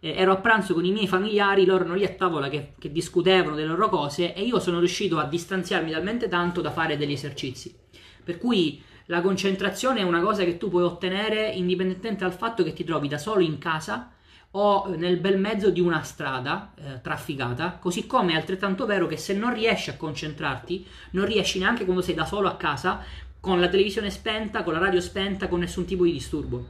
Eh, 0.00 0.14
ero 0.14 0.32
a 0.32 0.36
pranzo 0.36 0.74
con 0.74 0.84
i 0.84 0.92
miei 0.92 1.08
familiari, 1.08 1.64
loro 1.64 1.84
erano 1.84 1.96
lì 1.96 2.04
a 2.04 2.10
tavola 2.10 2.48
che, 2.48 2.74
che 2.78 2.92
discutevano 2.92 3.56
delle 3.56 3.68
loro 3.68 3.88
cose 3.88 4.34
e 4.34 4.42
io 4.42 4.58
sono 4.60 4.78
riuscito 4.78 5.18
a 5.18 5.24
distanziarmi 5.24 5.90
talmente 5.90 6.28
tanto 6.28 6.60
da 6.60 6.70
fare 6.70 6.96
degli 6.96 7.12
esercizi. 7.12 7.74
Per 8.22 8.38
cui 8.38 8.82
la 9.06 9.20
concentrazione 9.20 10.00
è 10.00 10.02
una 10.02 10.20
cosa 10.20 10.44
che 10.44 10.58
tu 10.58 10.68
puoi 10.68 10.82
ottenere 10.82 11.48
indipendentemente 11.48 12.24
dal 12.24 12.34
fatto 12.34 12.64
che 12.64 12.72
ti 12.72 12.82
trovi 12.84 13.08
da 13.08 13.18
solo 13.18 13.40
in 13.40 13.58
casa 13.58 14.10
o 14.58 14.88
nel 14.96 15.18
bel 15.18 15.38
mezzo 15.38 15.70
di 15.70 15.80
una 15.80 16.02
strada 16.02 16.72
eh, 16.76 17.00
trafficata, 17.02 17.78
così 17.80 18.06
come 18.06 18.32
è 18.32 18.36
altrettanto 18.36 18.86
vero 18.86 19.06
che 19.06 19.18
se 19.18 19.34
non 19.34 19.52
riesci 19.52 19.90
a 19.90 19.96
concentrarti, 19.96 20.86
non 21.10 21.26
riesci 21.26 21.58
neanche 21.58 21.84
quando 21.84 22.02
sei 22.02 22.14
da 22.14 22.24
solo 22.24 22.48
a 22.48 22.56
casa, 22.56 23.02
con 23.46 23.60
la 23.60 23.68
televisione 23.68 24.10
spenta, 24.10 24.64
con 24.64 24.72
la 24.72 24.80
radio 24.80 25.00
spenta, 25.00 25.46
con 25.46 25.60
nessun 25.60 25.84
tipo 25.84 26.02
di 26.02 26.10
disturbo. 26.10 26.66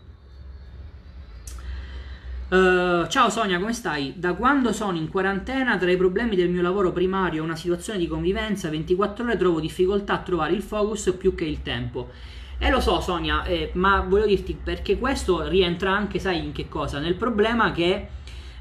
Uh, 2.48 3.06
ciao 3.08 3.30
Sonia, 3.30 3.58
come 3.58 3.72
stai? 3.72 4.12
Da 4.16 4.34
quando 4.34 4.74
sono 4.74 4.98
in 4.98 5.08
quarantena, 5.08 5.78
tra 5.78 5.90
i 5.90 5.96
problemi 5.96 6.36
del 6.36 6.50
mio 6.50 6.60
lavoro 6.60 6.92
primario 6.92 7.40
e 7.40 7.44
una 7.44 7.56
situazione 7.56 7.98
di 7.98 8.06
convivenza, 8.06 8.68
24 8.68 9.24
ore 9.24 9.36
trovo 9.38 9.58
difficoltà 9.58 10.12
a 10.12 10.18
trovare 10.18 10.52
il 10.52 10.60
focus 10.60 11.14
più 11.18 11.34
che 11.34 11.46
il 11.46 11.62
tempo. 11.62 12.10
E 12.58 12.68
lo 12.68 12.80
so 12.80 13.00
Sonia, 13.00 13.44
eh, 13.44 13.70
ma 13.72 14.00
voglio 14.06 14.26
dirti 14.26 14.54
perché 14.62 14.98
questo 14.98 15.48
rientra 15.48 15.96
anche, 15.96 16.18
sai 16.18 16.44
in 16.44 16.52
che 16.52 16.68
cosa? 16.68 16.98
Nel 16.98 17.14
problema 17.14 17.72
che 17.72 18.06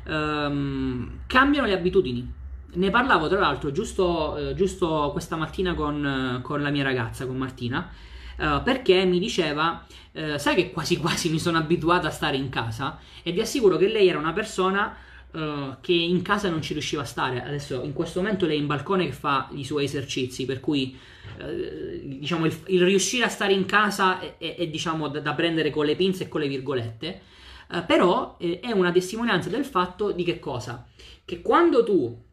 um, 0.08 1.20
cambiano 1.28 1.68
le 1.68 1.74
abitudini. 1.74 2.34
Ne 2.76 2.90
parlavo 2.90 3.28
tra 3.28 3.40
l'altro 3.40 3.72
giusto, 3.72 4.36
eh, 4.38 4.54
giusto 4.54 5.10
questa 5.12 5.36
mattina 5.36 5.74
con, 5.74 6.40
con, 6.42 6.62
la 6.62 6.70
mia 6.72 6.84
ragazza, 6.84 7.26
con 7.26 7.38
Martina, 7.38 7.90
eh, 8.38 8.62
perché 8.64 9.06
mi 9.06 9.20
diceva, 9.20 9.86
eh, 10.12 10.38
sai 10.38 10.56
che 10.56 10.72
quasi 10.72 10.98
quasi 10.98 11.30
mi 11.30 11.40
sono 11.40 11.58
abituata 11.58 12.08
a 12.08 12.12
stare 12.12 12.38
in 12.38 12.50
casa 12.50 13.00
e 13.24 13.32
vi 13.32 13.42
assicuro 13.42 13.78
che 13.78 13.88
lei 13.88 14.08
era 14.08 14.18
una 14.18 14.34
persona 14.34 14.96
eh, 15.32 15.76
che 15.82 15.94
in 15.94 16.22
casa 16.22 16.50
non 16.50 16.62
ci 16.62 16.74
riusciva 16.74 17.02
a 17.02 17.06
stare. 17.06 17.44
Adesso 17.44 17.84
in 17.84 17.94
questo 17.94 18.22
momento 18.22 18.46
lei 18.46 18.58
è 18.58 18.60
in 18.60 18.68
balcone 18.68 19.06
che 19.06 19.14
fa 19.14 19.50
i 19.54 19.64
suoi 19.64 19.86
esercizi, 19.86 20.46
per 20.46 20.60
cui 20.60 20.98
diciamo 21.36 22.46
il, 22.46 22.56
il, 22.68 22.84
riuscire 22.86 23.26
a 23.26 23.30
stare 23.30 23.52
in 23.52 23.66
casa 23.66 24.20
è, 24.20 24.38
è, 24.38 24.56
è 24.56 24.68
diciamo 24.68 25.10
da, 25.10 25.20
da, 25.20 25.34
prendere 25.34 25.70
con 25.70 25.86
le 25.86 25.96
pinze 25.96 26.24
e 26.24 26.28
con 26.28 26.42
le 26.42 26.48
virgolette. 26.48 27.22
Uh, 27.68 27.84
però 27.84 28.38
eh, 28.40 28.60
è 28.60 28.72
una 28.72 28.92
testimonianza 28.92 29.50
del 29.50 29.66
fatto 29.66 30.12
di 30.12 30.24
che 30.24 30.38
cosa? 30.40 30.88
Che 31.26 31.42
quando 31.42 31.84
tu 31.84 32.24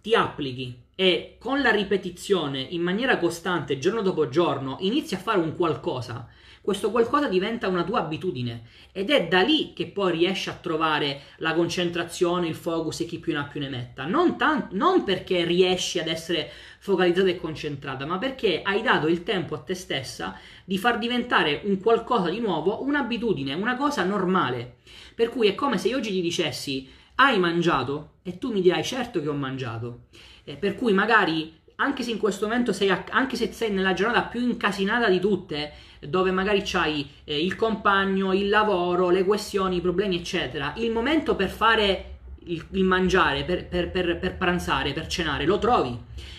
ti 0.00 0.14
applichi 0.14 0.76
e 1.00 1.36
con 1.38 1.62
la 1.62 1.70
ripetizione 1.70 2.60
in 2.60 2.82
maniera 2.82 3.16
costante, 3.16 3.78
giorno 3.78 4.02
dopo 4.02 4.28
giorno, 4.28 4.76
inizi 4.80 5.14
a 5.14 5.18
fare 5.18 5.38
un 5.38 5.56
qualcosa, 5.56 6.28
questo 6.60 6.90
qualcosa 6.90 7.26
diventa 7.26 7.68
una 7.68 7.84
tua 7.84 8.00
abitudine 8.00 8.64
ed 8.92 9.08
è 9.08 9.26
da 9.26 9.40
lì 9.40 9.72
che 9.72 9.86
poi 9.86 10.12
riesci 10.12 10.50
a 10.50 10.58
trovare 10.60 11.22
la 11.38 11.54
concentrazione, 11.54 12.48
il 12.48 12.54
focus 12.54 13.00
e 13.00 13.06
chi 13.06 13.18
più 13.18 13.32
ne 13.32 13.38
ha 13.38 13.44
più 13.44 13.60
ne 13.60 13.70
metta. 13.70 14.04
Non, 14.04 14.36
tant- 14.36 14.72
non 14.72 15.02
perché 15.02 15.42
riesci 15.46 15.98
ad 15.98 16.06
essere 16.06 16.50
focalizzata 16.80 17.30
e 17.30 17.40
concentrata, 17.40 18.04
ma 18.04 18.18
perché 18.18 18.60
hai 18.62 18.82
dato 18.82 19.06
il 19.06 19.22
tempo 19.22 19.54
a 19.54 19.60
te 19.60 19.72
stessa 19.72 20.38
di 20.66 20.76
far 20.76 20.98
diventare 20.98 21.62
un 21.64 21.80
qualcosa 21.80 22.28
di 22.28 22.40
nuovo 22.40 22.82
un'abitudine, 22.82 23.54
una 23.54 23.74
cosa 23.74 24.04
normale. 24.04 24.80
Per 25.14 25.30
cui 25.30 25.48
è 25.48 25.54
come 25.54 25.78
se 25.78 25.88
io 25.88 25.96
oggi 25.96 26.10
ti 26.10 26.20
dicessi 26.20 26.86
hai 27.14 27.38
mangiato? 27.38 28.16
E 28.22 28.36
tu 28.36 28.52
mi 28.52 28.60
dirai 28.60 28.84
certo 28.84 29.22
che 29.22 29.28
ho 29.28 29.34
mangiato. 29.34 30.08
Eh, 30.50 30.56
per 30.56 30.74
cui 30.74 30.92
magari 30.92 31.58
anche 31.76 32.02
se 32.02 32.10
in 32.10 32.18
questo 32.18 32.46
momento 32.46 32.72
sei, 32.72 32.90
a, 32.90 33.04
anche 33.10 33.36
se 33.36 33.52
sei 33.52 33.70
nella 33.70 33.94
giornata 33.94 34.22
più 34.22 34.40
incasinata 34.40 35.08
di 35.08 35.18
tutte, 35.18 35.72
dove 36.00 36.30
magari 36.30 36.62
c'hai 36.64 37.08
eh, 37.24 37.42
il 37.42 37.56
compagno, 37.56 38.32
il 38.32 38.48
lavoro, 38.48 39.10
le 39.10 39.24
questioni, 39.24 39.76
i 39.76 39.80
problemi, 39.80 40.16
eccetera, 40.16 40.74
il 40.76 40.90
momento 40.90 41.36
per 41.36 41.48
fare 41.48 42.18
il, 42.44 42.64
il 42.72 42.84
mangiare, 42.84 43.44
per, 43.44 43.66
per, 43.66 43.90
per, 43.90 44.18
per, 44.18 44.36
pranzare, 44.36 44.92
per 44.92 45.06
cenare, 45.06 45.46
lo 45.46 45.58
trovi. 45.58 45.98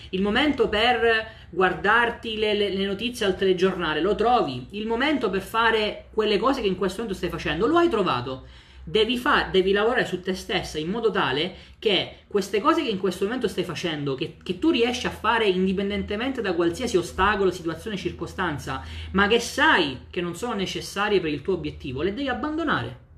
Il 0.09 0.21
momento 0.21 0.67
per 0.67 1.39
guardarti 1.49 2.37
le, 2.37 2.53
le, 2.53 2.69
le 2.69 2.85
notizie 2.85 3.25
al 3.25 3.35
telegiornale, 3.35 4.01
lo 4.01 4.13
trovi. 4.13 4.67
Il 4.71 4.85
momento 4.85 5.29
per 5.29 5.41
fare 5.41 6.05
quelle 6.13 6.37
cose 6.37 6.61
che 6.61 6.67
in 6.67 6.77
questo 6.77 7.01
momento 7.01 7.17
stai 7.17 7.31
facendo, 7.31 7.65
lo 7.65 7.77
hai 7.77 7.89
trovato. 7.89 8.45
Devi, 8.83 9.17
fa- 9.17 9.49
devi, 9.51 9.71
lavorare 9.71 10.05
su 10.05 10.21
te 10.21 10.33
stessa 10.33 10.79
in 10.79 10.89
modo 10.89 11.11
tale 11.11 11.55
che 11.77 12.17
queste 12.27 12.59
cose 12.59 12.81
che 12.81 12.89
in 12.89 12.97
questo 12.97 13.25
momento 13.25 13.47
stai 13.47 13.63
facendo, 13.63 14.15
che, 14.15 14.37
che, 14.41 14.57
tu 14.57 14.71
riesci 14.71 15.05
a 15.05 15.11
fare 15.11 15.47
indipendentemente 15.47 16.41
da 16.41 16.53
qualsiasi 16.53 16.97
ostacolo, 16.97 17.51
situazione, 17.51 17.95
circostanza, 17.95 18.83
ma 19.11 19.27
che 19.27 19.39
sai 19.39 20.05
che 20.09 20.21
non 20.21 20.35
sono 20.35 20.53
necessarie 20.53 21.19
per 21.19 21.31
il 21.31 21.41
tuo 21.41 21.53
obiettivo, 21.53 22.01
le 22.01 22.13
devi 22.13 22.27
abbandonare. 22.27 23.09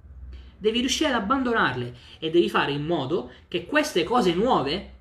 Devi 0.58 0.80
riuscire 0.80 1.10
ad 1.10 1.22
abbandonarle 1.22 1.96
e 2.20 2.30
devi 2.30 2.50
fare 2.50 2.72
in 2.72 2.86
modo 2.86 3.32
che 3.48 3.66
queste 3.66 4.04
cose 4.04 4.34
nuove, 4.34 4.92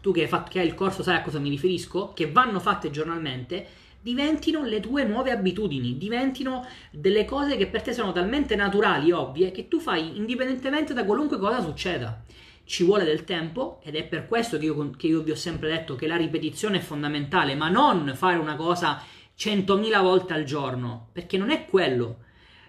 tu 0.00 0.12
che 0.12 0.22
hai, 0.22 0.28
fatto, 0.28 0.50
che 0.50 0.60
hai 0.60 0.66
il 0.66 0.74
corso 0.74 1.02
sai 1.02 1.16
a 1.16 1.22
cosa 1.22 1.38
mi 1.38 1.50
riferisco, 1.50 2.12
che 2.12 2.30
vanno 2.30 2.60
fatte 2.60 2.90
giornalmente, 2.90 3.66
diventino 4.00 4.62
le 4.62 4.80
tue 4.80 5.04
nuove 5.04 5.30
abitudini, 5.30 5.98
diventino 5.98 6.66
delle 6.90 7.24
cose 7.24 7.56
che 7.56 7.66
per 7.66 7.82
te 7.82 7.92
sono 7.92 8.12
talmente 8.12 8.56
naturali, 8.56 9.12
ovvie, 9.12 9.50
che 9.50 9.68
tu 9.68 9.78
fai 9.78 10.16
indipendentemente 10.16 10.94
da 10.94 11.04
qualunque 11.04 11.38
cosa 11.38 11.60
succeda. 11.62 12.22
Ci 12.64 12.84
vuole 12.84 13.04
del 13.04 13.24
tempo 13.24 13.80
ed 13.82 13.96
è 13.96 14.04
per 14.04 14.26
questo 14.26 14.56
che 14.56 14.66
io, 14.66 14.90
che 14.90 15.08
io 15.08 15.22
vi 15.22 15.32
ho 15.32 15.36
sempre 15.36 15.68
detto 15.68 15.96
che 15.96 16.06
la 16.06 16.16
ripetizione 16.16 16.78
è 16.78 16.80
fondamentale, 16.80 17.54
ma 17.54 17.68
non 17.68 18.12
fare 18.14 18.38
una 18.38 18.56
cosa 18.56 19.02
100.000 19.36 20.02
volte 20.02 20.34
al 20.34 20.44
giorno, 20.44 21.08
perché 21.12 21.36
non 21.36 21.50
è 21.50 21.66
quello. 21.66 22.18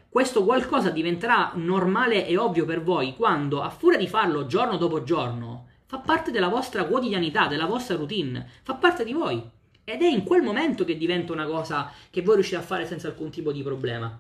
Questo 0.09 0.43
qualcosa 0.43 0.89
diventerà 0.89 1.51
normale 1.55 2.27
e 2.27 2.37
ovvio 2.37 2.65
per 2.65 2.81
voi 2.81 3.15
quando, 3.15 3.61
a 3.61 3.69
furia 3.69 3.97
di 3.97 4.07
farlo 4.07 4.45
giorno 4.45 4.75
dopo 4.75 5.03
giorno, 5.03 5.67
fa 5.85 5.99
parte 5.99 6.31
della 6.31 6.49
vostra 6.49 6.83
quotidianità, 6.83 7.47
della 7.47 7.65
vostra 7.65 7.95
routine, 7.95 8.47
fa 8.63 8.73
parte 8.73 9.05
di 9.05 9.13
voi. 9.13 9.59
Ed 9.83 10.01
è 10.01 10.07
in 10.07 10.23
quel 10.23 10.41
momento 10.41 10.85
che 10.85 10.97
diventa 10.97 11.33
una 11.33 11.45
cosa 11.45 11.91
che 12.09 12.21
voi 12.21 12.35
riuscite 12.35 12.57
a 12.57 12.61
fare 12.61 12.85
senza 12.85 13.07
alcun 13.07 13.29
tipo 13.29 13.51
di 13.51 13.63
problema. 13.63 14.19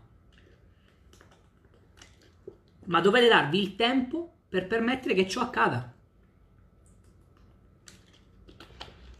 Ma 2.85 2.99
dovete 2.99 3.27
darvi 3.27 3.61
il 3.61 3.75
tempo 3.75 4.33
per 4.49 4.67
permettere 4.67 5.13
che 5.13 5.27
ciò 5.27 5.41
accada. 5.41 5.93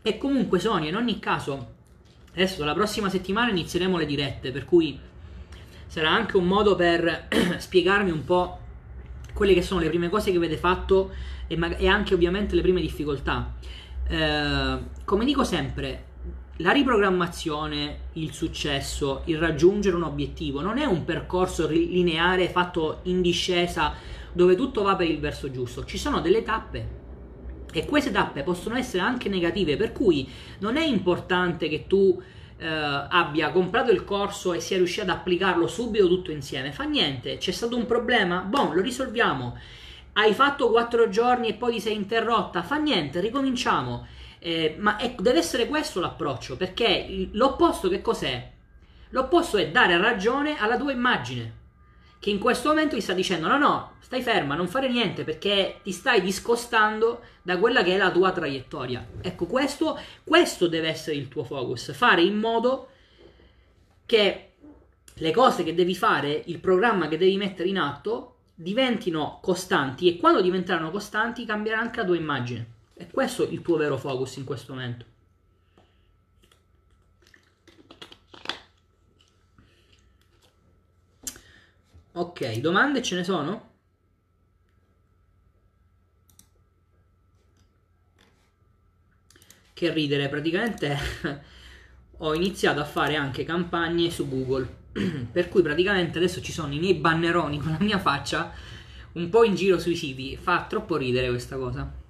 E 0.01 0.17
comunque 0.17 0.59
Sony, 0.59 0.87
in 0.87 0.95
ogni 0.95 1.19
caso, 1.19 1.73
adesso 2.31 2.57
dalla 2.57 2.73
prossima 2.73 3.07
settimana 3.07 3.51
inizieremo 3.51 3.97
le 3.97 4.05
dirette, 4.05 4.51
per 4.51 4.65
cui 4.65 4.99
sarà 5.85 6.09
anche 6.09 6.37
un 6.37 6.47
modo 6.47 6.75
per 6.75 7.27
spiegarmi 7.59 8.09
un 8.09 8.23
po' 8.23 8.59
quelle 9.33 9.53
che 9.53 9.61
sono 9.61 9.79
le 9.79 9.89
prime 9.89 10.09
cose 10.09 10.31
che 10.31 10.37
avete 10.37 10.57
fatto 10.57 11.11
e, 11.47 11.55
ma- 11.55 11.75
e 11.75 11.87
anche 11.87 12.13
ovviamente 12.13 12.55
le 12.55 12.61
prime 12.61 12.81
difficoltà. 12.81 13.53
Eh, 14.07 14.79
come 15.05 15.25
dico 15.25 15.43
sempre, 15.43 16.05
la 16.62 16.72
riprogrammazione, 16.72 17.97
il 18.14 18.32
successo, 18.34 19.24
il 19.26 19.38
raggiungere 19.38 19.95
un 19.95 20.03
obiettivo 20.03 20.62
non 20.62 20.78
è 20.78 20.86
un 20.86 21.03
percorso 21.03 21.68
lineare 21.68 22.49
fatto 22.49 22.99
in 23.03 23.22
discesa 23.22 23.93
dove 24.32 24.55
tutto 24.55 24.84
va 24.84 24.95
per 24.95 25.09
il 25.09 25.20
verso 25.20 25.51
giusto. 25.51 25.84
Ci 25.84 25.97
sono 25.97 26.22
delle 26.22 26.43
tappe 26.43 26.99
e 27.74 27.86
queste 27.86 28.12
tappe 28.12 28.43
possono 28.43 28.76
essere 28.76 29.01
anche 29.01 29.28
negative, 29.28 29.76
per 29.76 29.91
cui 29.91 30.30
non 30.59 30.78
è 30.78 30.86
importante 30.86 31.68
che 31.68 31.88
tu 31.88 32.22
eh, 32.57 32.68
abbia 32.68 33.51
comprato 33.51 33.91
il 33.91 34.03
corso 34.03 34.53
e 34.53 34.59
sia 34.59 34.78
riuscito 34.78 35.03
ad 35.03 35.09
applicarlo 35.09 35.68
subito 35.68 36.07
tutto 36.07 36.32
insieme. 36.32 36.72
Fa 36.72 36.84
niente, 36.84 37.38
c'è 37.38 37.51
stato 37.51 37.76
un 37.76 37.86
problema, 37.86 38.41
boh, 38.41 38.74
lo 38.74 38.82
risolviamo. 38.82 39.57
Hai 40.14 40.34
fatto 40.34 40.70
quattro 40.70 41.09
giorni 41.09 41.47
e 41.47 41.53
poi 41.53 41.74
ti 41.74 41.80
sei 41.80 41.95
interrotta, 41.95 42.62
fa 42.62 42.76
niente, 42.76 43.20
ricominciamo 43.20 44.05
eh, 44.43 44.75
ma 44.79 44.97
è, 44.97 45.13
deve 45.19 45.37
essere 45.37 45.67
questo 45.67 45.99
l'approccio, 45.99 46.57
perché 46.57 47.29
l'opposto 47.33 47.89
che 47.89 48.01
cos'è? 48.01 48.49
L'opposto 49.09 49.57
è 49.57 49.69
dare 49.69 49.97
ragione 49.97 50.57
alla 50.57 50.77
tua 50.77 50.91
immagine, 50.91 51.59
che 52.17 52.31
in 52.31 52.39
questo 52.39 52.69
momento 52.69 52.95
ti 52.95 53.01
sta 53.01 53.13
dicendo 53.13 53.47
no 53.47 53.59
no, 53.59 53.91
stai 53.99 54.23
ferma, 54.23 54.55
non 54.55 54.67
fare 54.67 54.89
niente 54.89 55.23
perché 55.23 55.79
ti 55.83 55.91
stai 55.91 56.21
discostando 56.21 57.21
da 57.43 57.59
quella 57.59 57.83
che 57.83 57.93
è 57.93 57.97
la 57.97 58.09
tua 58.09 58.31
traiettoria. 58.31 59.05
Ecco, 59.21 59.45
questo, 59.45 59.99
questo 60.23 60.67
deve 60.67 60.87
essere 60.89 61.17
il 61.17 61.27
tuo 61.27 61.43
focus, 61.43 61.93
fare 61.93 62.23
in 62.23 62.37
modo 62.37 62.87
che 64.07 64.53
le 65.13 65.31
cose 65.31 65.63
che 65.63 65.75
devi 65.75 65.93
fare, 65.93 66.41
il 66.47 66.57
programma 66.57 67.07
che 67.07 67.17
devi 67.17 67.37
mettere 67.37 67.69
in 67.69 67.77
atto, 67.77 68.37
diventino 68.55 69.37
costanti 69.39 70.07
e 70.07 70.17
quando 70.17 70.41
diventeranno 70.41 70.89
costanti 70.89 71.45
cambierà 71.45 71.79
anche 71.79 71.99
la 71.99 72.05
tua 72.05 72.15
immagine. 72.15 72.70
È 73.01 73.07
questo 73.09 73.49
il 73.49 73.61
tuo 73.63 73.77
vero 73.77 73.97
focus 73.97 74.35
in 74.35 74.43
questo 74.43 74.73
momento. 74.73 75.05
Ok, 82.11 82.57
domande 82.59 83.01
ce 83.01 83.15
ne 83.15 83.23
sono? 83.23 83.69
Che 89.73 89.91
ridere, 89.91 90.29
praticamente 90.29 90.95
ho 92.17 92.35
iniziato 92.35 92.79
a 92.81 92.85
fare 92.85 93.15
anche 93.15 93.43
campagne 93.43 94.11
su 94.11 94.29
Google. 94.29 94.77
per 95.31 95.49
cui 95.49 95.63
praticamente 95.63 96.19
adesso 96.19 96.39
ci 96.39 96.51
sono 96.51 96.71
i 96.71 96.77
miei 96.77 96.93
banneroni 96.93 97.57
con 97.57 97.71
la 97.71 97.83
mia 97.83 97.97
faccia 97.97 98.53
un 99.13 99.29
po' 99.29 99.43
in 99.43 99.55
giro 99.55 99.79
sui 99.79 99.95
siti. 99.95 100.37
Fa 100.37 100.65
troppo 100.69 100.97
ridere 100.97 101.29
questa 101.29 101.57
cosa. 101.57 102.00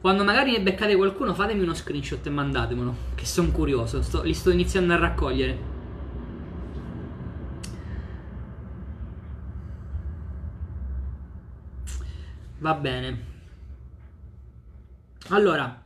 Quando 0.00 0.24
magari 0.24 0.52
ne 0.52 0.62
beccate 0.62 0.96
qualcuno, 0.96 1.34
fatemi 1.34 1.62
uno 1.62 1.74
screenshot 1.74 2.24
e 2.24 2.30
mandatemelo. 2.30 2.96
Che 3.14 3.26
sono 3.26 3.50
curioso, 3.50 4.00
sto, 4.00 4.22
li 4.22 4.32
sto 4.32 4.50
iniziando 4.50 4.94
a 4.94 4.96
raccogliere. 4.96 5.58
Va 12.60 12.74
bene. 12.74 13.28
Allora, 15.28 15.84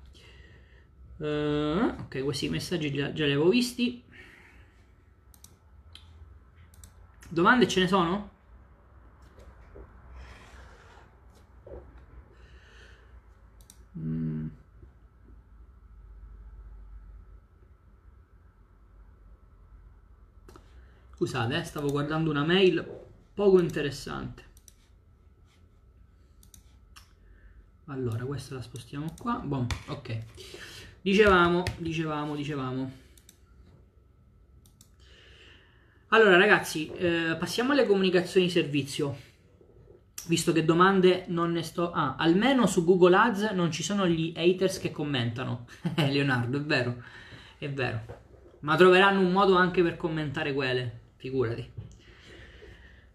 uh, 1.16 1.24
ok, 1.24 2.22
questi 2.22 2.48
messaggi 2.48 2.92
già, 2.92 3.12
già 3.12 3.24
li 3.24 3.32
avevo 3.32 3.48
visti. 3.48 4.02
Domande 7.28 7.66
ce 7.66 7.80
ne 7.80 7.88
sono? 7.88 8.33
Scusate, 21.24 21.56
eh, 21.56 21.64
stavo 21.64 21.90
guardando 21.90 22.28
una 22.28 22.44
mail 22.44 22.86
poco 23.32 23.58
interessante. 23.58 24.44
Allora, 27.86 28.26
questa 28.26 28.56
la 28.56 28.60
spostiamo 28.60 29.14
qua. 29.18 29.40
Boh, 29.42 29.66
ok. 29.86 30.18
Dicevamo, 31.00 31.62
dicevamo, 31.78 32.36
dicevamo. 32.36 32.92
Allora, 36.08 36.36
ragazzi, 36.36 36.92
eh, 36.92 37.36
passiamo 37.38 37.72
alle 37.72 37.86
comunicazioni 37.86 38.50
servizio 38.50 39.16
visto 40.26 40.52
che 40.52 40.66
domande 40.66 41.24
non 41.28 41.52
ne 41.52 41.62
sto... 41.62 41.90
Ah, 41.90 42.16
almeno 42.18 42.66
su 42.66 42.84
Google 42.84 43.16
Ads 43.16 43.42
non 43.52 43.72
ci 43.72 43.82
sono 43.82 44.06
gli 44.06 44.34
haters 44.36 44.78
che 44.78 44.90
commentano. 44.90 45.64
Leonardo, 45.96 46.58
è 46.58 46.62
vero, 46.62 47.02
è 47.56 47.70
vero. 47.70 48.02
Ma 48.60 48.76
troveranno 48.76 49.20
un 49.20 49.32
modo 49.32 49.56
anche 49.56 49.82
per 49.82 49.96
commentare 49.96 50.52
quelle, 50.52 51.03
figurati. 51.24 51.70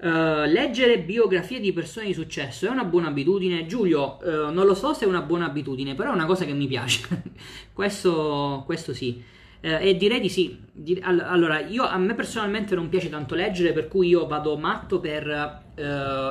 Uh, 0.01 0.47
leggere 0.47 0.99
biografie 0.99 1.59
di 1.59 1.73
persone 1.73 2.07
di 2.07 2.13
successo 2.13 2.65
è 2.65 2.69
una 2.69 2.85
buona 2.85 3.09
abitudine. 3.09 3.67
Giulio, 3.67 4.17
uh, 4.23 4.51
non 4.51 4.65
lo 4.65 4.73
so 4.73 4.93
se 4.93 5.05
è 5.05 5.07
una 5.07 5.21
buona 5.21 5.45
abitudine, 5.45 5.93
però 5.93 6.11
è 6.11 6.13
una 6.13 6.25
cosa 6.25 6.45
che 6.45 6.53
mi 6.53 6.65
piace. 6.65 7.05
questo, 7.73 8.63
questo 8.65 8.93
sì. 8.93 9.21
Uh, 9.61 9.77
e 9.79 9.95
direi 9.95 10.19
di 10.21 10.29
sì. 10.29 10.57
Di, 10.71 10.99
all- 11.03 11.19
allora, 11.19 11.59
io, 11.59 11.83
a 11.83 11.97
me 11.97 12.15
personalmente 12.15 12.73
non 12.73 12.89
piace 12.89 13.09
tanto 13.09 13.35
leggere, 13.35 13.73
per 13.73 13.87
cui 13.87 14.07
io 14.07 14.25
vado 14.25 14.57
matto 14.57 14.99
per 14.99 15.67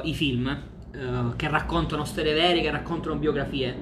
i 0.03 0.15
film 0.15 0.77
che 1.37 1.49
raccontano 1.49 2.05
storie 2.05 2.35
vere, 2.35 2.61
che 2.61 2.71
raccontano 2.71 3.17
biografie. 3.17 3.75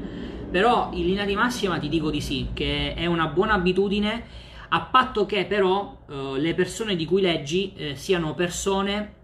Però 0.50 0.90
in 0.92 1.06
linea 1.06 1.24
di 1.24 1.34
massima 1.34 1.78
ti 1.78 1.88
dico 1.88 2.10
di 2.10 2.20
sì, 2.20 2.48
che 2.52 2.94
è 2.94 3.06
una 3.06 3.26
buona 3.26 3.54
abitudine, 3.54 4.22
a 4.68 4.80
patto 4.82 5.26
che 5.26 5.46
però 5.46 6.04
uh, 6.06 6.34
le 6.34 6.54
persone 6.54 6.96
di 6.96 7.04
cui 7.04 7.20
leggi 7.20 7.72
eh, 7.74 7.96
siano 7.96 8.34
persone 8.34 9.14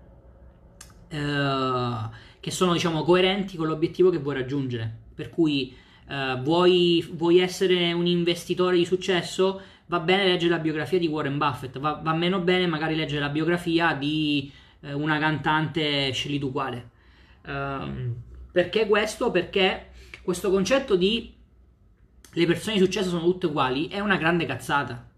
uh, 1.11 2.09
che 2.41 2.51
sono 2.51 2.73
diciamo 2.73 3.03
coerenti 3.03 3.57
con 3.57 3.67
l'obiettivo 3.67 4.11
che 4.11 4.19
vuoi 4.19 4.35
raggiungere. 4.35 5.01
Per 5.15 5.31
cui 5.31 5.77
vuoi, 6.43 7.09
vuoi 7.13 7.39
essere 7.39 7.93
un 7.93 8.07
investitore 8.07 8.77
di 8.77 8.85
successo, 8.85 9.63
va 9.87 10.01
bene 10.01 10.25
leggere 10.25 10.51
la 10.51 10.59
biografia 10.59 10.99
di 10.99 11.07
Warren 11.07 11.39
Buffett, 11.39 11.79
va, 11.79 12.01
va 12.03 12.15
meno 12.15 12.41
bene 12.41 12.67
magari 12.67 12.95
leggere 12.95 13.21
la 13.21 13.29
biografia 13.29 13.95
di 13.95 14.51
eh, 14.81 14.93
una 14.93 15.19
cantante 15.19 16.11
scegli 16.13 16.39
tu 16.39 16.51
quale. 16.53 16.91
Uh, 17.45 18.15
perché 18.53 18.87
questo? 18.87 19.31
Perché 19.31 19.91
questo 20.23 20.51
concetto 20.51 20.97
di 20.97 21.35
le 22.35 22.47
persone 22.47 22.77
di 22.77 22.83
successo 22.83 23.11
sono 23.11 23.25
tutte 23.25 23.47
uguali 23.47 23.89
è 23.89 24.01
una 24.01 24.17
grande 24.17 24.47
cazzata. 24.47 25.11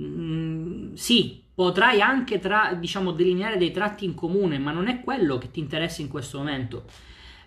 Mm, 0.00 0.94
sì, 0.94 1.42
potrai 1.54 2.00
anche 2.00 2.38
tra, 2.38 2.74
diciamo, 2.74 3.12
delineare 3.12 3.56
dei 3.56 3.70
tratti 3.70 4.04
in 4.04 4.14
comune, 4.14 4.58
ma 4.58 4.72
non 4.72 4.88
è 4.88 5.00
quello 5.00 5.38
che 5.38 5.50
ti 5.50 5.60
interessa 5.60 6.00
in 6.00 6.08
questo 6.08 6.38
momento. 6.38 6.84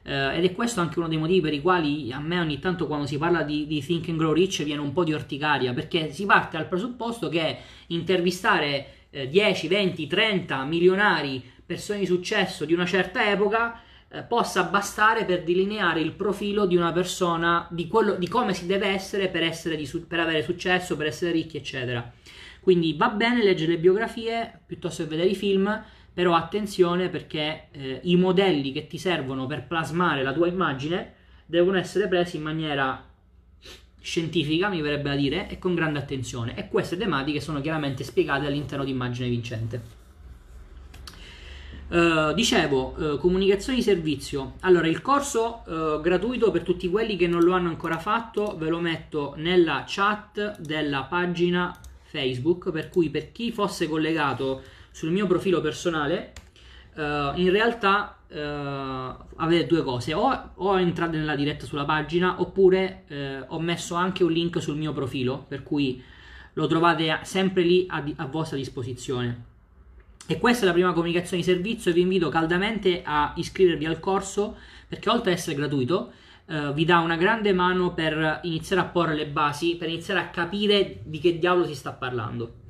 Uh, 0.04 0.30
ed 0.36 0.44
è 0.44 0.54
questo 0.54 0.82
anche 0.82 1.00
uno 1.00 1.08
dei 1.08 1.18
motivi 1.18 1.42
per 1.42 1.54
i 1.54 1.62
quali 1.62 2.14
a 2.14 2.20
me 2.20 2.40
ogni 2.40 2.60
tanto 2.60 2.86
quando 2.86 3.08
si 3.08 3.18
parla 3.18 3.42
di, 3.42 3.66
di 3.66 3.84
Think 3.84 4.10
and 4.10 4.20
Grow 4.20 4.34
Rich 4.34 4.62
viene 4.62 4.82
un 4.82 4.94
po' 4.94 5.04
di 5.04 5.14
orticaria, 5.14 5.74
perché 5.74 6.12
si 6.12 6.28
parte 6.28 6.58
dal 6.58 6.68
presupposto 6.68 7.28
che 7.28 7.58
intervistare 7.88 9.08
eh, 9.10 9.28
10, 9.28 9.68
20, 9.68 10.06
30 10.06 10.64
milionari 10.66 11.42
persone 11.66 12.00
di 12.00 12.06
successo 12.06 12.66
di 12.66 12.74
una 12.74 12.86
certa 12.86 13.32
epoca 13.32 13.82
eh, 14.10 14.22
possa 14.22 14.64
bastare 14.64 15.26
per 15.26 15.44
delineare 15.44 16.00
il 16.00 16.14
profilo 16.14 16.66
di 16.66 16.76
una 16.76 16.92
persona, 16.92 17.68
di, 17.72 17.88
quello, 17.88 18.16
di 18.16 18.28
come 18.28 18.54
si 18.54 18.66
deve 18.66 18.88
essere 18.88 19.30
per, 19.30 19.44
essere 19.44 19.76
di, 19.76 19.88
per 20.08 20.20
avere 20.20 20.44
successo, 20.44 20.96
per 20.96 21.08
essere 21.08 21.32
ricchi, 21.32 21.58
eccetera. 21.58 22.12
Quindi 22.60 22.96
va 22.96 23.10
bene 23.10 23.44
leggere 23.44 23.74
le 23.74 23.78
biografie 23.78 24.62
piuttosto 24.66 25.04
che 25.04 25.10
vedere 25.10 25.30
i 25.30 25.36
film, 25.36 25.84
però 26.14 26.34
attenzione 26.34 27.10
perché 27.10 27.68
eh, 27.72 28.00
i 28.04 28.16
modelli 28.16 28.72
che 28.72 28.88
ti 28.88 28.98
servono 28.98 29.46
per 29.48 29.68
plasmare 29.68 30.24
la 30.24 30.34
tua 30.34 30.48
immagine 30.48 31.14
devono 31.46 31.78
essere 31.78 32.08
presi 32.08 32.38
in 32.38 32.44
maniera 32.44 33.14
scientifica, 34.00 34.70
mi 34.70 34.82
verrebbe 34.82 35.10
da 35.10 35.16
dire, 35.16 35.50
e 35.50 35.58
con 35.58 35.76
grande 35.76 36.00
attenzione. 36.00 36.56
E 36.56 36.68
queste 36.70 36.96
tematiche 36.96 37.42
sono 37.42 37.60
chiaramente 37.60 38.04
spiegate 38.04 38.46
all'interno 38.46 38.86
di 38.86 38.92
Immagine 38.92 39.30
Vincente. 39.30 40.05
Uh, 41.88 42.34
dicevo, 42.34 42.96
uh, 42.98 43.18
comunicazione 43.20 43.78
di 43.78 43.84
servizio. 43.84 44.54
Allora, 44.62 44.88
il 44.88 45.04
corso 45.04 45.62
uh, 45.66 46.02
gratuito 46.02 46.50
per 46.50 46.64
tutti 46.64 46.90
quelli 46.90 47.16
che 47.16 47.28
non 47.28 47.44
lo 47.44 47.54
hanno 47.54 47.70
ancora 47.70 48.00
fatto, 48.00 48.56
ve 48.58 48.70
lo 48.70 48.80
metto 48.80 49.36
nella 49.38 49.84
chat 49.86 50.60
della 50.60 51.04
pagina 51.04 51.78
Facebook, 52.02 52.72
per 52.72 52.90
cui 52.90 53.12
per 53.12 53.32
chi 53.32 53.52
fosse 53.52 53.88
collegato 53.88 54.64
sul 54.90 55.12
mio 55.12 55.28
profilo 55.28 55.62
personale, 55.62 56.34
in 56.96 57.52
realtà 57.52 58.20
avete 59.36 59.66
due 59.68 59.84
cose. 59.84 60.14
O, 60.14 60.52
o 60.56 60.80
entrate 60.80 61.18
nella 61.18 61.36
diretta 61.36 61.66
sulla 61.66 61.84
pagina, 61.84 62.40
oppure 62.40 63.04
ho 63.48 63.60
messo 63.60 63.96
anche 63.96 64.24
un 64.24 64.32
link 64.32 64.62
sul 64.62 64.78
mio 64.78 64.94
profilo, 64.94 65.44
per 65.46 65.62
cui 65.62 66.02
lo 66.54 66.68
trovate 66.68 67.20
sempre 67.24 67.64
lì 67.64 67.86
a, 67.90 68.02
a 68.16 68.26
vostra 68.28 68.56
disposizione. 68.56 69.55
E 70.28 70.40
questa 70.40 70.64
è 70.64 70.66
la 70.68 70.74
prima 70.74 70.92
comunicazione 70.92 71.44
di 71.44 71.48
servizio 71.48 71.94
vi 71.94 72.02
invito 72.02 72.30
caldamente 72.30 73.02
a 73.04 73.34
iscrivervi 73.36 73.86
al 73.86 74.00
corso 74.00 74.58
perché 74.88 75.10
oltre 75.10 75.32
ad 75.32 75.38
essere 75.38 75.56
gratuito 75.56 76.14
eh, 76.48 76.74
vi 76.74 76.84
dà 76.84 77.00
una 77.00 77.16
grande 77.16 77.54
mano 77.54 77.94
per 77.94 78.40
iniziare 78.44 78.82
a 78.82 78.86
porre 78.86 79.14
le 79.14 79.28
basi, 79.28 79.76
per 79.76 79.90
iniziare 79.90 80.20
a 80.20 80.30
capire 80.30 81.02
di 81.04 81.20
che 81.20 81.38
diavolo 81.38 81.66
si 81.66 81.76
sta 81.76 81.92
parlando. 81.92 82.64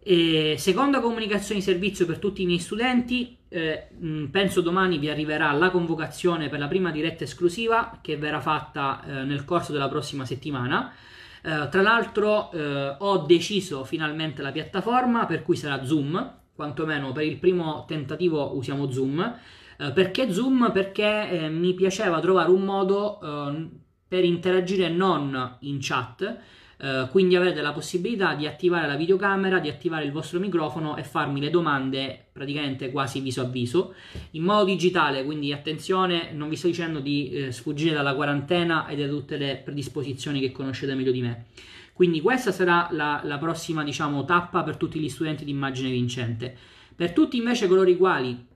E 0.00 0.54
seconda 0.58 1.00
comunicazione 1.00 1.60
di 1.60 1.66
servizio 1.66 2.06
per 2.06 2.18
tutti 2.18 2.42
i 2.42 2.46
miei 2.46 2.60
studenti, 2.60 3.36
eh, 3.48 3.88
penso 4.30 4.60
domani 4.60 4.98
vi 4.98 5.10
arriverà 5.10 5.50
la 5.52 5.70
convocazione 5.70 6.48
per 6.48 6.58
la 6.58 6.68
prima 6.68 6.90
diretta 6.90 7.24
esclusiva 7.24 7.98
che 8.00 8.16
verrà 8.16 8.40
fatta 8.40 9.02
eh, 9.04 9.24
nel 9.24 9.44
corso 9.44 9.72
della 9.72 9.88
prossima 9.88 10.24
settimana. 10.24 10.92
Uh, 11.42 11.68
tra 11.68 11.82
l'altro 11.82 12.50
uh, 12.52 12.96
ho 12.98 13.18
deciso 13.18 13.84
finalmente 13.84 14.42
la 14.42 14.52
piattaforma 14.52 15.26
per 15.26 15.42
cui 15.42 15.56
sarà 15.56 15.84
Zoom, 15.84 16.36
quantomeno 16.54 17.12
per 17.12 17.24
il 17.24 17.36
primo 17.36 17.84
tentativo 17.86 18.56
usiamo 18.56 18.90
Zoom. 18.90 19.38
Uh, 19.78 19.92
perché 19.92 20.32
Zoom? 20.32 20.70
Perché 20.72 21.30
eh, 21.30 21.48
mi 21.48 21.74
piaceva 21.74 22.20
trovare 22.20 22.50
un 22.50 22.62
modo 22.62 23.18
per 24.08 24.24
interagire 24.24 24.88
non 24.88 25.56
in 25.60 25.78
chat, 25.80 26.38
Uh, 26.80 27.08
quindi 27.10 27.34
avete 27.34 27.60
la 27.60 27.72
possibilità 27.72 28.34
di 28.34 28.46
attivare 28.46 28.86
la 28.86 28.94
videocamera, 28.94 29.58
di 29.58 29.68
attivare 29.68 30.04
il 30.04 30.12
vostro 30.12 30.38
microfono 30.38 30.96
e 30.96 31.02
farmi 31.02 31.40
le 31.40 31.50
domande 31.50 32.26
praticamente 32.30 32.92
quasi 32.92 33.18
viso 33.18 33.40
a 33.40 33.44
viso 33.44 33.94
in 34.32 34.44
modo 34.44 34.64
digitale. 34.64 35.24
Quindi 35.24 35.52
attenzione, 35.52 36.30
non 36.32 36.48
vi 36.48 36.54
sto 36.54 36.68
dicendo 36.68 37.00
di 37.00 37.30
eh, 37.30 37.52
sfuggire 37.52 37.94
dalla 37.94 38.14
quarantena 38.14 38.86
e 38.86 38.94
da 38.94 39.08
tutte 39.08 39.36
le 39.36 39.60
predisposizioni 39.64 40.38
che 40.38 40.52
conoscete 40.52 40.94
meglio 40.94 41.10
di 41.10 41.20
me. 41.20 41.46
Quindi 41.92 42.20
questa 42.20 42.52
sarà 42.52 42.86
la, 42.92 43.22
la 43.24 43.38
prossima 43.38 43.82
diciamo, 43.82 44.24
tappa 44.24 44.62
per 44.62 44.76
tutti 44.76 45.00
gli 45.00 45.08
studenti 45.08 45.44
di 45.44 45.50
immagine 45.50 45.90
vincente. 45.90 46.56
Per 46.94 47.12
tutti 47.12 47.36
invece 47.36 47.66
coloro 47.66 47.90
i 47.90 47.96
quali 47.96 48.46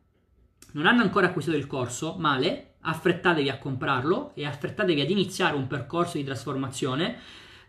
non 0.75 0.87
hanno 0.87 1.03
ancora 1.03 1.27
acquistato 1.27 1.57
il 1.57 1.67
corso, 1.67 2.15
male, 2.21 2.75
affrettatevi 2.83 3.49
a 3.49 3.59
comprarlo 3.59 4.31
e 4.37 4.47
affrettatevi 4.47 5.01
ad 5.01 5.11
iniziare 5.11 5.57
un 5.57 5.67
percorso 5.67 6.19
di 6.19 6.25
trasformazione 6.25 7.17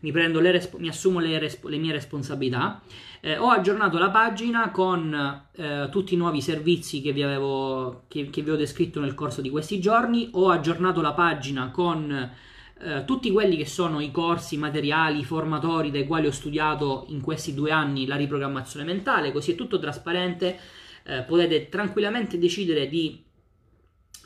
Mi, 0.00 0.10
resp- 0.12 0.76
mi 0.76 0.88
assumo 0.88 1.20
le, 1.20 1.38
resp- 1.38 1.66
le, 1.66 1.78
mie 1.78 1.92
responsabilità. 1.92 2.82
Eh, 3.20 3.38
ho 3.38 3.48
aggiornato 3.48 3.96
la 3.98 4.10
pagina 4.10 4.70
con 4.70 5.44
eh, 5.52 5.88
tutti 5.90 6.14
i 6.14 6.16
nuovi 6.16 6.42
servizi 6.42 7.00
che 7.00 7.12
vi, 7.12 7.22
avevo, 7.22 8.06
che, 8.08 8.28
che 8.28 8.42
vi 8.42 8.50
ho 8.50 8.56
descritto 8.56 8.98
nel 9.00 9.14
corso 9.14 9.40
di 9.40 9.50
questi 9.50 9.78
giorni. 9.80 10.30
Ho 10.32 10.50
aggiornato 10.50 11.00
la 11.00 11.12
pagina 11.12 11.70
con 11.70 12.30
eh, 12.78 13.04
tutti 13.06 13.30
quelli 13.30 13.56
che 13.56 13.64
sono 13.64 14.00
i 14.00 14.10
corsi, 14.10 14.56
i 14.56 14.58
materiali, 14.58 15.20
i 15.20 15.24
formatori 15.24 15.90
dai 15.90 16.06
quali 16.06 16.26
ho 16.26 16.30
studiato 16.30 17.06
in 17.08 17.22
questi 17.22 17.54
due 17.54 17.70
anni 17.70 18.06
la 18.06 18.16
riprogrammazione 18.16 18.84
mentale, 18.84 19.32
così 19.32 19.52
è 19.52 19.54
tutto 19.54 19.78
trasparente, 19.78 20.58
eh, 21.04 21.22
potete 21.22 21.68
tranquillamente 21.70 22.38
decidere 22.38 22.88
di 22.88 23.22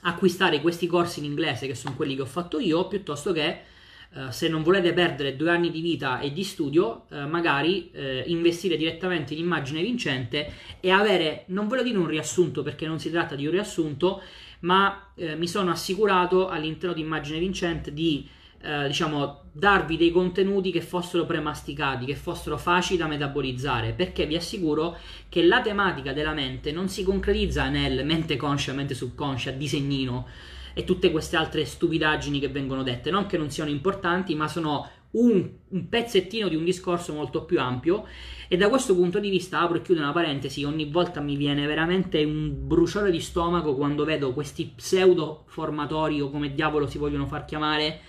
acquistare 0.02 0.60
questi 0.60 0.86
corsi 0.86 1.20
in 1.20 1.26
inglese 1.26 1.66
che 1.66 1.74
sono 1.74 1.94
quelli 1.94 2.16
che 2.16 2.22
ho 2.22 2.26
fatto 2.26 2.58
io, 2.58 2.88
piuttosto 2.88 3.32
che 3.32 3.68
Uh, 4.12 4.28
se 4.30 4.48
non 4.48 4.64
volete 4.64 4.92
perdere 4.92 5.36
due 5.36 5.50
anni 5.50 5.70
di 5.70 5.80
vita 5.80 6.18
e 6.18 6.32
di 6.32 6.42
studio, 6.42 7.04
uh, 7.10 7.28
magari 7.28 7.92
uh, 7.94 8.28
investire 8.28 8.76
direttamente 8.76 9.34
in 9.34 9.38
immagine 9.38 9.82
vincente 9.82 10.52
e 10.80 10.90
avere, 10.90 11.44
non 11.46 11.68
voglio 11.68 11.84
dire 11.84 11.96
un 11.96 12.08
riassunto 12.08 12.64
perché 12.64 12.88
non 12.88 12.98
si 12.98 13.08
tratta 13.08 13.36
di 13.36 13.46
un 13.46 13.52
riassunto, 13.52 14.20
ma 14.62 15.12
mi 15.14 15.46
sono 15.46 15.70
assicurato 15.70 16.48
all'interno 16.48 16.94
di 16.94 17.00
immagine 17.00 17.38
vincente 17.38 17.94
di 17.94 18.28
eh, 18.62 18.88
diciamo, 18.88 19.44
darvi 19.52 19.96
dei 19.96 20.10
contenuti 20.10 20.70
che 20.70 20.82
fossero 20.82 21.24
premasticati, 21.24 22.04
che 22.04 22.14
fossero 22.14 22.58
facili 22.58 22.98
da 22.98 23.06
metabolizzare, 23.06 23.92
perché 23.92 24.26
vi 24.26 24.36
assicuro 24.36 24.98
che 25.28 25.42
la 25.42 25.62
tematica 25.62 26.12
della 26.12 26.34
mente 26.34 26.70
non 26.70 26.88
si 26.88 27.02
concretizza 27.02 27.68
nel 27.68 28.04
mente 28.04 28.36
conscia, 28.36 28.74
mente 28.74 28.94
subconscia, 28.94 29.50
disegnino 29.52 30.26
e 30.74 30.84
tutte 30.84 31.10
queste 31.10 31.36
altre 31.36 31.64
stupidaggini 31.64 32.38
che 32.38 32.48
vengono 32.48 32.82
dette, 32.82 33.10
non 33.10 33.26
che 33.26 33.38
non 33.38 33.50
siano 33.50 33.70
importanti, 33.70 34.34
ma 34.34 34.46
sono 34.46 34.88
un, 35.12 35.48
un, 35.68 35.88
pezzettino 35.88 36.48
di 36.48 36.54
un 36.54 36.64
discorso 36.64 37.14
molto 37.14 37.44
più 37.44 37.58
ampio. 37.58 38.04
E 38.46 38.56
da 38.58 38.68
questo 38.68 38.94
punto 38.94 39.18
di 39.18 39.30
vista 39.30 39.60
apro 39.60 39.78
e 39.78 39.82
chiudo 39.82 40.00
una 40.00 40.12
parentesi 40.12 40.64
ogni 40.64 40.84
volta 40.84 41.20
mi 41.20 41.36
viene 41.36 41.66
veramente 41.66 42.22
un 42.24 42.66
bruciore 42.66 43.10
di 43.10 43.20
stomaco 43.20 43.74
quando 43.74 44.04
vedo 44.04 44.32
questi 44.32 44.70
pseudo 44.76 45.44
formatori 45.46 46.20
o 46.20 46.30
come 46.30 46.52
diavolo 46.52 46.86
si 46.86 46.98
vogliono 46.98 47.26
far 47.26 47.44
chiamare 47.46 48.00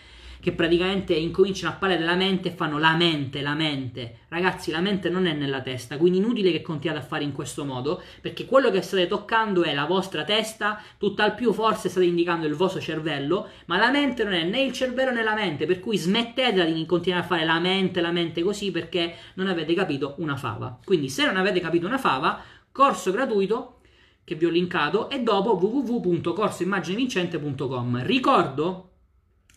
che 0.41 0.53
praticamente 0.53 1.13
incominciano 1.13 1.73
a 1.73 1.77
parlare 1.77 2.01
della 2.01 2.15
mente 2.15 2.47
e 2.49 2.51
fanno 2.51 2.79
la 2.79 2.95
mente, 2.95 3.41
la 3.41 3.53
mente. 3.53 4.21
Ragazzi, 4.27 4.71
la 4.71 4.81
mente 4.81 5.09
non 5.09 5.27
è 5.27 5.33
nella 5.33 5.61
testa, 5.61 5.97
quindi 5.97 6.17
inutile 6.17 6.51
che 6.51 6.63
continuate 6.63 7.03
a 7.03 7.07
fare 7.07 7.23
in 7.23 7.31
questo 7.31 7.63
modo, 7.63 8.01
perché 8.19 8.45
quello 8.45 8.71
che 8.71 8.81
state 8.81 9.05
toccando 9.07 9.61
è 9.63 9.73
la 9.73 9.85
vostra 9.85 10.23
testa, 10.23 10.81
tutt'al 10.97 11.35
più 11.35 11.53
forse 11.53 11.89
state 11.89 12.07
indicando 12.07 12.47
il 12.47 12.55
vostro 12.55 12.81
cervello, 12.81 13.49
ma 13.65 13.77
la 13.77 13.91
mente 13.91 14.23
non 14.23 14.33
è 14.33 14.43
né 14.43 14.63
il 14.63 14.73
cervello 14.73 15.11
né 15.11 15.21
la 15.23 15.35
mente, 15.35 15.67
per 15.67 15.79
cui 15.79 15.95
smettetela 15.95 16.65
di 16.65 16.85
continuare 16.87 17.23
a 17.23 17.27
fare 17.27 17.45
la 17.45 17.59
mente, 17.59 18.01
la 18.01 18.11
mente 18.11 18.41
così, 18.41 18.71
perché 18.71 19.13
non 19.35 19.47
avete 19.47 19.75
capito 19.75 20.15
una 20.17 20.35
fava. 20.35 20.79
Quindi 20.83 21.07
se 21.07 21.23
non 21.23 21.37
avete 21.37 21.59
capito 21.59 21.85
una 21.85 21.99
fava, 21.99 22.41
corso 22.71 23.11
gratuito 23.11 23.75
che 24.23 24.35
vi 24.35 24.45
ho 24.45 24.49
linkato 24.49 25.09
e 25.09 25.21
dopo 25.21 25.55
www.corsoimmaginevincente.com. 25.55 28.05
Ricordo 28.05 28.90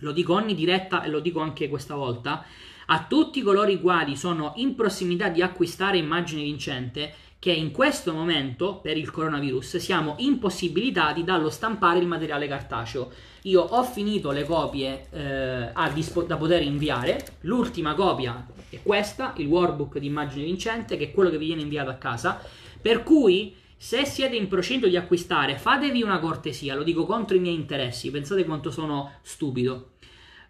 lo 0.04 0.12
dico 0.12 0.34
ogni 0.34 0.54
diretta 0.54 1.02
e 1.02 1.08
lo 1.08 1.18
dico 1.18 1.40
anche 1.40 1.68
questa 1.68 1.94
volta, 1.94 2.44
a 2.86 3.06
tutti 3.08 3.40
coloro 3.40 3.70
i 3.70 3.80
quali 3.80 4.16
sono 4.16 4.52
in 4.56 4.74
prossimità 4.74 5.28
di 5.28 5.40
acquistare 5.40 5.96
immagine 5.96 6.42
vincente, 6.42 7.14
che 7.38 7.52
in 7.52 7.72
questo 7.72 8.12
momento, 8.12 8.76
per 8.76 8.96
il 8.96 9.10
coronavirus, 9.10 9.78
siamo 9.78 10.14
impossibilitati 10.18 11.24
dallo 11.24 11.50
stampare 11.50 11.98
il 11.98 12.06
materiale 12.06 12.46
cartaceo. 12.46 13.10
Io 13.42 13.62
ho 13.62 13.82
finito 13.82 14.30
le 14.30 14.44
copie 14.44 15.08
eh, 15.10 15.92
dispo- 15.92 16.22
da 16.22 16.36
poter 16.36 16.62
inviare, 16.62 17.36
l'ultima 17.40 17.94
copia 17.94 18.46
è 18.68 18.80
questa, 18.82 19.32
il 19.38 19.46
workbook 19.46 19.98
di 19.98 20.06
immagine 20.06 20.44
vincente, 20.44 20.96
che 20.96 21.04
è 21.04 21.12
quello 21.12 21.30
che 21.30 21.38
vi 21.38 21.46
viene 21.46 21.62
inviato 21.62 21.90
a 21.90 21.94
casa, 21.94 22.40
per 22.80 23.02
cui 23.02 23.54
se 23.76 24.06
siete 24.06 24.36
in 24.36 24.48
procinto 24.48 24.88
di 24.88 24.96
acquistare, 24.96 25.58
fatevi 25.58 26.02
una 26.02 26.18
cortesia, 26.18 26.74
lo 26.74 26.82
dico 26.82 27.04
contro 27.04 27.36
i 27.36 27.40
miei 27.40 27.54
interessi, 27.54 28.10
pensate 28.10 28.46
quanto 28.46 28.70
sono 28.70 29.18
stupido. 29.20 29.93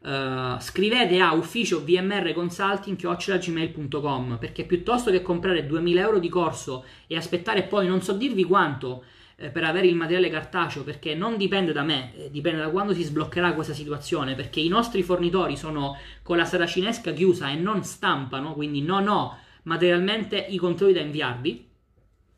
Uh, 0.04 0.60
scrivete 0.60 1.18
a 1.18 1.32
ufficio 1.32 1.82
vmrconsulting.gmail.com 1.82 4.36
perché 4.38 4.64
piuttosto 4.64 5.10
che 5.10 5.22
comprare 5.22 5.64
2000 5.64 6.00
euro 6.02 6.18
di 6.18 6.28
corso 6.28 6.84
e 7.06 7.16
aspettare 7.16 7.62
poi 7.62 7.86
non 7.86 8.02
so 8.02 8.12
dirvi 8.12 8.44
quanto 8.44 9.04
eh, 9.36 9.48
per 9.48 9.64
avere 9.64 9.86
il 9.86 9.94
materiale 9.94 10.28
cartaceo 10.28 10.82
perché 10.82 11.14
non 11.14 11.38
dipende 11.38 11.72
da 11.72 11.82
me, 11.82 12.14
eh, 12.16 12.30
dipende 12.30 12.60
da 12.60 12.68
quando 12.68 12.92
si 12.92 13.02
sbloccherà 13.02 13.54
questa 13.54 13.72
situazione 13.72 14.34
perché 14.34 14.60
i 14.60 14.68
nostri 14.68 15.02
fornitori 15.02 15.56
sono 15.56 15.96
con 16.22 16.36
la 16.36 16.44
saracinesca 16.44 17.12
chiusa 17.12 17.48
e 17.48 17.54
non 17.54 17.82
stampano 17.82 18.52
quindi 18.52 18.82
non 18.82 19.08
ho 19.08 19.38
materialmente 19.62 20.36
i 20.36 20.58
controlli 20.58 20.92
da 20.92 21.00
inviarvi. 21.00 21.66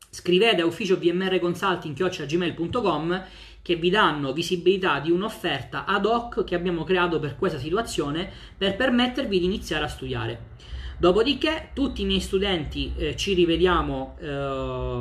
Scrivete 0.09 0.61
a 0.61 0.65
ufficio 0.65 0.97
vmrconsulting.gmail.com 0.97 3.25
che 3.67 3.75
vi 3.75 3.89
danno 3.89 4.31
visibilità 4.31 5.01
di 5.01 5.11
un'offerta 5.11 5.83
ad 5.83 6.05
hoc 6.05 6.45
che 6.45 6.55
abbiamo 6.55 6.85
creato 6.85 7.19
per 7.19 7.35
questa 7.35 7.57
situazione 7.57 8.31
per 8.57 8.77
permettervi 8.77 9.39
di 9.39 9.43
iniziare 9.43 9.83
a 9.83 9.89
studiare. 9.89 10.39
Dopodiché 10.97 11.71
tutti 11.73 12.03
i 12.03 12.05
miei 12.05 12.21
studenti 12.21 12.93
eh, 12.95 13.17
ci 13.17 13.33
rivediamo, 13.33 14.15
eh, 14.21 14.25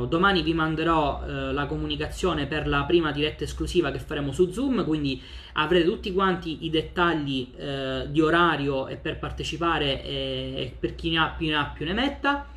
domani 0.09 0.43
vi 0.43 0.53
manderò 0.53 1.23
eh, 1.23 1.53
la 1.53 1.67
comunicazione 1.67 2.47
per 2.47 2.67
la 2.67 2.83
prima 2.83 3.13
diretta 3.13 3.45
esclusiva 3.45 3.93
che 3.93 4.01
faremo 4.01 4.33
su 4.33 4.51
Zoom, 4.51 4.85
quindi 4.85 5.23
avrete 5.53 5.87
tutti 5.87 6.13
quanti 6.13 6.65
i 6.65 6.69
dettagli 6.69 7.53
eh, 7.57 8.07
di 8.11 8.21
orario 8.21 8.89
e 8.89 8.97
per 8.97 9.21
partecipare 9.21 10.03
e 10.03 10.75
per 10.77 10.97
chi 10.97 11.11
ne 11.11 11.19
ha 11.19 11.29
più 11.29 11.47
ne 11.47 11.55
ha 11.55 11.67
più 11.67 11.85
ne 11.85 11.93
metta. 11.93 12.49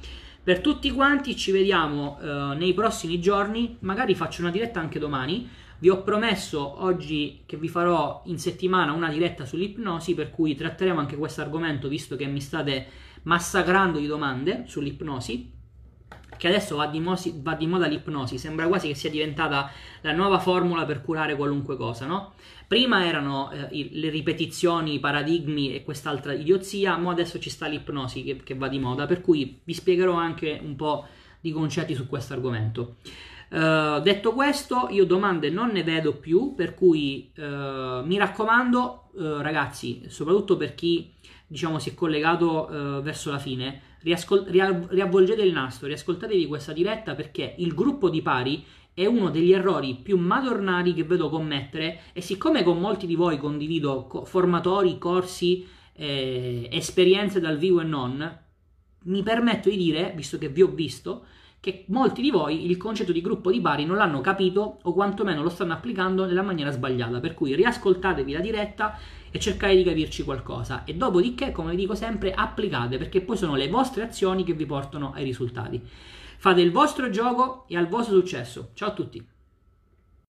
Per 0.41 0.59
tutti 0.61 0.89
quanti 0.89 1.35
ci 1.35 1.51
vediamo 1.51 2.17
eh, 2.19 2.55
nei 2.55 2.73
prossimi 2.73 3.19
giorni, 3.19 3.77
magari 3.81 4.15
faccio 4.15 4.41
una 4.41 4.49
diretta 4.49 4.79
anche 4.79 4.97
domani. 4.97 5.67
Vi 5.81 5.87
ho 5.87 6.03
promesso 6.03 6.83
oggi 6.83 7.43
che 7.45 7.55
vi 7.55 7.69
farò 7.69 8.21
in 8.25 8.37
settimana 8.37 8.91
una 8.91 9.09
diretta 9.09 9.45
sull'ipnosi, 9.45 10.13
per 10.13 10.29
cui 10.29 10.53
tratteremo 10.53 10.99
anche 10.99 11.15
questo 11.15 11.39
argomento, 11.39 11.87
visto 11.87 12.17
che 12.17 12.25
mi 12.25 12.41
state 12.41 12.87
massacrando 13.23 13.97
di 13.97 14.05
domande 14.05 14.65
sull'ipnosi 14.67 15.57
che 16.39 16.47
adesso 16.47 16.77
va 16.77 16.87
di, 16.87 16.99
mosi, 16.99 17.33
va 17.41 17.53
di, 17.53 17.67
moda 17.67 17.85
l'ipnosi, 17.85 18.37
sembra 18.37 18.67
quasi 18.67 18.87
che 18.87 18.95
sia 18.95 19.09
diventata 19.09 19.69
la 20.01 20.13
nuova 20.13 20.39
formula 20.39 20.85
per 20.85 21.01
curare 21.01 21.35
qualunque 21.35 21.75
cosa, 21.75 22.05
no? 22.05 22.33
Prima 22.65 23.05
erano 23.05 23.51
eh, 23.51 23.67
i, 23.71 23.89
le 23.99 24.09
ripetizioni, 24.09 24.93
i 24.93 24.99
paradigmi 24.99 25.73
e 25.73 25.83
quest'altra 25.83 26.31
idiozia, 26.33 26.95
ma 26.95 27.11
adesso 27.11 27.39
ci 27.39 27.49
sta 27.49 27.67
l'ipnosi 27.67 28.23
che, 28.23 28.37
che, 28.37 28.55
va 28.55 28.69
di 28.69 28.79
moda, 28.79 29.05
per 29.05 29.19
cui 29.19 29.59
vi 29.63 29.73
spiegherò 29.73 30.13
anche 30.13 30.59
un 30.63 30.77
po' 30.77 31.07
di 31.41 31.51
concetti 31.51 31.93
su 31.93 32.07
questo 32.07 32.33
argomento. 32.33 32.95
Uh, 33.49 33.99
detto 34.01 34.33
questo, 34.33 34.87
io 34.91 35.05
domande 35.05 35.49
non 35.49 35.69
ne 35.69 35.83
vedo 35.83 36.13
più, 36.15 36.53
per 36.53 36.75
cui 36.75 37.31
uh, 37.37 37.41
mi 38.05 38.17
raccomando, 38.17 39.09
uh, 39.13 39.37
ragazzi, 39.37 40.03
soprattutto 40.07 40.55
per 40.55 40.75
chi 40.75 41.11
diciamo, 41.47 41.79
si 41.79 41.89
è 41.89 41.93
collegato 41.95 43.01
verso 43.01 43.31
la 43.31 43.39
fine, 43.39 43.81
riascol- 44.01 44.45
ria- 44.47 44.85
riavvolgete 44.87 45.41
il 45.41 45.51
nastro, 45.51 45.87
riascoltatevi 45.87 46.45
questa 46.45 46.73
diretta 46.73 47.15
perché 47.15 47.55
il 47.57 47.73
gruppo 47.73 48.09
di 48.09 48.21
pari 48.21 48.63
è 48.93 49.05
uno 49.05 49.29
degli 49.29 49.53
errori 49.53 49.95
più 49.95 50.17
madornali 50.17 50.93
che 50.93 51.03
vedo 51.03 51.29
commettere 51.29 52.01
e 52.13 52.21
siccome 52.21 52.63
con 52.63 52.79
molti 52.79 53.07
di 53.07 53.15
voi 53.15 53.37
condivido 53.37 54.05
co- 54.07 54.25
formatori, 54.25 54.97
corsi, 54.97 55.65
eh, 55.93 56.67
esperienze 56.71 57.39
dal 57.39 57.57
vivo 57.57 57.81
e 57.81 57.85
non, 57.85 58.39
mi 59.03 59.23
permetto 59.23 59.69
di 59.69 59.77
dire, 59.77 60.13
visto 60.15 60.37
che 60.37 60.49
vi 60.49 60.61
ho 60.61 60.67
visto, 60.67 61.25
che 61.59 61.83
molti 61.87 62.21
di 62.21 62.31
voi 62.31 62.69
il 62.69 62.77
concetto 62.77 63.11
di 63.11 63.21
gruppo 63.21 63.51
di 63.51 63.59
pari 63.59 63.85
non 63.85 63.97
l'hanno 63.97 64.21
capito 64.21 64.79
o 64.81 64.93
quantomeno 64.93 65.43
lo 65.43 65.49
stanno 65.49 65.73
applicando 65.73 66.25
nella 66.25 66.41
maniera 66.41 66.71
sbagliata. 66.71 67.19
Per 67.19 67.33
cui 67.33 67.55
riascoltatevi 67.55 68.31
la 68.31 68.39
diretta 68.39 68.97
e 69.31 69.39
cercate 69.39 69.75
di 69.75 69.83
capirci 69.83 70.23
qualcosa. 70.23 70.83
E 70.85 70.95
dopodiché, 70.95 71.51
come 71.51 71.71
vi 71.71 71.77
dico 71.77 71.95
sempre, 71.95 72.33
applicate 72.33 72.97
perché 72.97 73.21
poi 73.21 73.37
sono 73.37 73.55
le 73.55 73.67
vostre 73.67 74.03
azioni 74.03 74.43
che 74.43 74.53
vi 74.53 74.65
portano 74.65 75.11
ai 75.13 75.23
risultati. 75.23 75.81
Fate 76.37 76.61
il 76.61 76.71
vostro 76.71 77.09
gioco 77.09 77.65
e 77.67 77.75
al 77.75 77.87
vostro 77.87 78.15
successo. 78.15 78.69
Ciao 78.73 78.89
a 78.89 78.93
tutti! 78.93 79.38